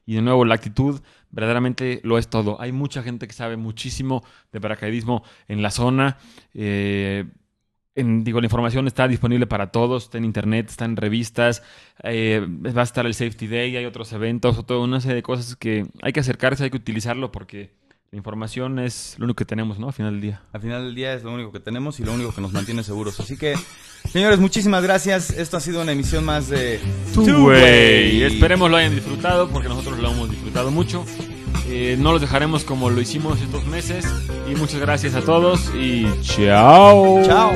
Y 0.06 0.16
de 0.16 0.22
nuevo, 0.22 0.46
la 0.46 0.56
actitud 0.56 1.02
verdaderamente 1.32 2.02
lo 2.04 2.18
es 2.18 2.28
todo. 2.28 2.60
Hay 2.60 2.72
mucha 2.72 3.04
gente 3.04 3.28
que 3.28 3.34
sabe 3.34 3.56
muchísimo 3.56 4.24
de 4.52 4.60
paracaidismo 4.60 5.24
en 5.48 5.62
la 5.62 5.72
zona. 5.72 6.18
Eh, 6.54 7.26
digo, 7.96 8.42
la 8.42 8.48
información 8.48 8.88
está 8.88 9.08
disponible 9.08 9.48
para 9.48 9.72
todos, 9.72 10.06
está 10.06 10.18
en 10.18 10.26
internet, 10.26 10.68
está 10.70 10.86
en 10.86 10.98
revistas, 10.98 11.62
eh, 12.04 12.46
va 12.46 12.82
a 12.82 12.84
estar 12.84 13.06
el 13.06 13.14
Safety 13.14 13.48
Day, 13.48 13.78
hay 13.78 13.86
otros 13.86 14.12
eventos, 14.14 14.66
toda 14.66 14.80
una 14.84 15.00
serie 15.00 15.16
de 15.16 15.24
cosas 15.24 15.56
que 15.56 15.86
hay 16.02 16.12
que 16.12 16.20
acercarse, 16.20 16.64
hay 16.64 16.70
que 16.72 16.78
utilizarlo 16.78 17.32
porque 17.32 17.72
la 18.14 18.18
información 18.18 18.78
es 18.78 19.16
lo 19.18 19.26
único 19.26 19.38
que 19.38 19.46
tenemos, 19.46 19.80
¿no? 19.80 19.88
Al 19.88 19.94
final 19.94 20.12
del 20.12 20.22
día. 20.22 20.42
Al 20.52 20.62
final 20.62 20.84
del 20.84 20.94
día 20.94 21.16
es 21.16 21.24
lo 21.24 21.34
único 21.34 21.52
que 21.52 21.60
tenemos 21.60 22.00
y 22.00 22.04
lo 22.04 22.14
único 22.14 22.32
que 22.32 22.42
nos 22.42 22.54
mantiene 22.54 22.84
seguros. 22.84 23.20
Así 23.20 23.38
que, 23.38 23.56
señores, 24.12 24.38
muchísimas 24.38 24.84
gracias. 24.84 25.32
Esto 25.32 25.58
ha 25.58 25.60
sido 25.60 25.82
una 25.82 25.94
emisión 25.94 26.24
más 26.24 26.48
de 26.48 26.80
Two-Way. 27.16 28.22
Esperemos 28.22 28.70
lo 28.70 28.78
hayan 28.78 28.94
disfrutado 28.94 29.50
porque 29.50 29.68
nosotros 29.68 29.98
lo 29.98 30.12
hemos 30.12 30.30
disfrutado 30.30 30.70
mucho. 30.70 31.04
Eh, 31.68 31.98
no 32.00 32.12
los 32.12 32.22
dejaremos 32.22 32.64
como 32.64 32.92
lo 32.92 33.02
hicimos 33.02 33.42
estos 33.42 33.66
meses. 33.66 34.06
Y 34.48 34.54
muchas 34.54 34.80
gracias 34.80 35.16
a 35.16 35.22
todos 35.22 35.72
y 35.74 36.06
chao. 36.22 37.20
Chao. 37.26 37.52